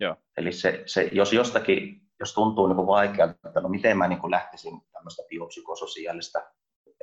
Joo. 0.00 0.16
Eli 0.36 0.52
se, 0.52 0.82
se, 0.86 1.08
jos 1.12 1.32
jostakin, 1.32 2.00
jos 2.20 2.34
tuntuu 2.34 2.66
niin 2.66 2.86
vaikealta, 2.86 3.48
että 3.48 3.60
no 3.60 3.68
miten 3.68 3.98
mä 3.98 4.08
niin 4.08 4.20
kuin 4.20 4.30
lähtisin 4.30 4.80
tämmöistä 4.92 5.22
biopsykososiaalista 5.28 6.38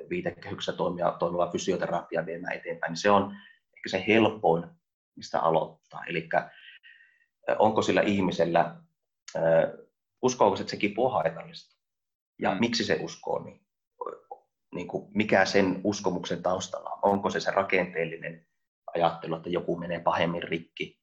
viitekehyksessä 0.10 0.74
toimia, 0.74 1.16
toimivaa 1.20 1.52
fysioterapiaa 1.52 2.26
viemään 2.26 2.56
eteenpäin, 2.56 2.92
niin 2.92 2.98
se 2.98 3.10
on 3.10 3.36
ehkä 3.78 3.90
se 3.90 4.04
helpoin, 4.08 4.64
mistä 5.16 5.40
aloittaa. 5.40 6.04
Eli 6.08 6.30
onko 7.60 7.82
sillä 7.82 8.02
ihmisellä, 8.02 8.76
uskoako 10.22 10.56
se, 10.56 10.62
että 10.62 10.72
se 10.72 10.78
kipu 10.78 11.06
on 11.06 11.12
haitallista? 11.12 11.78
Ja 12.40 12.54
mm. 12.54 12.60
miksi 12.60 12.84
se 12.86 13.00
uskoo 13.02 13.44
niin? 13.44 13.68
niin 14.76 14.88
kuin 14.88 15.08
mikä 15.14 15.46
sen 15.46 15.82
uskomuksen 15.84 16.44
taustalla 16.44 16.90
on? 16.90 17.12
Onko 17.12 17.30
se 17.30 17.40
se 17.40 17.52
rakenteellinen 17.52 18.48
ajattelu, 18.96 19.36
että 19.36 19.50
joku 19.50 19.78
menee 19.78 20.00
pahemmin 20.00 20.44
rikki, 20.44 21.00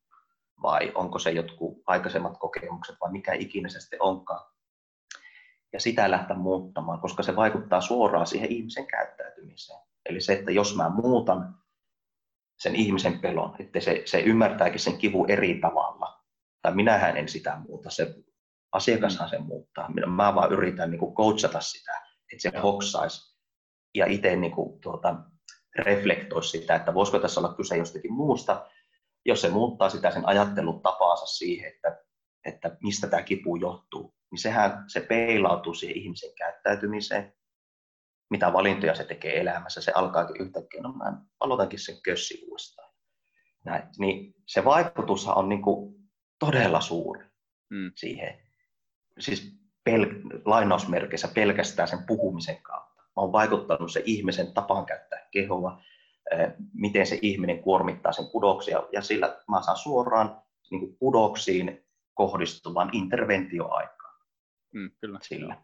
vai 0.62 0.92
onko 0.94 1.18
se 1.18 1.30
jotkut 1.30 1.82
aikaisemmat 1.86 2.38
kokemukset, 2.38 2.96
vai 3.00 3.12
mikä 3.12 3.32
ikinä 3.32 3.68
se 3.68 3.80
sitten 3.80 4.02
onkaan? 4.02 4.54
Ja 5.72 5.80
sitä 5.80 6.10
lähteä 6.10 6.36
muuttamaan, 6.36 7.00
koska 7.00 7.22
se 7.22 7.36
vaikuttaa 7.36 7.80
suoraan 7.80 8.26
siihen 8.26 8.52
ihmisen 8.52 8.86
käyttäytymiseen. 8.86 9.80
Eli 10.06 10.20
se, 10.20 10.32
että 10.32 10.52
jos 10.52 10.76
mä 10.76 10.88
muutan 10.88 11.58
sen 12.58 12.76
ihmisen 12.76 13.20
pelon, 13.20 13.56
että 13.58 13.80
se, 13.80 14.02
se 14.04 14.20
ymmärtääkin 14.20 14.80
sen 14.80 14.98
kivu 14.98 15.26
eri 15.28 15.58
tavalla, 15.60 16.23
tai 16.64 16.74
minähän 16.74 17.16
en 17.16 17.28
sitä 17.28 17.56
muuta, 17.68 17.90
se 17.90 18.14
asiakashan 18.72 19.28
sen 19.28 19.42
muuttaa. 19.42 19.90
Mä 20.06 20.34
vaan 20.34 20.52
yritän 20.52 20.90
niin 20.90 20.98
kuin 20.98 21.14
coachata 21.14 21.60
sitä, 21.60 21.92
että 22.32 22.42
se 22.50 22.58
hoksaisi 22.62 23.38
ja 23.94 24.06
itse 24.06 24.36
niin 24.36 24.52
kuin, 24.52 24.80
tuota, 24.80 25.16
reflektoisi 25.76 26.48
sitä, 26.58 26.74
että 26.74 26.94
voisiko 26.94 27.18
tässä 27.18 27.40
olla 27.40 27.54
kyse 27.54 27.76
jostakin 27.76 28.12
muusta, 28.12 28.70
jos 29.26 29.40
se 29.40 29.48
muuttaa 29.48 29.90
sitä 29.90 30.10
sen 30.10 30.28
ajattelun 30.28 30.82
tapaansa 30.82 31.26
siihen, 31.26 31.72
että, 31.74 32.02
että 32.44 32.76
mistä 32.82 33.06
tämä 33.06 33.22
kipu 33.22 33.56
johtuu, 33.56 34.14
niin 34.30 34.38
sehän 34.38 34.84
se 34.88 35.00
peilautuu 35.00 35.74
siihen 35.74 35.96
ihmisen 35.96 36.34
käyttäytymiseen, 36.38 37.32
mitä 38.30 38.52
valintoja 38.52 38.94
se 38.94 39.04
tekee 39.04 39.40
elämässä, 39.40 39.80
se 39.80 39.92
alkaakin 39.94 40.40
yhtäkkiä, 40.40 40.80
no 40.82 40.92
mä 40.92 41.12
aloitankin 41.40 41.78
sen 41.78 42.02
kössi 42.02 42.44
uudestaan. 42.48 42.94
Näin. 43.64 43.82
Niin 43.98 44.34
se 44.46 44.64
vaikutushan 44.64 45.36
on 45.36 45.48
niin 45.48 45.62
kuin 45.62 46.03
todella 46.38 46.80
suuri 46.80 47.24
mm. 47.70 47.92
siihen. 47.94 48.38
Siis 49.18 49.56
pel- 49.90 50.42
lainausmerkeissä 50.44 51.28
pelkästään 51.28 51.88
sen 51.88 52.06
puhumisen 52.06 52.62
kautta. 52.62 53.02
Mä 53.02 53.22
oon 53.22 53.32
vaikuttanut 53.32 53.92
se 53.92 54.02
ihmisen 54.04 54.52
tapaan 54.54 54.86
käyttää 54.86 55.28
kehoa, 55.30 55.82
miten 56.74 57.06
se 57.06 57.18
ihminen 57.22 57.62
kuormittaa 57.62 58.12
sen 58.12 58.30
kudoksia, 58.30 58.82
ja 58.92 59.02
sillä 59.02 59.42
mä 59.50 59.62
saan 59.62 59.76
suoraan 59.76 60.42
niin 60.70 60.80
kuin 60.80 60.96
kudoksiin 60.98 61.86
kohdistuvan 62.14 62.90
interventioaikaan 62.92 64.20
mm, 64.74 64.90
kyllä. 65.00 65.18
sillä. 65.22 65.56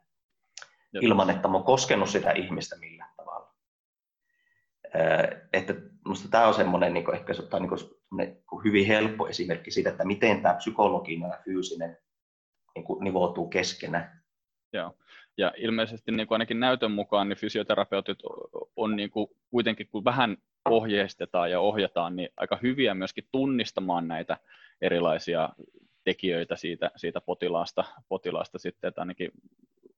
Joo. 0.92 1.00
Ilman, 1.02 1.30
että 1.30 1.48
mä 1.48 1.54
oon 1.54 1.64
koskenut 1.64 2.08
sitä 2.08 2.30
ihmistä 2.30 2.76
millään 2.76 3.14
tavalla. 3.16 3.54
Että 5.52 5.74
minusta 6.04 6.28
tämä 6.28 6.46
on 6.46 6.54
semmoinen 6.54 6.94
niin 6.94 7.14
ehkä 7.14 7.32
tai 7.50 7.60
niin 7.60 7.68
kuin 7.68 7.80
hyvin 8.64 8.86
helppo 8.86 9.28
esimerkki 9.28 9.70
siitä, 9.70 9.90
että 9.90 10.04
miten 10.04 10.42
tämä 10.42 10.54
psykologinen 10.54 11.30
ja 11.30 11.38
fyysinen 11.44 11.98
niin 12.74 12.84
kuin 12.84 13.04
nivoutuu 13.04 13.48
keskenään. 13.48 14.22
Joo. 14.72 14.96
Ja 15.36 15.52
ilmeisesti 15.56 16.12
niin 16.12 16.26
kuin 16.26 16.36
ainakin 16.36 16.60
näytön 16.60 16.90
mukaan 16.90 17.28
niin 17.28 17.38
fysioterapeutit 17.38 18.18
on 18.76 18.96
niin 18.96 19.10
kuin 19.10 19.26
kuitenkin, 19.50 19.88
kun 19.88 20.04
vähän 20.04 20.36
ohjeistetaan 20.68 21.50
ja 21.50 21.60
ohjataan, 21.60 22.16
niin 22.16 22.28
aika 22.36 22.58
hyviä 22.62 22.94
myöskin 22.94 23.28
tunnistamaan 23.32 24.08
näitä 24.08 24.36
erilaisia 24.80 25.48
tekijöitä 26.04 26.56
siitä, 26.56 26.90
siitä 26.96 27.20
potilaasta, 27.20 27.84
potilaasta 28.08 28.58
sitten, 28.58 28.88
että 28.88 29.00
ainakin 29.00 29.30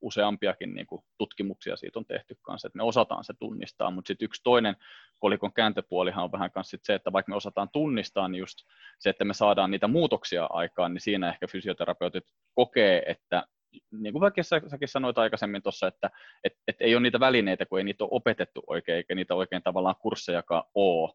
useampiakin 0.03 0.75
niin 0.75 0.87
kuin 0.87 1.05
tutkimuksia 1.19 1.77
siitä 1.77 1.99
on 1.99 2.07
tehty 2.07 2.39
kanssa, 2.43 2.67
että 2.67 2.77
me 2.77 2.83
osataan 2.83 3.25
se 3.25 3.35
tunnistaa, 3.39 3.91
mutta 3.91 4.09
sitten 4.09 4.25
yksi 4.25 4.43
toinen 4.45 4.77
kolikon 5.19 5.53
kääntöpuolihan 5.53 6.25
on 6.25 6.33
vähän 6.33 6.51
kanssa 6.51 6.77
se, 6.83 6.95
että 6.95 7.13
vaikka 7.13 7.31
me 7.31 7.37
osataan 7.37 7.69
tunnistaa, 7.73 8.29
niin 8.29 8.41
just 8.41 8.59
se, 8.99 9.11
että 9.11 9.25
me 9.25 9.35
saadaan 9.35 9.71
niitä 9.71 9.89
muutoksia 9.89 10.47
aikaan, 10.51 10.95
niin 10.95 11.01
siinä 11.01 11.29
ehkä 11.29 11.47
fysioterapeutit 11.47 12.25
kokee, 12.55 13.03
että 13.07 13.47
niin 13.91 14.13
kuin 14.13 14.21
vaikka 14.21 14.43
sä, 14.43 14.61
säkin 14.69 14.89
sanoit 14.89 15.19
aikaisemmin 15.19 15.63
tuossa, 15.63 15.87
että 15.87 16.11
et, 16.45 16.53
et 16.69 16.77
ei 16.81 16.95
ole 16.95 17.03
niitä 17.03 17.21
välineitä, 17.21 17.67
kun 17.67 17.79
ei 17.79 17.85
niitä 17.85 18.05
ole 18.05 18.11
opetettu 18.13 18.63
oikein, 18.67 18.97
eikä 18.97 19.15
niitä 19.15 19.35
oikein 19.35 19.63
tavallaan 19.63 19.97
kurssejakaan 20.01 20.65
ole, 20.75 21.13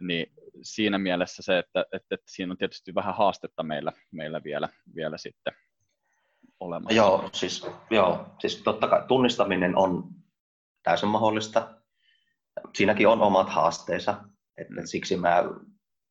niin 0.00 0.26
siinä 0.62 0.98
mielessä 0.98 1.42
se, 1.42 1.58
että, 1.58 1.84
että, 1.92 2.14
että 2.14 2.26
siinä 2.28 2.52
on 2.52 2.58
tietysti 2.58 2.94
vähän 2.94 3.14
haastetta 3.14 3.62
meillä, 3.62 3.92
meillä 4.10 4.44
vielä, 4.44 4.68
vielä 4.94 5.18
sitten 5.18 5.54
olemassa. 6.60 6.96
Joo, 6.96 7.30
siis, 7.32 7.66
joo, 7.90 8.26
siis 8.38 8.62
totta 8.62 8.88
kai 8.88 9.02
tunnistaminen 9.08 9.76
on 9.76 10.04
täysin 10.82 11.08
mahdollista. 11.08 11.74
Siinäkin 12.74 13.08
on 13.08 13.22
omat 13.22 13.48
haasteensa, 13.48 14.24
että 14.56 14.74
siksi 14.84 15.16
mä 15.16 15.44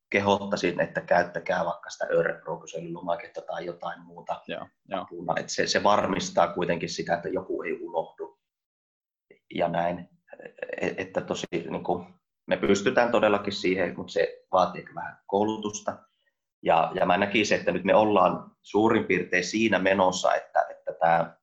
kehottaisin, 0.10 0.80
että 0.80 1.02
käyttäkää 1.02 1.66
vaikka 1.66 1.90
sitä 1.90 2.06
Örebro-kyselylomaketta 2.06 3.42
tai 3.42 3.66
jotain 3.66 4.02
muuta. 4.02 4.42
Joo, 4.48 4.68
joo. 4.88 5.06
Että 5.38 5.54
se, 5.54 5.68
se 5.68 5.84
varmistaa 5.84 6.54
kuitenkin 6.54 6.90
sitä, 6.90 7.16
että 7.16 7.30
joku 7.30 7.64
ei 7.64 7.80
unohdu 7.82 8.40
ja 9.56 9.68
näin. 9.68 10.10
Että 10.82 11.22
tosi, 11.22 11.46
niin 11.52 11.84
kuin, 11.84 12.06
me 12.48 12.58
pystytään 12.58 13.12
todellakin 13.12 13.54
siihen, 13.54 13.94
mutta 13.98 14.14
se 14.14 14.46
vaatii 14.52 14.86
vähän 14.96 15.18
koulutusta. 15.28 15.98
Ja, 16.64 16.92
ja 16.96 17.06
mä 17.06 17.18
näkisin, 17.18 17.60
että 17.60 17.72
nyt 17.72 17.84
me 17.84 17.96
ollaan 17.96 18.52
suurin 18.62 19.06
piirtein 19.06 19.44
siinä 19.44 19.80
menossa, 19.80 20.36
että, 20.36 20.66
että 20.70 20.94
tämä, 21.00 21.38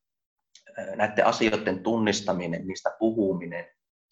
näiden 0.96 1.26
asioiden 1.26 1.82
tunnistaminen, 1.82 2.66
niistä 2.66 2.96
puhuminen, 2.98 3.66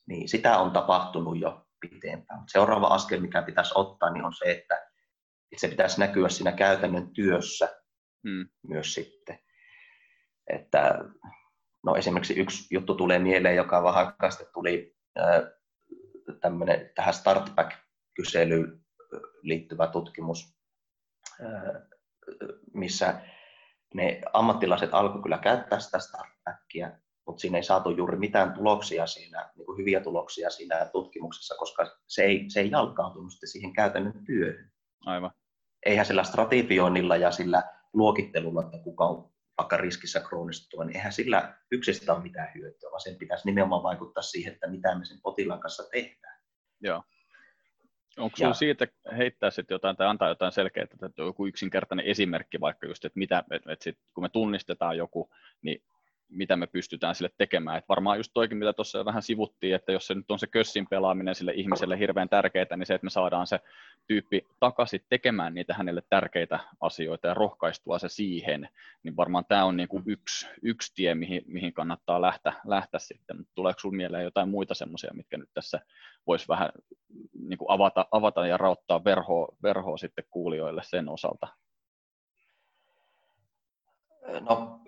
niin 0.09 0.29
sitä 0.29 0.59
on 0.59 0.71
tapahtunut 0.71 1.41
jo 1.41 1.67
pitempään. 1.81 2.41
Seuraava 2.53 2.87
askel, 2.87 3.21
mikä 3.21 3.43
pitäisi 3.43 3.73
ottaa, 3.75 4.11
niin 4.11 4.25
on 4.25 4.35
se, 4.35 4.51
että 4.51 4.89
se 5.57 5.69
pitäisi 5.69 6.01
näkyä 6.01 6.29
siinä 6.29 6.53
käytännön 6.53 7.11
työssä 7.11 7.69
hmm. 8.29 8.49
myös 8.69 8.95
sitten. 8.95 9.39
Että, 10.53 10.99
no 11.85 11.97
esimerkiksi 11.97 12.35
yksi 12.35 12.75
juttu 12.75 12.95
tulee 12.95 13.19
mieleen, 13.19 13.57
joka 13.57 13.83
vähän 13.83 14.13
tuli 14.53 14.97
tämmöinen 16.41 16.91
tähän 16.95 17.15
Startback-kyselyyn 17.15 18.81
liittyvä 19.43 19.87
tutkimus, 19.87 20.58
missä 22.75 23.21
ne 23.95 24.21
ammattilaiset 24.33 24.95
alkoivat 24.95 25.23
kyllä 25.23 25.39
käyttää 25.39 25.81
sitä 25.81 25.99
Startbackia, 25.99 26.91
mutta 27.27 27.41
siinä 27.41 27.59
ei 27.59 27.63
saatu 27.63 27.91
juuri 27.91 28.19
mitään 28.19 28.53
tuloksia 28.53 29.07
siinä, 29.07 29.51
niin 29.57 29.67
kuin 29.67 29.79
hyviä 29.79 30.01
tuloksia 30.01 30.51
siinä 30.51 30.89
tutkimuksessa, 30.93 31.55
koska 31.59 31.97
se 32.07 32.23
ei, 32.23 32.45
se 32.49 32.61
ei 32.61 32.71
jalkautunut 32.71 33.33
sitten 33.33 33.49
siihen 33.49 33.73
käytännön 33.73 34.25
työhön. 34.25 34.71
Aivan. 35.07 35.31
Eihän 35.87 36.07
sillä 36.07 36.25
stratifioinnilla 36.25 37.17
ja 37.17 37.31
sillä 37.31 37.63
luokittelulla, 37.93 38.63
että 38.63 38.79
kuka 38.79 39.05
on 39.05 39.33
vaikka 39.59 39.77
riskissä 39.77 40.21
kroonistua, 40.21 40.85
niin 40.85 40.97
eihän 40.97 41.13
sillä 41.13 41.57
yksistä 41.73 42.15
ole 42.15 42.23
mitään 42.23 42.55
hyötyä, 42.55 42.91
vaan 42.91 43.01
sen 43.01 43.17
pitäisi 43.17 43.47
nimenomaan 43.47 43.83
vaikuttaa 43.83 44.23
siihen, 44.23 44.53
että 44.53 44.67
mitä 44.67 44.99
me 44.99 45.05
sen 45.05 45.21
potilaan 45.23 45.61
kanssa 45.61 45.83
tehdään. 45.93 46.41
Joo. 46.81 47.03
Onko 48.19 48.37
sinulla 48.37 48.55
siitä 48.55 48.87
heittää 49.17 49.51
sitten 49.51 49.75
jotain 49.75 49.97
tai 49.97 50.07
antaa 50.07 50.29
jotain 50.29 50.53
selkeää, 50.53 50.85
että 50.85 51.23
joku 51.23 51.47
yksinkertainen 51.47 52.07
esimerkki 52.07 52.61
vaikka 52.61 52.87
just, 52.87 53.05
että 53.05 53.19
mitä, 53.19 53.45
että 53.51 53.85
sit, 53.85 53.99
kun 54.15 54.25
me 54.25 54.29
tunnistetaan 54.29 54.97
joku, 54.97 55.31
niin 55.63 55.83
mitä 56.29 56.57
me 56.57 56.67
pystytään 56.67 57.15
sille 57.15 57.31
tekemään. 57.39 57.79
Et 57.79 57.89
varmaan 57.89 58.17
just 58.17 58.31
toikin, 58.35 58.59
mitä 58.59 58.73
tuossa 58.73 59.05
vähän 59.05 59.23
sivuttiin, 59.23 59.75
että 59.75 59.93
jos 59.93 60.07
se 60.07 60.15
nyt 60.15 60.31
on 60.31 60.39
se 60.39 60.47
kössin 60.47 60.87
pelaaminen 60.87 61.35
sille 61.35 61.53
ihmiselle 61.53 61.99
hirveän 61.99 62.29
tärkeää, 62.29 62.77
niin 62.77 62.87
se, 62.87 62.95
että 62.95 63.05
me 63.05 63.11
saadaan 63.11 63.47
se 63.47 63.61
tyyppi 64.07 64.47
takaisin 64.61 65.01
tekemään 65.09 65.55
niitä 65.55 65.75
hänelle 65.75 66.03
tärkeitä 66.11 66.59
asioita 66.81 67.29
ja 67.29 67.35
rohkaistua 67.35 67.99
se 67.99 68.09
siihen, 68.09 68.69
niin 69.03 69.17
varmaan 69.17 69.45
tämä 69.49 69.65
on 69.65 69.77
niin 69.77 69.89
kuin 69.89 70.03
yksi, 70.07 70.47
yksi 70.63 70.95
tie, 70.95 71.15
mihin, 71.15 71.43
mihin 71.47 71.73
kannattaa 71.73 72.21
lähteä, 72.21 72.53
lähteä 72.67 73.01
sitten. 73.01 73.37
Tuleeko 73.55 73.81
sinulle 73.81 73.97
mieleen 73.97 74.25
jotain 74.25 74.49
muita 74.49 74.75
semmoisia, 74.75 75.15
mitkä 75.15 75.39
nyt 75.39 75.51
tässä 75.55 75.81
voisi 76.27 76.49
vähän 76.49 76.71
niin 77.33 77.59
kuin 77.59 77.71
avata, 77.71 78.07
avata 78.13 78.47
ja 78.47 78.57
rauttaa 78.57 79.05
verhoa, 79.05 79.49
verhoa 79.63 79.97
sitten 79.97 80.25
kuulijoille 80.31 80.83
sen 80.85 81.09
osalta? 81.09 81.49
No 84.41 84.81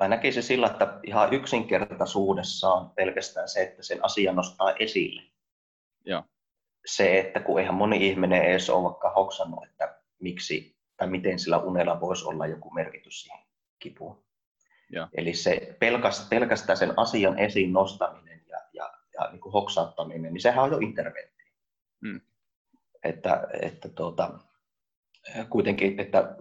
Mä 0.00 0.08
näkisin 0.08 0.42
sillä, 0.42 0.66
että 0.66 1.00
ihan 1.02 1.34
yksinkertaisuudessaan 1.34 2.90
pelkästään 2.90 3.48
se, 3.48 3.62
että 3.62 3.82
sen 3.82 4.04
asian 4.04 4.36
nostaa 4.36 4.72
esille. 4.72 5.22
Joo. 6.04 6.22
Se, 6.86 7.20
että 7.20 7.40
kun 7.40 7.60
eihän 7.60 7.74
moni 7.74 8.08
ihminen 8.08 8.42
edes 8.42 8.70
ole 8.70 8.84
vaikka 8.84 9.10
hoksannut, 9.10 9.64
että 9.64 10.00
miksi 10.20 10.76
tai 10.96 11.08
miten 11.08 11.38
sillä 11.38 11.58
unella 11.58 12.00
voisi 12.00 12.24
olla 12.24 12.46
joku 12.46 12.70
merkitys 12.70 13.22
siihen 13.22 13.40
kipuun. 13.78 14.24
Ja. 14.92 15.08
Eli 15.16 15.34
se 15.34 15.76
pelkästään 16.30 16.76
sen 16.76 16.94
asian 16.96 17.38
esiin 17.38 17.72
nostaminen 17.72 18.42
ja, 18.48 18.58
ja, 18.72 18.92
ja 19.14 19.30
niin 19.30 19.40
kuin 19.40 19.52
hoksauttaminen, 19.52 20.32
niin 20.32 20.42
sehän 20.42 20.64
on 20.64 20.70
jo 20.70 20.78
interventio. 20.78 21.46
Mm. 22.00 22.20
Että, 23.04 23.46
että 23.62 23.88
tuota, 23.88 24.38
kuitenkin, 25.50 26.00
että, 26.00 26.36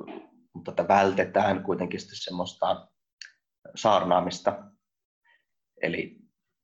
mutta 0.53 0.71
että 0.71 0.87
vältetään 0.87 1.63
kuitenkin 1.63 1.99
semmoista 2.01 2.87
saarnaamista. 3.75 4.63
Eli, 5.81 6.17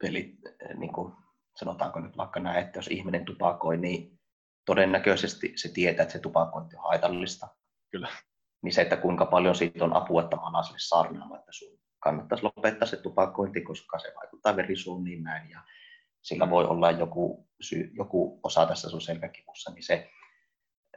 eli 0.03 0.37
niin 0.77 0.93
kuin 0.93 1.13
sanotaanko 1.59 1.99
nyt 1.99 2.17
vaikka 2.17 2.39
näin, 2.39 2.65
että 2.65 2.77
jos 2.79 2.87
ihminen 2.87 3.25
tupakoi, 3.25 3.77
niin 3.77 4.19
todennäköisesti 4.65 5.53
se 5.55 5.69
tietää, 5.69 6.03
että 6.03 6.13
se 6.13 6.19
tupakointi 6.19 6.75
on 6.75 6.83
haitallista. 6.83 7.47
Kyllä. 7.91 8.07
Niin 8.61 8.73
se, 8.73 8.81
että 8.81 8.97
kuinka 8.97 9.25
paljon 9.25 9.55
siitä 9.55 9.85
on 9.85 9.95
apua, 9.95 10.23
että 10.23 10.35
mä 10.35 10.63
sille 10.63 10.79
saarnaamaan, 10.79 11.39
että 11.39 11.51
sun 11.51 11.79
kannattaisi 11.99 12.43
lopettaa 12.43 12.87
se 12.87 12.97
tupakointi, 12.97 13.61
koska 13.61 13.99
se 13.99 14.13
vaikuttaa 14.15 14.55
verisuoniin 14.55 15.23
näin 15.23 15.49
ja 15.49 15.61
sillä 16.21 16.49
voi 16.49 16.65
olla 16.65 16.91
joku, 16.91 17.49
syy, 17.61 17.91
joku 17.93 18.39
osa 18.43 18.65
tässä 18.65 18.89
sun 18.89 19.01
selkäkivussa, 19.01 19.71
niin 19.71 19.83
se, 19.83 19.93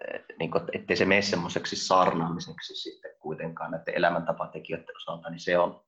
eh, 0.01 0.25
niin 0.39 0.51
kuin, 0.51 0.65
ettei 0.73 0.97
se 0.97 1.05
mene 1.05 1.23
semmoiseksi 1.23 1.77
saarnaamiseksi 1.77 2.75
sitten 2.75 3.11
kuitenkaan 3.21 3.71
näiden 3.71 3.95
elämäntapatekijöiden 3.95 4.97
osalta, 4.97 5.31
niin 5.31 5.41
se 5.41 5.59
on, 5.59 5.85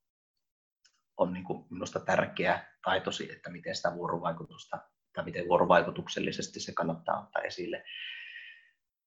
on 1.20 1.32
niin 1.32 1.44
kuin 1.44 1.66
minusta 1.70 2.00
tärkeä 2.00 2.66
taitosi, 2.84 3.32
että 3.32 3.50
miten 3.50 3.76
sitä 3.76 3.94
vuorovaikutusta 3.94 4.78
tai 5.12 5.24
miten 5.24 5.48
vuorovaikutuksellisesti 5.48 6.60
se 6.60 6.72
kannattaa 6.72 7.20
ottaa 7.20 7.42
esille. 7.42 7.84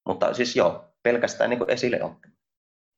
Mutta 0.06 0.34
siis 0.34 0.56
joo, 0.56 0.94
pelkästään 1.02 1.50
niin 1.50 1.58
kuin 1.58 1.70
esille 1.70 2.02
ottaminen, 2.02 2.38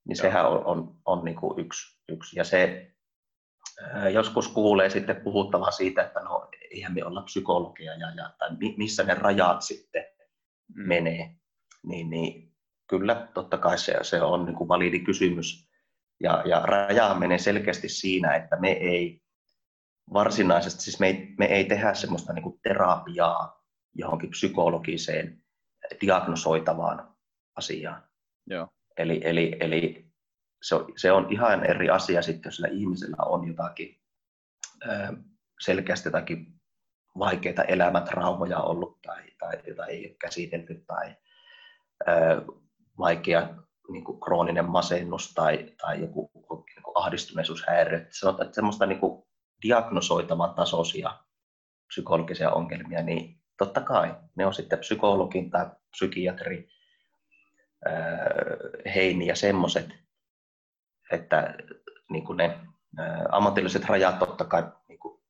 niin 0.09 0.17
joo. 0.17 0.23
sehän 0.23 0.49
on, 0.49 0.65
on, 0.65 0.97
on 1.05 1.25
niin 1.25 1.37
kuin 1.37 1.61
yksi, 1.61 2.01
yksi. 2.09 2.39
Ja 2.39 2.45
se 2.45 2.91
joskus 4.13 4.49
kuulee 4.49 4.91
sitten 4.91 5.21
puhuttava 5.21 5.71
siitä, 5.71 6.03
että 6.03 6.21
no 6.21 6.49
eihän 6.71 6.95
me 6.95 7.05
olla 7.05 7.23
psykologia 7.23 7.95
ja, 7.95 8.11
ja 8.11 8.31
tai 8.39 8.49
missä 8.77 9.03
ne 9.03 9.15
rajat 9.15 9.63
sitten 9.63 10.05
mm. 10.75 10.89
menee. 10.89 11.37
Niin, 11.83 12.11
niin 12.11 12.55
kyllä, 12.87 13.29
totta 13.35 13.59
kai 13.59 13.79
se, 13.79 13.99
se 14.03 14.23
on 14.23 14.45
niin 14.45 14.57
kuin 14.57 14.69
validi 14.69 15.01
kysymys. 15.01 15.71
Ja, 16.21 16.43
ja 16.47 16.61
raja 16.61 17.15
menee 17.15 17.39
selkeästi 17.39 17.89
siinä, 17.89 18.35
että 18.35 18.57
me 18.57 18.71
ei 18.71 19.23
varsinaisesti, 20.13 20.83
siis 20.83 21.01
me 21.01 21.07
ei, 21.07 21.35
me 21.39 21.45
ei 21.45 21.65
tehdä 21.65 21.95
semmoista 21.95 22.33
niin 22.33 22.61
terapiaa 22.63 23.63
johonkin 23.95 24.31
psykologiseen 24.31 25.43
diagnosoitavaan 26.01 27.15
asiaan. 27.57 28.03
Joo. 28.47 28.69
Eli, 28.97 29.21
eli, 29.25 29.57
eli 29.61 30.07
se, 30.63 30.75
on, 30.75 30.93
se 30.97 31.13
on 31.13 31.27
ihan 31.31 31.65
eri 31.65 31.91
asia 31.91 32.23
sitten, 32.23 32.49
jos 32.49 32.57
sillä 32.57 32.69
ihmisellä 32.69 33.17
on 33.27 33.49
jotakin 33.49 34.01
selkeästi 35.61 36.09
jotakin 36.09 36.47
vaikeita 37.19 37.63
elämäntraumoja 37.63 38.61
ollut 38.61 39.03
tai, 39.03 39.23
tai 39.39 39.59
jota 39.67 39.87
ei 39.87 40.07
ole 40.07 40.17
käsitelty 40.21 40.85
tai 40.87 41.17
vaikea 42.99 43.55
niin 43.89 44.05
kuin 44.05 44.21
krooninen 44.21 44.71
masennus 44.71 45.35
tai, 45.35 45.75
tai 45.81 46.01
joku 46.01 46.31
niin 46.35 46.83
kuin 46.83 46.93
ahdistuneisuushäiriö. 46.95 48.07
Sanotaan, 48.11 48.47
että 48.47 48.55
semmoista 48.55 48.87
niin 48.87 49.01
kuin 49.01 49.27
diagnosoitavan 49.63 50.55
tasoisia 50.55 51.19
psykologisia 51.87 52.51
ongelmia, 52.51 53.03
niin 53.03 53.41
totta 53.59 53.81
kai 53.81 54.15
ne 54.35 54.47
on 54.47 54.55
sitten 54.55 54.79
psykologin 54.79 55.51
tai 55.51 55.67
psykiatri, 55.91 56.69
heini 58.95 59.27
ja 59.27 59.37
semmoiset, 59.37 59.89
että 61.13 61.55
niin 62.11 62.25
kuin 62.25 62.37
ne 62.37 62.61
ammatilliset 63.31 63.85
rajat 63.85 64.19
totta 64.19 64.45
kai 64.45 64.63
niin 64.89 64.99
kuin 64.99 65.23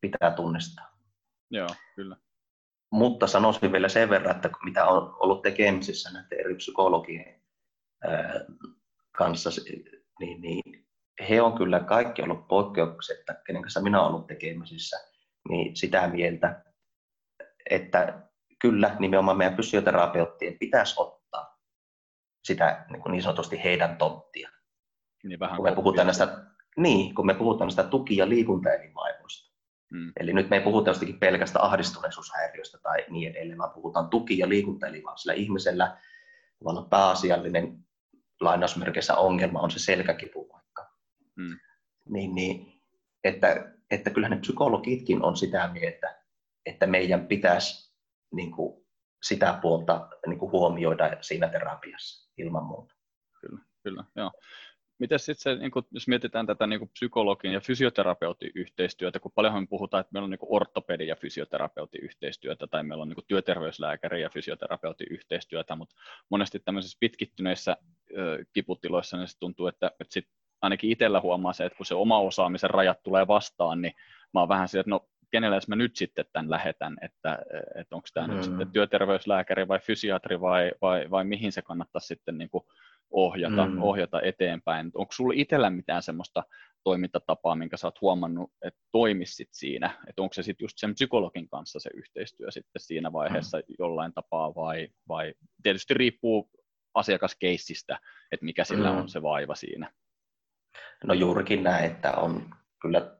pitää 0.00 0.30
tunnistaa. 0.30 0.98
Joo, 1.50 1.68
kyllä. 1.94 2.16
Mutta 2.92 3.26
sanoisin 3.26 3.72
vielä 3.72 3.88
sen 3.88 4.10
verran, 4.10 4.36
että 4.36 4.50
mitä 4.64 4.86
on 4.86 5.16
ollut 5.20 5.42
tekemisissä 5.42 6.12
näiden 6.12 6.40
eri 6.40 6.54
psykologien 6.54 7.42
kanssa, 9.18 9.50
niin, 10.20 10.40
niin 10.40 10.86
he 11.28 11.42
on 11.42 11.58
kyllä 11.58 11.80
kaikki 11.80 12.22
ollut 12.22 12.48
poikkeuksetta, 12.48 13.34
kenen 13.46 13.62
kanssa 13.62 13.82
minä 13.82 14.00
olen 14.00 14.14
ollut 14.14 14.26
tekemisissä, 14.26 14.96
niin 15.48 15.76
sitä 15.76 16.08
mieltä, 16.08 16.64
että 17.70 18.22
kyllä 18.60 18.96
nimenomaan 18.98 19.36
meidän 19.36 19.56
fysioterapeuttien 19.56 20.58
pitäisi 20.58 20.94
ottaa 20.96 21.58
sitä 22.44 22.86
niin, 22.90 23.02
kuin 23.02 23.12
niin 23.12 23.22
sanotusti 23.22 23.64
heidän 23.64 23.96
tonttia. 23.96 24.50
Niin 25.24 25.40
vähän 25.40 25.56
kun 25.56 25.64
me 25.64 25.74
puhutaan 25.74 26.06
näistä, 26.06 26.44
niin, 26.76 27.14
kun 27.14 27.26
me 27.26 27.34
puhutaan 27.34 27.66
näistä 27.66 27.82
tuki- 27.82 28.16
ja 28.16 28.28
liikuntaelinvaivoista. 28.28 29.45
Hmm. 29.90 30.12
Eli 30.20 30.32
nyt 30.32 30.50
me 30.50 30.56
ei 30.56 30.62
puhuta 30.62 30.90
jostakin 30.90 31.18
pelkästä 31.18 31.62
ahdistuneisuushäiriöstä 31.62 32.78
tai 32.82 33.04
niin 33.08 33.30
edelleen, 33.30 33.58
vaan 33.58 33.70
puhutaan 33.70 34.08
tuki- 34.08 34.38
ja 34.38 34.48
liikuntaelinvaivoista. 34.48 35.22
Sillä 35.22 35.34
ihmisellä 35.34 35.98
olla 36.64 36.86
pääasiallinen 36.90 37.78
lainausmerkeissä 38.40 39.16
ongelma 39.16 39.60
on 39.60 39.70
se 39.70 39.78
selkäkipu 39.78 40.48
vaikka. 40.52 40.96
Hmm. 41.40 41.58
Niin, 42.08 42.34
niin, 42.34 42.82
että, 43.24 43.72
että 43.90 44.10
kyllähän 44.10 44.36
ne 44.36 44.40
psykologitkin 44.40 45.22
on 45.22 45.36
sitä 45.36 45.68
mieltä, 45.68 46.22
että 46.66 46.86
meidän 46.86 47.26
pitäisi 47.26 47.96
niin 48.34 48.52
kuin, 48.52 48.86
sitä 49.22 49.58
puolta 49.62 50.08
niin 50.26 50.38
kuin 50.38 50.52
huomioida 50.52 51.16
siinä 51.20 51.48
terapiassa 51.48 52.32
ilman 52.38 52.64
muuta. 52.64 52.94
Kyllä, 53.40 53.62
kyllä, 53.82 54.04
joo. 54.16 54.32
Miten 54.98 55.18
sitten 55.18 55.42
se, 55.42 55.60
niin 55.60 55.70
kun, 55.70 55.86
jos 55.90 56.08
mietitään 56.08 56.46
tätä 56.46 56.66
niin 56.66 56.88
psykologin 56.88 57.52
ja 57.52 57.60
fysioterapeutin 57.60 58.50
yhteistyötä, 58.54 59.20
kun 59.20 59.32
paljonhan 59.34 59.68
puhutaan, 59.68 60.00
että 60.00 60.10
meillä 60.12 60.24
on 60.24 60.30
niin 60.30 60.38
ortopedi 60.42 61.06
ja 61.06 61.16
fysioterapeutin 61.16 62.04
yhteistyötä, 62.04 62.66
tai 62.66 62.82
meillä 62.82 63.02
on 63.02 63.08
niin 63.08 63.26
työterveyslääkäri 63.28 64.22
ja 64.22 64.30
fysioterapeutin 64.30 65.06
yhteistyötä, 65.10 65.76
mutta 65.76 65.96
monesti 66.30 66.60
tämmöisissä 66.60 66.96
pitkittyneissä 67.00 67.76
ö, 68.16 68.44
kiputiloissa 68.52 69.16
niin 69.16 69.28
se 69.28 69.38
tuntuu, 69.38 69.66
että, 69.66 69.86
että 70.00 70.14
sit 70.14 70.28
ainakin 70.62 70.90
itsellä 70.90 71.20
huomaa 71.20 71.52
se, 71.52 71.64
että 71.64 71.76
kun 71.76 71.86
se 71.86 71.94
oma 71.94 72.18
osaamisen 72.18 72.70
rajat 72.70 73.02
tulee 73.02 73.26
vastaan, 73.26 73.82
niin 73.82 73.94
mä 74.34 74.40
oon 74.40 74.48
vähän 74.48 74.68
se, 74.68 74.80
että 74.80 74.90
no 74.90 75.08
kenelle 75.30 75.58
mä 75.68 75.76
nyt 75.76 75.96
sitten 75.96 76.24
tämän 76.32 76.50
lähetän, 76.50 76.96
että, 77.02 77.38
että 77.74 77.96
onko 77.96 78.08
tämä 78.14 78.26
mm. 78.26 78.34
nyt 78.34 78.44
sitten 78.44 78.70
työterveyslääkäri 78.72 79.68
vai 79.68 79.78
fysiatri 79.78 80.40
vai, 80.40 80.72
vai, 80.82 81.10
vai 81.10 81.24
mihin 81.24 81.52
se 81.52 81.62
kannattaa 81.62 82.00
sitten 82.00 82.38
niin 82.38 82.50
kuin 82.50 82.64
ohjata, 83.10 83.66
mm. 83.66 83.82
ohjata 83.82 84.20
eteenpäin. 84.20 84.90
Onko 84.94 85.12
sulla 85.12 85.34
itsellä 85.36 85.70
mitään 85.70 86.02
semmoista 86.02 86.42
toimintatapaa, 86.84 87.54
minkä 87.54 87.76
sä 87.76 87.86
oot 87.86 88.00
huomannut, 88.00 88.52
että 88.62 88.80
toimisit 88.92 89.48
siinä, 89.52 90.02
että 90.08 90.22
onko 90.22 90.32
se 90.32 90.42
sitten 90.42 90.64
just 90.64 90.78
sen 90.78 90.94
psykologin 90.94 91.48
kanssa 91.48 91.80
se 91.80 91.90
yhteistyö 91.94 92.50
sitten 92.50 92.82
siinä 92.82 93.12
vaiheessa 93.12 93.58
mm. 93.58 93.74
jollain 93.78 94.12
tapaa 94.14 94.54
vai, 94.54 94.88
vai 95.08 95.34
tietysti 95.62 95.94
riippuu 95.94 96.50
asiakaskeissistä, 96.94 97.98
että 98.32 98.44
mikä 98.44 98.64
sillä 98.64 98.92
mm. 98.92 98.98
on 98.98 99.08
se 99.08 99.22
vaiva 99.22 99.54
siinä. 99.54 99.92
No 101.04 101.14
juurikin 101.14 101.62
näin, 101.62 101.84
että 101.84 102.12
on 102.12 102.50
kyllä 102.82 103.16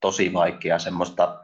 tosi 0.00 0.32
vaikea 0.32 0.78
semmoista 0.78 1.40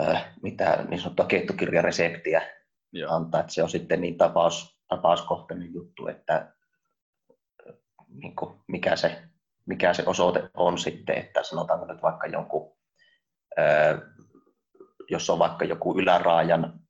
äh, 0.00 0.34
mitä 0.42 0.84
niin 0.88 1.00
sanottua 1.00 1.26
kettukirjareseptiä 1.26 2.42
Joo. 2.92 3.14
antaa, 3.14 3.40
että 3.40 3.52
se 3.52 3.62
on 3.62 3.70
sitten 3.70 4.00
niin 4.00 4.18
tapaus, 4.18 4.79
tapauskohtainen 4.90 5.74
juttu, 5.74 6.06
että 6.06 6.52
niin 8.08 8.36
kuin, 8.36 8.60
mikä, 8.68 8.96
se, 8.96 9.22
mikä 9.66 9.94
se 9.94 10.02
osoite 10.06 10.50
on 10.54 10.78
sitten, 10.78 11.18
että 11.18 11.42
sanotaanko 11.42 11.86
nyt 11.86 12.02
vaikka 12.02 12.26
jonkun, 12.26 12.76
äh, 13.58 14.00
jos 15.10 15.30
on 15.30 15.38
vaikka 15.38 15.64
joku 15.64 15.98
yläraajan 15.98 16.80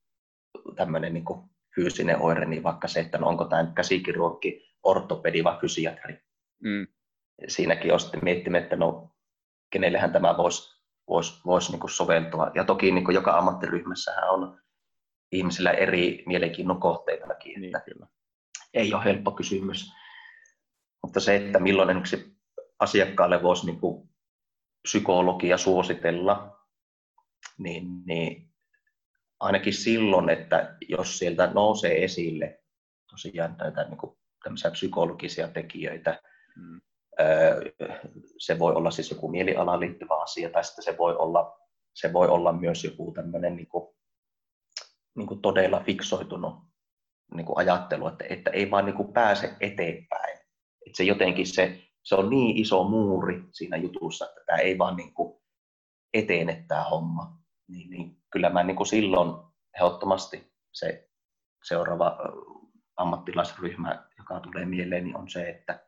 tämmöinen 0.77 1.15
niin 1.15 1.25
kuin 1.25 1.51
fyysinen 1.75 2.23
oire, 2.23 2.47
niin 2.47 2.63
vaikka 2.63 2.89
se, 2.89 3.01
että 3.01 3.19
no 3.19 3.29
onko 3.29 3.45
tämä 3.45 3.73
käsikirurgi, 3.75 4.71
ortopedi 4.83 5.45
vai 5.45 5.59
fysiatri. 5.61 6.21
Mm. 6.63 6.87
Siinäkin 7.49 7.93
on 7.93 8.01
sitten 8.01 8.25
miettimään, 8.25 8.63
että 8.63 8.77
no 8.77 9.11
kenellehän 9.71 10.13
tämä 10.13 10.37
voisi 10.37 10.81
vois, 11.09 11.45
vois 11.47 11.71
niin 11.71 11.91
soveltua. 11.91 12.51
Ja 12.55 12.65
toki 12.65 12.93
niin 12.93 13.15
joka 13.15 13.39
ammattiryhmässähän 13.39 14.31
on 14.31 14.61
ihmisillä 15.33 15.71
eri 15.71 16.23
mielenkiinnon 16.27 16.81
kohteitakin, 16.81 17.61
niin, 17.61 17.73
kyllä. 17.85 18.07
ei 18.75 18.95
ole 18.95 19.05
helppo 19.05 19.31
kysymys. 19.31 19.93
Mutta 21.03 21.21
se, 21.21 21.37
että 21.37 21.59
milloin 21.59 21.97
yksi 21.97 22.37
asiakkaalle 22.79 23.43
voisi 23.43 23.67
niin 23.67 23.81
kuin 23.81 24.11
psykologia 24.83 25.59
suositella, 25.59 26.61
niin, 27.59 27.87
niin 28.07 28.51
ainakin 29.41 29.75
silloin, 29.75 30.31
että 30.31 30.77
jos 30.89 31.19
sieltä 31.19 31.51
nousee 31.55 32.05
esille 32.05 32.63
tosiaan 33.11 33.57
näitä 33.59 33.85
niin 33.85 33.99
kuin 33.99 34.17
psykologisia 34.73 35.49
tekijöitä, 35.49 36.23
mm 36.57 36.81
se 38.39 38.59
voi 38.59 38.75
olla 38.75 38.91
siis 38.91 39.11
joku 39.11 39.29
mielialaan 39.29 39.81
liittyvä 39.81 40.23
asia, 40.23 40.51
tai 40.51 40.65
sitten 40.65 40.85
se 40.85 40.99
voi 40.99 41.17
olla, 41.17 41.61
se 41.95 42.13
voi 42.13 42.29
olla 42.29 42.53
myös 42.53 42.85
joku 42.85 43.13
tämmöinen 43.13 43.57
niin 43.57 43.69
kuin, 43.69 43.95
niin 45.17 45.27
kuin 45.27 45.43
todella 45.43 45.81
fiksoitunut 45.81 46.55
niin 47.35 47.47
kuin 47.47 47.59
ajattelu, 47.59 48.09
että, 48.09 48.25
että 48.29 48.51
ei 48.51 48.71
vaan 48.71 48.85
niin 48.85 48.97
kuin 48.97 49.13
pääse 49.13 49.57
eteenpäin. 49.61 50.39
Että 50.87 50.97
se 50.97 51.05
jotenkin 51.05 51.47
se, 51.47 51.83
se 52.03 52.15
on 52.15 52.31
niin 52.31 52.57
iso 52.57 52.85
muuri 52.85 53.45
siinä 53.53 53.77
jutussa, 53.77 54.27
että 54.29 54.41
tämä 54.47 54.59
ei 54.59 54.79
vaan 54.79 54.97
niin 54.97 55.15
kuin 55.15 55.41
etene 56.15 56.65
tämä 56.69 56.85
homma. 56.85 57.39
Niin, 57.69 57.91
niin 57.91 58.17
kyllä 58.31 58.51
mä 58.51 58.63
niin 58.63 58.77
kuin 58.77 58.87
silloin 58.87 59.47
ehdottomasti 59.77 60.53
se 60.73 61.11
seuraava 61.69 62.19
ammattilaisryhmä, 62.97 64.09
joka 64.19 64.41
tulee 64.41 64.65
mieleen, 64.65 65.05
niin 65.05 65.17
on 65.17 65.29
se, 65.29 65.49
että 65.49 65.87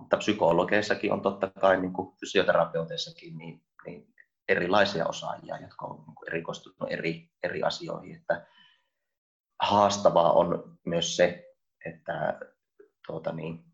mutta 0.00 0.16
psykologeissakin 0.16 1.12
on 1.12 1.20
totta 1.20 1.50
kai, 1.60 1.80
niin 1.80 1.92
kuin 1.92 2.16
fysioterapeuteissakin, 2.20 3.38
niin, 3.38 3.62
niin 3.86 4.14
erilaisia 4.50 5.06
osaajia, 5.06 5.60
jotka 5.60 5.86
on 5.86 6.04
niin 6.06 6.28
erikoistunut 6.28 6.92
eri, 6.92 7.30
eri 7.42 7.62
asioihin. 7.62 8.16
Että 8.16 8.46
haastavaa 9.62 10.32
on 10.32 10.78
myös 10.86 11.16
se, 11.16 11.44
että 11.86 12.40
tuota 13.06 13.32
niin, 13.32 13.64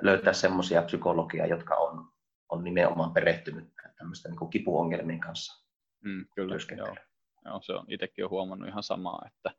löytää 0.00 0.32
semmoisia 0.32 0.82
psykologia, 0.82 1.46
jotka 1.46 1.74
on, 1.74 2.12
on 2.48 2.64
nimenomaan 2.64 3.12
perehtynyt 3.12 3.72
tämmöisten 3.98 4.32
niin 4.32 4.50
kipuongelmien 4.50 5.20
kanssa 5.20 5.66
mm, 6.04 6.26
kyllä, 6.34 6.56
joo. 6.76 6.96
joo. 7.44 7.60
se 7.62 7.72
on 7.72 7.84
itsekin 7.88 8.24
on 8.24 8.30
huomannut 8.30 8.68
ihan 8.68 8.82
samaa, 8.82 9.22
että, 9.26 9.50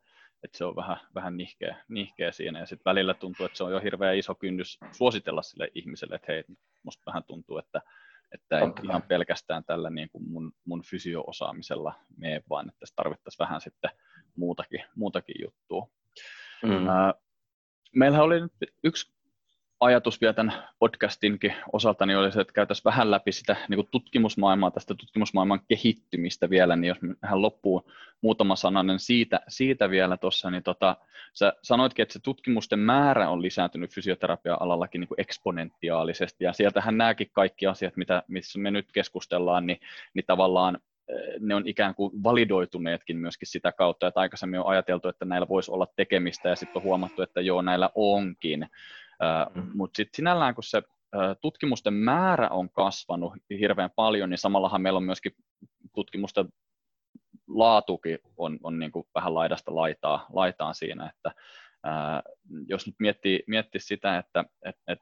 että 0.43 0.57
se 0.57 0.65
on 0.65 0.75
vähän, 0.75 0.97
vähän 1.15 1.37
nihkeä, 1.37 1.83
nihkeä 1.87 2.31
siinä, 2.31 2.59
ja 2.59 2.65
sitten 2.65 2.91
välillä 2.91 3.13
tuntuu, 3.13 3.45
että 3.45 3.57
se 3.57 3.63
on 3.63 3.71
jo 3.71 3.79
hirveän 3.79 4.17
iso 4.17 4.35
kynnys 4.35 4.77
suositella 4.91 5.41
sille 5.41 5.71
ihmiselle, 5.75 6.15
että 6.15 6.31
hei, 6.31 6.43
musta 6.83 7.03
vähän 7.05 7.23
tuntuu, 7.23 7.57
että, 7.57 7.81
että 8.31 8.59
ei 8.59 8.65
ihan 8.83 9.01
pelkästään 9.01 9.63
tällä 9.63 9.89
niin 9.89 10.09
kuin 10.11 10.29
mun, 10.29 10.51
mun 10.65 10.83
fysio-osaamisella 10.83 11.93
mene, 12.17 12.43
vaan 12.49 12.69
että 12.69 12.85
tarvittaisiin 12.95 13.45
vähän 13.45 13.61
sitten 13.61 13.91
muutakin, 14.35 14.83
muutakin 14.95 15.35
juttua. 15.41 15.87
Mm. 16.63 16.85
Meillähän 17.95 18.25
oli 18.25 18.41
nyt 18.41 18.53
yksi 18.83 19.18
ajatus 19.79 20.21
vielä 20.21 20.33
tämän 20.33 20.53
podcastinkin 20.79 21.53
osalta 21.73 22.05
niin 22.05 22.17
oli 22.17 22.31
se, 22.31 22.41
että 22.41 22.53
käytäisiin 22.53 22.85
vähän 22.85 23.11
läpi 23.11 23.31
sitä 23.31 23.55
niin 23.69 23.87
tutkimusmaailmaa, 23.91 24.71
tästä 24.71 24.95
tutkimusmaailman 24.95 25.61
kehittymistä 25.67 26.49
vielä, 26.49 26.75
niin 26.75 26.87
jos 26.87 26.97
hän 27.23 27.41
loppuu 27.41 27.91
muutama 28.21 28.55
sananen 28.55 28.99
siitä, 28.99 29.39
siitä 29.47 29.89
vielä 29.89 30.17
tuossa, 30.17 30.51
niin 30.51 30.63
tota, 30.63 30.97
sä 31.33 31.53
sanoitkin, 31.61 32.03
että 32.03 32.13
se 32.13 32.19
tutkimusten 32.19 32.79
määrä 32.79 33.29
on 33.29 33.41
lisääntynyt 33.41 33.91
fysioterapia-alallakin 33.91 34.99
niin 34.99 35.07
kuin 35.07 35.21
eksponentiaalisesti, 35.21 36.43
ja 36.43 36.53
sieltähän 36.53 36.97
nämäkin 36.97 37.29
kaikki 37.33 37.67
asiat, 37.67 37.97
mitä, 37.97 38.23
missä 38.27 38.59
me 38.59 38.71
nyt 38.71 38.91
keskustellaan, 38.91 39.67
niin, 39.67 39.79
niin 40.13 40.25
tavallaan 40.27 40.77
eh, 41.07 41.39
ne 41.39 41.55
on 41.55 41.67
ikään 41.67 41.95
kuin 41.95 42.23
validoituneetkin 42.23 43.17
myöskin 43.17 43.47
sitä 43.47 43.71
kautta, 43.71 44.07
että 44.07 44.19
aikaisemmin 44.19 44.59
on 44.59 44.67
ajateltu, 44.67 45.07
että 45.07 45.25
näillä 45.25 45.47
voisi 45.47 45.71
olla 45.71 45.87
tekemistä, 45.95 46.49
ja 46.49 46.55
sitten 46.55 46.77
on 46.77 46.83
huomattu, 46.83 47.21
että 47.21 47.41
joo, 47.41 47.61
näillä 47.61 47.89
onkin. 47.95 48.69
Mm. 49.55 49.71
Mutta 49.73 49.97
sitten 49.97 50.15
sinällään, 50.15 50.55
kun 50.55 50.63
se 50.63 50.83
tutkimusten 51.41 51.93
määrä 51.93 52.49
on 52.49 52.69
kasvanut 52.69 53.33
hirveän 53.59 53.89
paljon, 53.95 54.29
niin 54.29 54.37
samallahan 54.37 54.81
meillä 54.81 54.97
on 54.97 55.03
myöskin 55.03 55.31
tutkimusten 55.95 56.49
laatukin 57.47 58.19
on, 58.37 58.59
on 58.63 58.79
niin 58.79 58.91
kuin 58.91 59.07
vähän 59.15 59.33
laidasta 59.33 59.75
laitaa, 59.75 60.25
laitaan 60.33 60.75
siinä, 60.75 61.09
että 61.15 61.31
ää, 61.83 62.23
jos 62.67 62.85
nyt 62.85 62.95
miettii, 62.99 63.43
miettii 63.47 63.81
sitä, 63.81 64.17
että 64.17 64.45
et, 64.65 64.75
et 64.87 64.99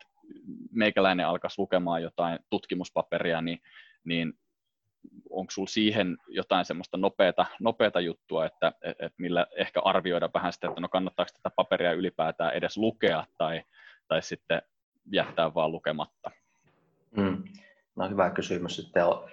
meikäläinen 0.71 1.27
alkaisi 1.27 1.61
lukemaan 1.61 2.01
jotain 2.01 2.39
tutkimuspaperia, 2.49 3.41
niin, 3.41 3.61
niin 4.03 4.33
onko 5.29 5.51
sinulla 5.51 5.69
siihen 5.69 6.17
jotain 6.27 6.65
semmoista 6.65 6.97
nopeata, 6.97 7.45
nopeata 7.59 7.99
juttua, 7.99 8.45
että 8.45 8.71
et, 8.81 8.97
et 8.99 9.13
millä 9.17 9.47
ehkä 9.57 9.81
arvioida 9.81 10.29
vähän 10.33 10.53
sitä, 10.53 10.67
että 10.67 10.81
no 10.81 10.89
kannattaako 10.89 11.31
tätä 11.33 11.55
paperia 11.55 11.93
ylipäätään 11.93 12.53
edes 12.53 12.77
lukea, 12.77 13.25
tai, 13.37 13.63
tai 14.07 14.21
sitten 14.21 14.61
jättää 15.11 15.53
vaan 15.53 15.71
lukematta? 15.71 16.31
Mm. 17.17 17.43
No 17.95 18.09
hyvä 18.09 18.29
kysymys. 18.29 18.75
Sitten 18.75 19.05
on, 19.05 19.29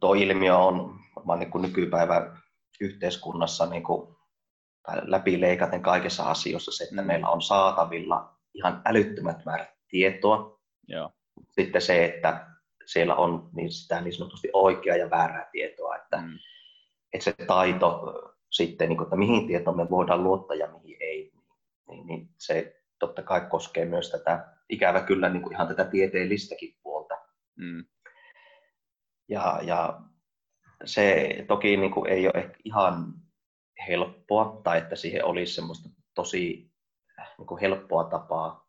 tuo 0.00 0.14
ilmiö 0.14 0.56
on 0.56 1.00
varmaan 1.16 1.38
niin 1.38 1.50
kuin 1.50 1.62
nykypäivän 1.62 2.38
yhteiskunnassa 2.80 3.66
niin 3.66 3.82
kuin 3.82 4.16
läpileikaten 5.02 5.82
kaikissa 5.82 6.22
asioissa 6.30 6.72
se, 6.72 6.84
että 6.84 7.02
mm. 7.02 7.06
meillä 7.06 7.28
on 7.28 7.42
saatavilla 7.42 8.34
ihan 8.54 8.82
älyttömät 8.84 9.44
määrät 9.44 9.70
tietoa. 9.88 10.60
Joo. 10.88 11.10
Sitten 11.50 11.82
se, 11.82 12.04
että 12.04 12.46
siellä 12.86 13.14
on 13.14 13.50
niin 13.52 13.72
sitä 13.72 14.00
niin 14.00 14.14
sanotusti 14.14 14.50
oikeaa 14.52 14.96
ja 14.96 15.10
väärää 15.10 15.48
tietoa, 15.52 15.96
että, 15.96 16.16
mm. 16.16 16.38
että 17.12 17.24
se 17.24 17.34
taito 17.46 18.14
sitten, 18.50 18.88
niin 18.88 18.96
kuin, 18.96 19.06
että 19.06 19.16
mihin 19.16 19.46
tietoon 19.46 19.76
me 19.76 19.90
voidaan 19.90 20.24
luottaa 20.24 20.56
ja 20.56 20.66
mihin 20.66 20.96
ei, 21.00 21.32
niin, 21.88 22.06
niin 22.06 22.28
se 22.38 22.82
totta 22.98 23.22
kai 23.22 23.40
koskee 23.50 23.84
myös 23.84 24.10
tätä, 24.10 24.54
ikävä 24.68 25.00
kyllä 25.00 25.28
niin 25.28 25.42
kuin 25.42 25.52
ihan 25.52 25.68
tätä 25.68 25.84
tieteellistäkin 25.84 26.76
puolta. 26.82 27.14
Mm. 27.56 27.84
Ja, 29.28 29.60
ja 29.62 30.00
se 30.84 31.28
toki 31.48 31.76
niin 31.76 31.90
kuin 31.90 32.10
ei 32.10 32.26
ole 32.26 32.34
ehkä 32.34 32.56
ihan 32.64 33.14
helppoa, 33.88 34.60
tai 34.64 34.78
että 34.78 34.96
siihen 34.96 35.24
olisi 35.24 35.54
semmoista 35.54 35.88
tosi 36.14 36.72
niin 37.38 37.46
kuin 37.46 37.60
helppoa 37.60 38.04
tapaa 38.04 38.68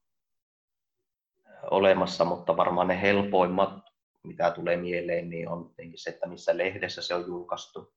olemassa, 1.71 2.25
mutta 2.25 2.57
varmaan 2.57 2.87
ne 2.87 3.01
helpoimmat, 3.01 3.89
mitä 4.23 4.51
tulee 4.51 4.77
mieleen, 4.77 5.29
niin 5.29 5.49
on 5.49 5.73
se, 5.95 6.09
että 6.09 6.27
missä 6.27 6.57
lehdessä 6.57 7.01
se 7.01 7.15
on 7.15 7.25
julkaistu. 7.27 7.93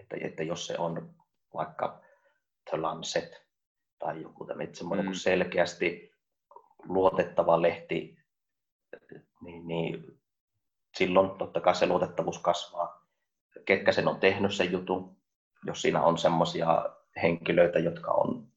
Että, 0.00 0.16
että 0.20 0.42
jos 0.42 0.66
se 0.66 0.78
on 0.78 1.14
vaikka 1.54 2.02
The 2.70 2.78
Lancet 2.78 3.43
tai 3.98 4.22
joku 4.22 4.44
tämmöinen 4.44 4.74
semmoinen 4.74 5.06
mm. 5.06 5.12
selkeästi 5.14 6.14
luotettava 6.84 7.62
lehti, 7.62 8.18
niin, 9.40 9.68
niin 9.68 10.20
silloin 10.96 11.38
totta 11.38 11.60
kai 11.60 11.74
se 11.74 11.86
luotettavuus 11.86 12.38
kasvaa. 12.38 13.06
Ketkä 13.64 13.92
sen 13.92 14.08
on 14.08 14.20
tehnyt 14.20 14.54
sen 14.54 14.72
jutun, 14.72 15.16
jos 15.66 15.82
siinä 15.82 16.02
on 16.02 16.18
semmoisia 16.18 16.84
henkilöitä, 17.22 17.78
jotka 17.78 18.10
on 18.10 18.48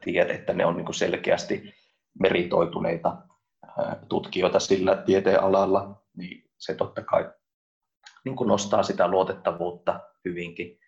tiedä, 0.00 0.34
että 0.34 0.52
ne 0.52 0.66
on 0.66 0.76
niin 0.76 0.84
kuin 0.84 0.94
selkeästi 0.94 1.74
meritoituneita 2.20 3.16
tutkijoita 4.08 4.60
sillä 4.60 5.02
tieteen 5.06 5.42
alalla, 5.42 6.02
niin 6.16 6.50
se 6.58 6.74
totta 6.74 7.02
kai 7.02 7.30
niin 8.24 8.36
kuin 8.36 8.48
nostaa 8.48 8.82
sitä 8.82 9.08
luotettavuutta 9.08 10.00
hyvinkin. 10.24 10.78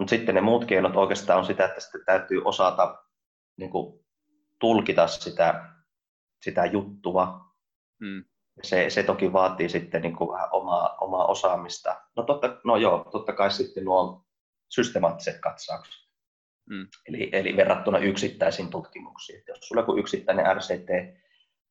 Mutta 0.00 0.10
sitten 0.10 0.34
ne 0.34 0.40
muut 0.40 0.64
keinot 0.64 0.96
oikeastaan 0.96 1.38
on 1.38 1.44
sitä, 1.44 1.64
että 1.64 1.80
sitten 1.80 2.04
täytyy 2.06 2.42
osata 2.44 3.04
niin 3.56 3.70
kuin, 3.70 4.04
tulkita 4.60 5.06
sitä, 5.06 5.64
sitä 6.44 6.66
juttua. 6.66 7.40
Mm. 8.00 8.24
Se, 8.62 8.90
se 8.90 9.02
toki 9.02 9.32
vaatii 9.32 9.68
sitten 9.68 10.02
niin 10.02 10.16
kuin, 10.16 10.32
vähän 10.32 10.48
omaa, 10.52 10.96
omaa 11.00 11.26
osaamista. 11.26 12.00
No, 12.16 12.22
totta, 12.22 12.60
no 12.64 12.76
joo, 12.76 13.08
totta 13.12 13.32
kai 13.32 13.50
sitten 13.50 13.84
nuo 13.84 14.24
systemaattiset 14.70 15.40
katsaukset. 15.40 15.94
Mm. 16.70 16.86
Eli, 17.08 17.30
eli 17.32 17.56
verrattuna 17.56 17.98
yksittäisiin 17.98 18.70
tutkimuksiin. 18.70 19.38
Et 19.38 19.48
jos 19.48 19.58
sulla 19.60 19.84
on 19.88 19.98
yksittäinen 19.98 20.56
RCT, 20.56 21.20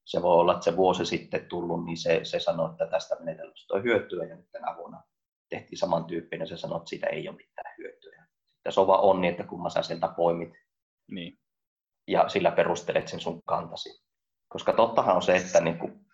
se 0.05 0.21
voi 0.21 0.33
olla, 0.33 0.53
että 0.53 0.65
se 0.65 0.77
vuosi 0.77 1.05
sitten 1.05 1.45
tullut, 1.45 1.85
niin 1.85 1.97
se, 1.97 2.19
se 2.23 2.39
sanoo, 2.39 2.71
että 2.71 2.87
tästä 2.87 3.15
menetelmästä 3.19 3.73
on 3.73 3.83
hyötyä, 3.83 4.25
ja 4.25 4.35
nyt 4.35 4.51
tänä 4.51 4.75
vuonna 4.77 5.03
tehtiin 5.49 5.77
samantyyppinen, 5.77 6.47
se 6.47 6.57
sanoo, 6.57 6.77
että 6.77 6.89
siitä 6.89 7.07
ei 7.07 7.29
ole 7.29 7.37
mitään 7.37 7.75
hyötyä 7.77 8.08
ja 8.69 8.73
sova 8.73 8.97
on 8.97 9.21
niin, 9.21 9.31
että 9.31 9.43
kumman 9.43 9.71
sä 9.71 9.81
sieltä 9.81 10.07
poimit. 10.07 10.53
Niin. 11.11 11.39
Ja 12.07 12.29
sillä 12.29 12.51
perustelet 12.51 13.07
sen 13.07 13.19
sun 13.19 13.41
kantasi. 13.43 13.89
Koska 14.47 14.73
tottahan 14.73 15.15
on 15.15 15.21
se, 15.21 15.35
että 15.35 15.61
niin 15.61 15.79
kuin, 15.79 16.05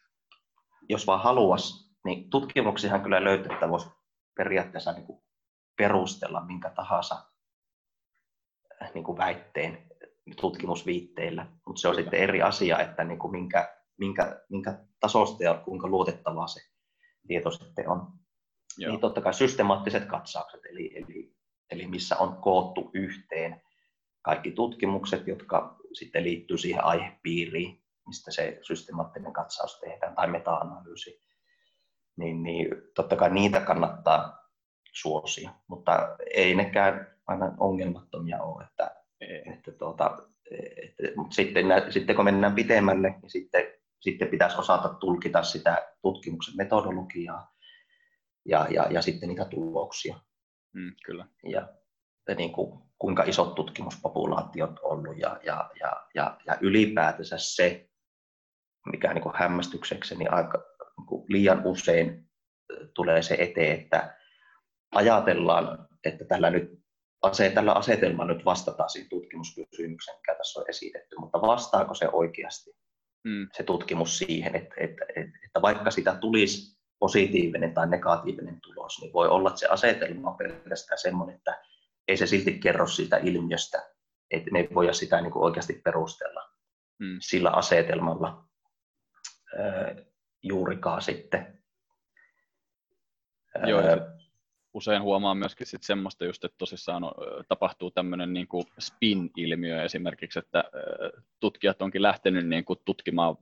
jos 0.89 1.08
vaan 1.08 1.24
haluas, 1.24 1.95
niin 2.06 2.30
tutkimuksihan 2.30 3.01
kyllä 3.01 3.24
löytyy, 3.24 3.53
että 3.53 3.70
voisi 3.70 3.89
periaatteessa 4.38 4.91
niin 4.91 5.06
kuin 5.06 5.22
perustella 5.78 6.45
minkä 6.45 6.70
tahansa 6.70 7.16
äh, 8.82 8.91
niin 8.93 9.03
kuin 9.03 9.18
väitteen 9.18 9.88
tutkimusviitteillä, 10.41 11.47
mutta 11.66 11.82
se 11.82 11.88
on 11.88 11.95
sitten 11.95 12.20
eri 12.20 12.41
asia, 12.41 12.80
että 12.80 13.03
niin 13.03 13.20
kuin 13.20 13.32
minkä, 13.32 13.78
minkä, 13.97 14.41
minkä 14.49 14.80
tasosta 14.99 15.43
ja 15.43 15.53
kuinka 15.53 15.88
luotettavaa 15.88 16.47
se 16.47 16.60
tieto 17.28 17.51
sitten 17.51 17.89
on. 17.89 18.08
Joo. 18.78 18.91
Niin 18.91 19.01
totta 19.01 19.22
kai 19.22 19.34
systemaattiset 19.34 20.06
katsaukset, 20.06 20.66
eli, 20.66 20.97
eli 20.97 21.24
eli 21.72 21.88
missä 21.88 22.18
on 22.18 22.38
koottu 22.38 22.91
yhteen 22.93 23.61
kaikki 24.22 24.51
tutkimukset, 24.51 25.28
jotka 25.28 25.78
sitten 25.93 26.24
liittyy 26.24 26.57
siihen 26.57 26.84
aihepiiriin, 26.84 27.84
mistä 28.07 28.32
se 28.32 28.59
systemaattinen 28.61 29.34
katsaus 29.34 29.80
tehdään, 29.80 30.16
tai 30.16 30.28
meta-analyysi, 30.28 31.22
niin, 32.18 32.43
niin 32.43 32.68
totta 32.95 33.16
kai 33.16 33.34
niitä 33.34 33.59
kannattaa 33.59 34.49
suosia, 34.93 35.49
mutta 35.68 36.16
ei 36.34 36.55
nekään 36.55 37.16
aina 37.28 37.53
ongelmattomia 37.59 38.43
ole. 38.43 38.63
Että, 38.63 38.95
että 39.53 39.72
tuota, 39.72 40.18
että, 40.84 41.03
mutta 41.16 41.36
sitten, 41.36 41.66
sitten 41.89 42.16
kun 42.16 42.26
mennään 42.26 42.55
pitemmälle, 42.55 43.09
niin 43.22 43.30
sitten, 43.30 43.63
sitten 43.99 44.28
pitäisi 44.28 44.57
osata 44.57 44.89
tulkita 44.89 45.43
sitä 45.43 45.93
tutkimuksen 46.01 46.57
metodologiaa 46.57 47.55
ja, 48.45 48.68
ja, 48.70 48.88
ja 48.89 49.01
sitten 49.01 49.30
niitä 49.30 49.45
tuloksia. 49.45 50.20
Mm, 50.76 50.95
kyllä. 51.05 51.28
Ja, 51.43 51.67
niin 52.36 52.51
kuin, 52.51 52.82
kuinka 52.99 53.23
isot 53.23 53.55
tutkimuspopulaatiot 53.55 54.80
on 54.84 54.91
ollut 54.91 55.17
ja, 55.17 55.39
ja, 55.43 55.69
ja, 55.80 56.07
ja, 56.15 56.38
ja 56.45 56.57
ylipäätänsä 56.61 57.38
se, 57.38 57.89
mikä 58.91 59.13
niin 59.13 59.23
kuin 59.23 59.36
hämmästyksekseni 59.36 60.28
aika 60.28 60.63
niin 60.97 61.07
kuin 61.07 61.26
liian 61.30 61.61
usein 61.65 62.30
tulee 62.93 63.21
se 63.21 63.36
eteen, 63.39 63.80
että 63.80 64.17
ajatellaan, 64.95 65.88
että 66.05 66.26
tällä, 66.26 66.49
nyt, 66.49 66.71
tällä 67.53 67.73
asetelmalla 67.73 68.34
nyt 68.34 68.45
vastataan 68.45 68.89
siihen 68.89 69.09
tutkimuskysymykseen, 69.09 70.17
mikä 70.17 70.36
tässä 70.36 70.59
on 70.59 70.65
esitetty, 70.69 71.15
mutta 71.19 71.41
vastaako 71.41 71.93
se 71.93 72.09
oikeasti 72.09 72.71
mm. 73.23 73.47
se 73.53 73.63
tutkimus 73.63 74.17
siihen, 74.17 74.55
että, 74.55 74.76
että, 74.78 75.05
että, 75.15 75.39
että 75.45 75.61
vaikka 75.61 75.91
sitä 75.91 76.15
tulisi 76.15 76.74
positiivinen 76.99 77.73
tai 77.73 77.87
negatiivinen 77.87 78.61
tulos, 78.61 79.01
niin 79.01 79.13
voi 79.13 79.27
olla, 79.27 79.49
että 79.49 79.59
se 79.59 79.67
asetelma 79.67 80.29
on 80.29 80.37
pelkästään 80.37 80.97
semmoinen, 80.97 81.35
että 81.35 81.61
ei 82.07 82.17
se 82.17 82.27
silti 82.27 82.59
kerro 82.59 82.87
siitä 82.87 83.17
ilmiöstä, 83.17 83.83
että 84.31 84.51
me 84.51 84.59
ei 84.59 84.69
voida 84.73 84.93
sitä 84.93 85.21
niin 85.21 85.31
kuin 85.31 85.43
oikeasti 85.43 85.81
perustella 85.83 86.49
mm. 86.99 87.17
sillä 87.19 87.49
asetelmalla 87.49 88.45
juurikaan 90.43 91.01
sitten. 91.01 91.63
Joo, 93.67 93.81
usein 94.73 95.01
huomaa 95.01 95.35
myöskin 95.35 95.67
sit 95.67 95.83
semmoista 95.83 96.25
just, 96.25 96.43
että 96.43 96.57
tosissaan 96.57 97.03
on, 97.03 97.11
tapahtuu 97.47 97.91
tämmöinen 97.91 98.33
niin 98.33 98.47
spin-ilmiö 98.79 99.83
esimerkiksi, 99.83 100.39
että 100.39 100.63
tutkijat 101.39 101.81
onkin 101.81 102.01
lähtenyt 102.01 102.47
niin 102.47 102.65
kuin 102.65 102.79
tutkimaan 102.85 103.35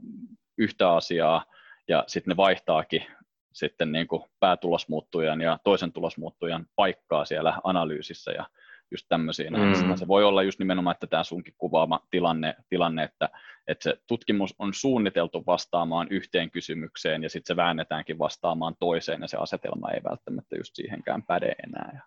yhtä 0.58 0.92
asiaa 0.92 1.46
ja 1.88 2.04
sitten 2.08 2.32
ne 2.32 2.38
vaihtaakin 2.38 3.06
sitten 3.54 3.92
niin 3.92 4.08
kuin 4.08 4.24
päätulosmuuttujan 4.40 5.42
ja 5.42 5.60
toisen 5.64 5.94
tulosmuuttujan 5.94 6.66
paikkaa 6.76 7.26
siellä 7.26 7.60
analyysissä 7.64 8.32
ja 8.32 8.46
just 8.92 9.06
tämmöisiä. 9.10 9.50
Mm. 9.50 9.96
Se 9.96 10.08
voi 10.08 10.24
olla 10.24 10.44
just 10.44 10.60
nimenomaan, 10.60 10.94
että 10.94 11.08
tämä 11.08 11.24
sunkin 11.24 11.54
kuvaama 11.58 12.00
tilanne, 12.12 12.56
tilanne 12.70 13.04
että, 13.04 13.30
että 13.68 13.84
se 13.84 13.98
tutkimus 14.08 14.56
on 14.60 14.74
suunniteltu 14.74 15.44
vastaamaan 15.48 16.08
yhteen 16.10 16.52
kysymykseen 16.52 17.24
ja 17.24 17.30
sitten 17.30 17.54
se 17.54 17.56
väännetäänkin 17.56 18.20
vastaamaan 18.20 18.76
toiseen 18.80 19.22
ja 19.22 19.28
se 19.28 19.38
asetelma 19.38 19.92
ei 19.92 20.04
välttämättä 20.04 20.56
just 20.58 20.76
siihenkään 20.76 21.24
päde 21.24 21.56
enää. 21.64 22.02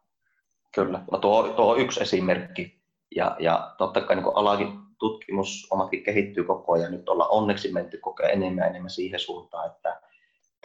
Kyllä, 0.75 1.01
no 1.13 1.19
tuo, 1.19 1.49
tuo 1.49 1.73
on 1.73 1.81
yksi 1.81 2.03
esimerkki 2.03 2.81
ja, 3.17 3.37
ja 3.39 3.75
totta 3.79 4.01
kai 4.01 4.17
niin 4.17 4.27
alakin 4.35 4.69
tutkimus 4.99 5.67
omatkin 5.71 6.03
kehittyy 6.03 6.45
koko 6.45 6.73
ajan. 6.73 6.93
Nyt 6.93 7.09
ollaan 7.09 7.31
onneksi 7.31 7.73
menty 7.73 7.99
koko 7.99 8.23
ajan 8.23 8.33
enemmän 8.33 8.63
ja 8.63 8.71
enemmän 8.71 8.91
siihen 8.91 9.21
suuntaan, 9.21 9.71
että 9.71 10.01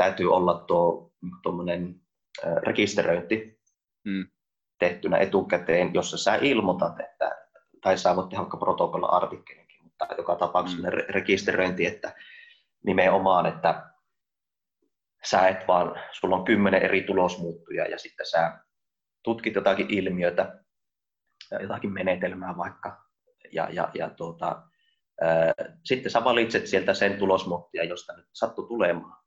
täytyy 0.04 0.34
olla 0.34 0.64
tuo 0.68 1.14
tuommoinen 1.44 1.96
rekisteröinti, 2.66 3.60
mm 4.06 4.28
tehtynä 4.82 5.18
etukäteen, 5.18 5.94
jossa 5.94 6.18
sä 6.18 6.36
ilmoitat, 6.36 7.00
että, 7.00 7.32
tai 7.82 7.98
sä 7.98 8.16
voit 8.16 8.30
tehdä 8.30 8.42
vaikka 8.42 8.58
protokolla-artikkelinkin, 8.58 9.84
mutta 9.84 10.08
joka 10.18 10.36
tapauksessa 10.36 10.88
mm. 10.88 10.94
rekisteröinti, 11.10 11.86
että 11.86 12.16
nimenomaan, 12.86 13.46
että 13.46 13.92
sä 15.26 15.48
et 15.48 15.68
vaan, 15.68 15.96
sulla 16.12 16.36
on 16.36 16.46
kymmenen 16.46 16.82
eri 16.82 17.04
tulosmuuttuja 17.04 17.88
ja 17.88 17.98
sitten 17.98 18.26
sä 18.26 18.60
tutkit 19.24 19.56
jotakin 19.56 19.90
ilmiötä, 19.90 20.60
jotakin 21.62 21.94
menetelmää 21.94 22.58
vaikka, 22.58 23.04
ja, 23.52 23.68
ja, 23.72 23.92
ja 23.94 24.10
tuota, 24.10 24.62
ää, 25.22 25.54
sitten 25.86 26.12
sä 26.12 26.24
valitset 26.24 26.68
sieltä 26.68 26.94
sen 26.94 27.18
tulosmuuttia, 27.18 27.84
josta 27.84 28.18
nyt 28.18 28.28
sattuu 28.34 28.68
tulemaan 28.68 29.21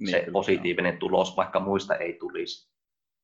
niin, 0.00 0.10
se 0.10 0.20
kyllä. 0.20 0.32
positiivinen 0.32 0.98
tulos, 0.98 1.36
vaikka 1.36 1.60
muista 1.60 1.96
ei 1.96 2.16
tulisi 2.20 2.70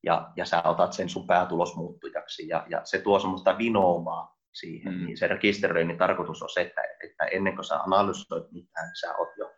ja, 0.03 0.33
ja 0.37 0.45
sä 0.45 0.63
otat 0.63 0.93
sen 0.93 1.09
sun 1.09 1.27
päätulosmuuttujaksi 1.27 2.49
ja, 2.49 2.67
ja 2.69 2.81
se 2.85 2.99
tuo 2.99 3.19
semmoista 3.19 3.59
vinoomaa 3.59 4.37
siihen, 4.53 4.95
mm. 4.95 5.07
niin 5.07 5.19
se 5.19 5.27
rekisteröinnin 5.27 5.99
tarkoitus 5.99 6.43
on 6.43 6.49
se, 6.49 6.61
että, 6.61 6.81
että 7.05 7.25
ennen 7.25 7.55
kuin 7.55 7.65
sä 7.65 7.77
analysoit 7.77 8.53
mitään, 8.53 8.91
sä 9.01 9.17
oot 9.17 9.29
jo 9.39 9.53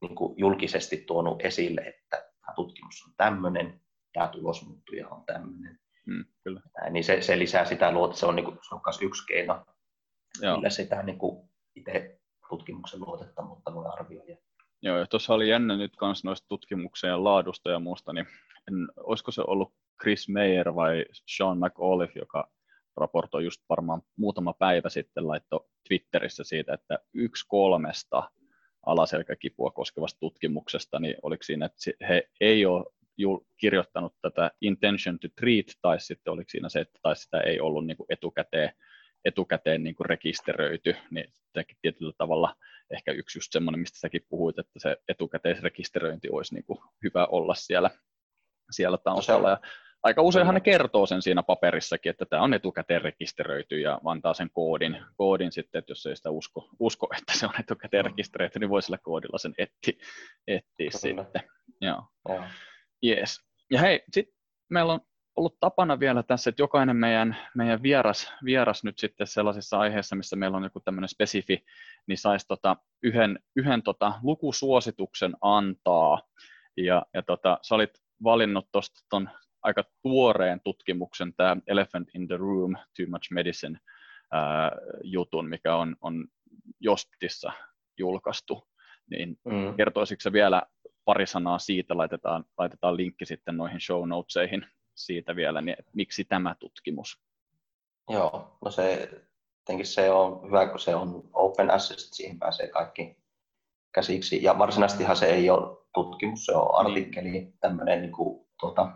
niin 0.00 0.14
kuin 0.14 0.34
julkisesti 0.38 0.96
tuonut 1.06 1.44
esille, 1.44 1.80
että 1.80 2.16
tämä 2.40 2.54
tutkimus 2.54 3.04
on 3.06 3.14
tämmöinen, 3.16 3.80
tämä 4.12 4.28
tulosmuuttuja 4.28 5.08
on 5.08 5.24
tämmöinen. 5.24 5.78
Mm, 6.06 6.24
kyllä. 6.44 6.60
Niin 6.90 7.04
se, 7.04 7.22
se, 7.22 7.38
lisää 7.38 7.64
sitä 7.64 7.92
luota, 7.92 8.16
se 8.16 8.26
on, 8.26 8.36
niin 8.36 8.44
kuin, 8.44 8.58
se 8.68 8.74
on 8.74 8.80
yksi 9.02 9.26
keino, 9.26 9.66
Joo. 10.42 10.56
millä 10.56 10.70
sitä 10.70 11.02
niin 11.02 11.18
kuin 11.18 11.48
itse 11.74 12.20
tutkimuksen 12.48 13.00
luotettavuutta 13.00 13.74
voi 13.74 13.84
arvioida. 13.86 14.36
Joo, 14.82 14.98
ja 14.98 15.06
tuossa 15.06 15.34
oli 15.34 15.48
jännä 15.48 15.76
nyt 15.76 15.92
myös 16.00 16.24
noista 16.24 16.48
tutkimuksen 16.48 17.24
laadusta 17.24 17.70
ja 17.70 17.78
muusta, 17.78 18.12
niin 18.12 18.26
en, 18.68 18.88
olisiko 18.96 19.30
se 19.30 19.42
ollut 19.46 19.74
Chris 20.02 20.28
Mayer 20.28 20.74
vai 20.74 21.04
Sean 21.36 21.58
McAuliffe, 21.58 22.18
joka 22.20 22.50
raportoi 22.96 23.44
just 23.44 23.62
varmaan 23.68 24.02
muutama 24.16 24.52
päivä 24.52 24.88
sitten, 24.88 25.28
laittoi 25.28 25.66
Twitterissä 25.88 26.44
siitä, 26.44 26.74
että 26.74 26.98
yksi 27.14 27.44
kolmesta 27.48 28.30
alaselkäkipua 28.86 29.70
koskevasta 29.70 30.20
tutkimuksesta, 30.20 30.98
niin 30.98 31.16
oliko 31.22 31.42
siinä, 31.42 31.66
että 31.66 32.06
he 32.08 32.28
ei 32.40 32.66
ole 32.66 32.84
kirjoittanut 33.56 34.14
tätä 34.22 34.50
intention 34.60 35.18
to 35.18 35.28
treat, 35.40 35.66
tai 35.82 36.00
sitten 36.00 36.32
oliko 36.32 36.48
siinä 36.50 36.68
se, 36.68 36.80
että 36.80 36.98
tai 37.02 37.16
sitä 37.16 37.40
ei 37.40 37.60
ollut 37.60 37.86
niin 37.86 37.96
kuin 37.96 38.06
etukäteen, 38.10 38.72
etukäteen 39.24 39.84
niin 39.84 39.94
kuin 39.94 40.06
rekisteröity, 40.06 40.96
niin 41.10 41.32
tietyllä 41.82 42.12
tavalla 42.18 42.56
ehkä 42.90 43.12
yksi 43.12 43.38
just 43.38 43.52
semmoinen, 43.52 43.80
mistä 43.80 43.98
säkin 43.98 44.26
puhuit, 44.28 44.58
että 44.58 44.78
se 44.78 44.96
etukäteisrekisteröinti 45.08 46.28
olisi 46.30 46.54
niin 46.54 46.64
kuin 46.64 46.78
hyvä 47.02 47.26
olla 47.26 47.54
siellä 47.54 47.90
siellä 48.70 48.98
taustalla. 48.98 49.50
Ja 49.50 49.60
aika 50.02 50.22
useinhan 50.22 50.54
ne 50.54 50.60
kertoo 50.60 51.06
sen 51.06 51.22
siinä 51.22 51.42
paperissakin, 51.42 52.10
että 52.10 52.24
tämä 52.26 52.42
on 52.42 52.54
etukäteen 52.54 53.02
rekisteröity 53.02 53.80
ja 53.80 54.00
antaa 54.04 54.34
sen 54.34 54.50
koodin, 54.52 55.04
koodin 55.16 55.52
sitten, 55.52 55.78
että 55.78 55.90
jos 55.90 56.06
ei 56.06 56.16
sitä 56.16 56.30
usko, 56.30 56.68
usko 56.78 57.08
että 57.18 57.38
se 57.38 57.46
on 57.46 57.60
etukäteen 57.60 58.04
rekisteröity, 58.04 58.58
niin 58.58 58.70
voi 58.70 58.82
sillä 58.82 58.98
koodilla 58.98 59.38
sen 59.38 59.54
etti, 59.58 59.98
etsiä 60.46 60.90
sitten. 60.90 61.42
Joo. 61.80 62.02
Ja. 62.28 62.50
Yes. 63.06 63.40
Ja 63.70 63.80
hei, 63.80 64.02
sitten 64.12 64.34
meillä 64.70 64.92
on 64.92 65.00
ollut 65.36 65.56
tapana 65.60 66.00
vielä 66.00 66.22
tässä, 66.22 66.50
että 66.50 66.62
jokainen 66.62 66.96
meidän, 66.96 67.36
meidän 67.54 67.82
vieras, 67.82 68.32
vieras 68.44 68.84
nyt 68.84 68.98
sitten 68.98 69.26
sellaisissa 69.26 69.78
aiheissa, 69.78 70.16
missä 70.16 70.36
meillä 70.36 70.56
on 70.56 70.64
joku 70.64 70.80
tämmöinen 70.80 71.08
spesifi, 71.08 71.64
niin 72.06 72.18
saisi 72.18 72.46
tota 72.48 72.76
yhden, 73.02 73.38
yhden 73.56 73.82
tota 73.82 74.12
lukusuosituksen 74.22 75.36
antaa. 75.40 76.22
Ja, 76.76 77.06
ja 77.14 77.22
tota, 77.22 77.58
sä 77.62 77.74
olit 77.74 77.90
valinnut 78.24 78.68
tuosta 78.72 79.00
ton 79.10 79.30
aika 79.62 79.84
tuoreen 80.02 80.60
tutkimuksen, 80.64 81.34
tämä 81.34 81.56
Elephant 81.66 82.08
in 82.14 82.28
the 82.28 82.36
Room, 82.36 82.72
Too 82.72 83.06
Much 83.08 83.32
Medicine 83.32 83.78
ää, 84.32 84.70
jutun, 85.02 85.48
mikä 85.48 85.76
on, 85.76 85.96
on 86.00 86.26
Jostissa 86.80 87.52
julkaistu. 87.98 88.68
Niin 89.10 89.36
mm. 89.44 89.74
kertoisitko 89.76 90.32
vielä 90.32 90.62
pari 91.04 91.26
sanaa 91.26 91.58
siitä, 91.58 91.96
laitetaan, 91.96 92.44
laitetaan 92.58 92.96
linkki 92.96 93.26
sitten 93.26 93.56
noihin 93.56 93.80
show 93.80 94.08
notesihin 94.08 94.66
siitä 94.94 95.36
vielä, 95.36 95.60
niin 95.60 95.76
miksi 95.94 96.24
tämä 96.24 96.54
tutkimus? 96.58 97.20
Joo, 98.10 98.58
no 98.64 98.70
se, 98.70 99.10
se 99.82 100.10
on 100.10 100.46
hyvä, 100.46 100.68
kun 100.68 100.78
se 100.78 100.94
on 100.94 101.30
open 101.32 101.70
access, 101.70 102.10
siihen 102.10 102.38
pääsee 102.38 102.68
kaikki 102.68 103.16
käsiksi. 103.94 104.42
Ja 104.42 104.58
varsinaisestihan 104.58 105.16
se 105.16 105.26
ei 105.26 105.50
ole 105.50 105.76
tutkimus, 105.94 106.46
se 106.46 106.52
on 106.52 106.86
artikkeli, 106.86 107.30
niin. 107.30 107.58
tämmöinen 107.60 108.02
niin 108.02 108.12
kuin, 108.12 108.46
tuota, 108.60 108.92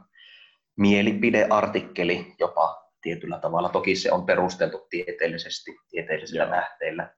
mielipideartikkeli 0.77 2.35
jopa 2.39 2.93
tietyllä 3.03 3.39
tavalla. 3.39 3.69
Toki 3.69 3.97
se 3.97 4.13
on 4.13 4.27
perusteltu 4.27 4.87
tieteellisesti, 4.91 5.77
tieteellisillä 5.91 6.45
Joo. 6.45 6.51
lähteillä. 6.51 7.15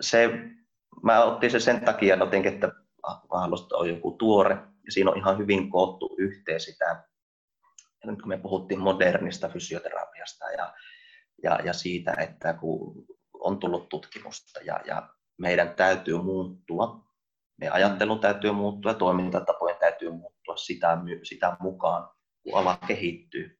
Se, 0.00 0.30
mä 1.02 1.24
otin 1.24 1.50
se 1.50 1.60
sen 1.60 1.80
takia, 1.84 2.16
jotenkin, 2.16 2.52
että 2.52 2.72
Aallosta 3.30 3.76
on 3.76 3.88
joku 3.88 4.10
tuore, 4.12 4.58
ja 4.86 4.92
siinä 4.92 5.10
on 5.10 5.18
ihan 5.18 5.38
hyvin 5.38 5.70
koottu 5.70 6.16
yhteen 6.18 6.60
sitä, 6.60 7.04
nyt 8.04 8.22
kun 8.22 8.28
me 8.28 8.38
puhuttiin 8.38 8.80
modernista 8.80 9.48
fysioterapiasta 9.48 10.50
ja, 10.50 10.74
ja, 11.42 11.58
ja 11.64 11.72
siitä, 11.72 12.14
että 12.18 12.54
kun 12.54 13.04
on 13.34 13.58
tullut 13.58 13.88
tutkimusta 13.88 14.60
ja, 14.60 14.80
ja 14.86 15.08
meidän 15.38 15.74
täytyy 15.74 16.22
muuttua. 16.22 17.04
Meidän 17.56 17.74
ajattelun 17.74 18.20
täytyy 18.20 18.52
muuttua 18.52 18.94
toimintatapojen 18.94 19.76
täytyy 19.80 20.10
muuttua 20.10 20.56
sitä, 20.56 20.98
sitä 21.22 21.56
mukaan, 21.60 22.10
kun 22.42 22.58
ala 22.58 22.78
kehittyy. 22.86 23.58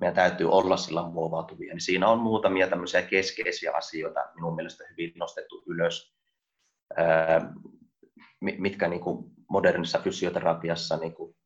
Meidän 0.00 0.14
täytyy 0.14 0.50
olla 0.50 0.76
sillä 0.76 1.02
muovautuvia. 1.02 1.74
Niin 1.74 1.80
siinä 1.80 2.08
on 2.08 2.18
muutamia 2.18 2.68
tämmöisiä 2.68 3.02
keskeisiä 3.02 3.72
asioita 3.74 4.20
minun 4.34 4.54
mielestä 4.54 4.84
hyvin 4.90 5.12
nostettu 5.16 5.62
ylös, 5.66 6.14
mitkä 8.40 8.88
niin 8.88 9.00
kuin 9.00 9.37
modernissa 9.48 9.98
fysioterapiassa 9.98 10.96
niin 10.96 11.14
kuin, 11.14 11.36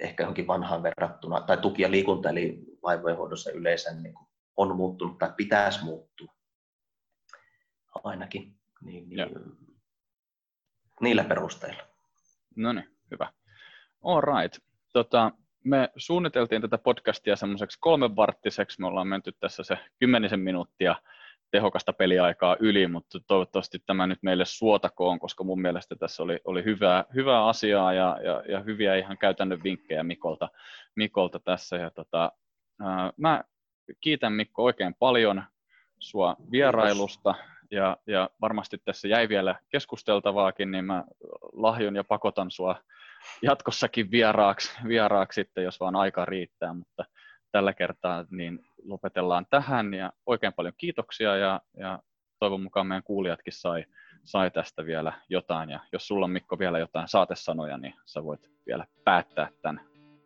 ehkä 0.00 0.22
johonkin 0.22 0.46
vanhaan 0.46 0.82
verrattuna, 0.82 1.40
tai 1.40 1.56
tuki- 1.56 1.82
ja 1.82 1.90
liikunta, 1.90 2.30
eli 2.30 2.58
vaivojen 2.82 3.16
hoidossa 3.16 3.50
yleensä 3.50 3.94
niin 3.94 4.14
kuin 4.14 4.26
on 4.56 4.76
muuttunut 4.76 5.18
tai 5.18 5.32
pitäisi 5.36 5.84
muuttua 5.84 6.32
ainakin, 8.04 8.54
niin, 8.80 9.08
niin 9.08 9.28
niillä 11.00 11.24
perusteilla. 11.24 11.82
No 12.56 12.72
niin, 12.72 12.96
hyvä. 13.10 13.32
All 14.04 14.20
right. 14.20 14.64
Tota, 14.92 15.32
me 15.64 15.88
suunniteltiin 15.96 16.62
tätä 16.62 16.78
podcastia 16.78 17.36
semmoiseksi 17.36 17.78
kolmenvarttiseksi. 17.80 18.80
Me 18.80 18.86
ollaan 18.86 19.08
menty 19.08 19.32
tässä 19.40 19.62
se 19.62 19.78
kymmenisen 19.98 20.40
minuuttia 20.40 20.96
tehokasta 21.50 21.92
peliaikaa 21.92 22.56
yli, 22.60 22.86
mutta 22.86 23.20
toivottavasti 23.26 23.78
tämä 23.86 24.06
nyt 24.06 24.18
meille 24.22 24.44
suotakoon, 24.44 25.18
koska 25.18 25.44
mun 25.44 25.60
mielestä 25.60 25.96
tässä 25.96 26.22
oli, 26.22 26.40
oli 26.44 26.64
hyvää, 26.64 27.04
hyvää 27.14 27.46
asiaa 27.46 27.92
ja, 27.92 28.18
ja, 28.24 28.42
ja 28.48 28.60
hyviä 28.60 28.96
ihan 28.96 29.18
käytännön 29.18 29.62
vinkkejä 29.62 30.02
Mikolta, 30.02 30.48
Mikolta 30.96 31.40
tässä. 31.40 31.76
Ja 31.76 31.90
tota, 31.90 32.32
ää, 32.80 33.12
mä 33.16 33.44
kiitän 34.00 34.32
Mikko 34.32 34.64
oikein 34.64 34.94
paljon 34.98 35.42
sua 35.98 36.36
vierailusta 36.50 37.34
ja, 37.70 37.96
ja 38.06 38.30
varmasti 38.40 38.78
tässä 38.84 39.08
jäi 39.08 39.28
vielä 39.28 39.54
keskusteltavaakin, 39.68 40.70
niin 40.70 40.84
mä 40.84 41.04
lahjon 41.52 41.96
ja 41.96 42.04
pakotan 42.04 42.50
sua 42.50 42.76
jatkossakin 43.42 44.10
vieraaksi, 44.10 44.72
vieraaksi 44.88 45.40
sitten, 45.40 45.64
jos 45.64 45.80
vaan 45.80 45.96
aika 45.96 46.24
riittää, 46.24 46.74
mutta 46.74 47.04
tällä 47.52 47.72
kertaa 47.72 48.24
niin 48.30 48.58
lopetellaan 48.86 49.46
tähän 49.50 49.94
ja 49.94 50.12
oikein 50.26 50.52
paljon 50.52 50.74
kiitoksia 50.78 51.36
ja, 51.36 51.60
ja 51.78 51.98
toivon 52.38 52.62
mukaan 52.62 52.86
meidän 52.86 53.02
kuulijatkin 53.02 53.52
sai, 53.52 53.84
sai 54.24 54.50
tästä 54.50 54.86
vielä 54.86 55.12
jotain 55.28 55.70
ja 55.70 55.80
jos 55.92 56.06
sulla 56.06 56.24
on 56.24 56.30
Mikko 56.30 56.58
vielä 56.58 56.78
jotain 56.78 57.08
saatesanoja, 57.08 57.78
niin 57.78 57.94
sä 58.04 58.24
voit 58.24 58.50
vielä 58.66 58.86
päättää 59.04 59.48
tämän 59.62 59.80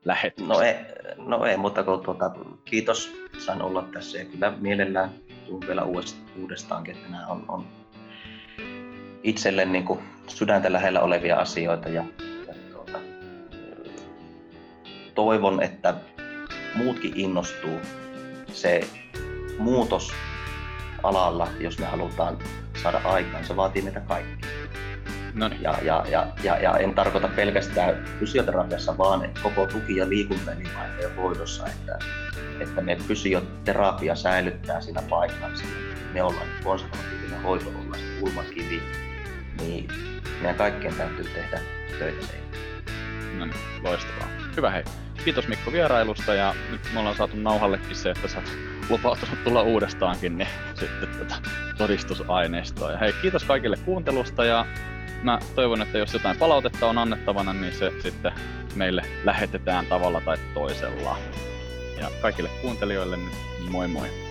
lähetyksen. 0.04 0.48
No 0.48 0.60
ei, 0.60 0.74
no 1.16 1.44
ei 1.44 1.56
mutta 1.56 1.82
kun 1.82 2.00
tuota, 2.00 2.30
kiitos, 2.64 3.12
sain 3.38 3.62
olla 3.62 3.82
tässä 3.82 4.18
ja 4.18 4.24
kyllä 4.24 4.52
mielellään 4.60 5.10
tuun 5.46 5.60
vielä 5.66 5.82
uudestaankin, 6.36 6.96
että 6.96 7.10
nämä 7.10 7.26
on, 7.26 7.44
on 7.48 7.66
itselle 9.22 9.64
niin 9.64 9.84
kuin 9.84 10.00
sydäntä 10.26 10.72
lähellä 10.72 11.00
olevia 11.00 11.36
asioita 11.36 11.88
ja, 11.88 12.04
ja 12.48 12.54
tuota, 12.72 12.98
toivon, 15.14 15.62
että 15.62 15.94
muutkin 16.74 17.12
innostuu. 17.16 17.80
Se 18.52 18.80
muutos 19.58 20.12
alalla, 21.02 21.48
jos 21.60 21.78
me 21.78 21.86
halutaan 21.86 22.38
saada 22.82 23.00
aikaan, 23.04 23.44
se 23.44 23.56
vaatii 23.56 23.82
meitä 23.82 24.00
kaikkia. 24.00 24.50
Ja, 25.60 25.78
ja, 25.82 26.04
ja, 26.08 26.26
ja, 26.42 26.58
ja, 26.58 26.78
en 26.78 26.94
tarkoita 26.94 27.28
pelkästään 27.28 28.04
fysioterapiassa, 28.20 28.98
vaan 28.98 29.30
koko 29.42 29.66
tuki- 29.66 29.96
ja 29.96 30.08
liikuntaelinvaihtojen 30.08 31.16
hoidossa, 31.16 31.66
että, 31.66 31.98
että 32.60 32.80
me 32.80 32.96
fysioterapia 32.96 34.14
säilyttää 34.14 34.80
siinä 34.80 35.02
paikassa. 35.02 35.64
Me 36.12 36.22
ollaan 36.22 36.46
konservatiivinen 36.64 37.42
hoito, 37.42 37.68
ollaan 37.68 38.00
kulmakivi, 38.20 38.82
niin 39.60 39.88
meidän 40.40 40.56
kaikkien 40.56 40.94
täytyy 40.94 41.24
tehdä 41.24 41.60
töitä 41.98 42.26
sen. 42.26 42.40
No 43.38 43.44
niin, 43.44 43.82
loistavaa. 43.82 44.28
Hyvä 44.56 44.70
hei. 44.70 44.84
Kiitos 45.24 45.48
Mikko 45.48 45.72
vierailusta 45.72 46.34
ja 46.34 46.54
nyt 46.70 46.80
me 46.92 46.98
ollaan 46.98 47.16
saatu 47.16 47.36
nauhallekin 47.36 47.96
se, 47.96 48.10
että 48.10 48.28
sä 48.28 48.38
oot 48.38 48.56
lupautunut 48.90 49.44
tulla 49.44 49.62
uudestaankin, 49.62 50.38
niin 50.38 50.48
sitten 50.74 51.08
tätä 51.08 51.34
todistusaineistoa. 51.78 52.92
Ja 52.92 52.98
hei, 52.98 53.12
kiitos 53.22 53.44
kaikille 53.44 53.76
kuuntelusta 53.76 54.44
ja 54.44 54.66
mä 55.22 55.38
toivon, 55.54 55.82
että 55.82 55.98
jos 55.98 56.12
jotain 56.12 56.36
palautetta 56.36 56.86
on 56.86 56.98
annettavana, 56.98 57.52
niin 57.52 57.72
se 57.72 57.92
sitten 58.02 58.32
meille 58.74 59.02
lähetetään 59.24 59.86
tavalla 59.86 60.20
tai 60.20 60.36
toisella. 60.54 61.16
Ja 62.00 62.10
kaikille 62.22 62.50
kuuntelijoille 62.62 63.16
nyt 63.16 63.34
moi 63.70 63.88
moi! 63.88 64.29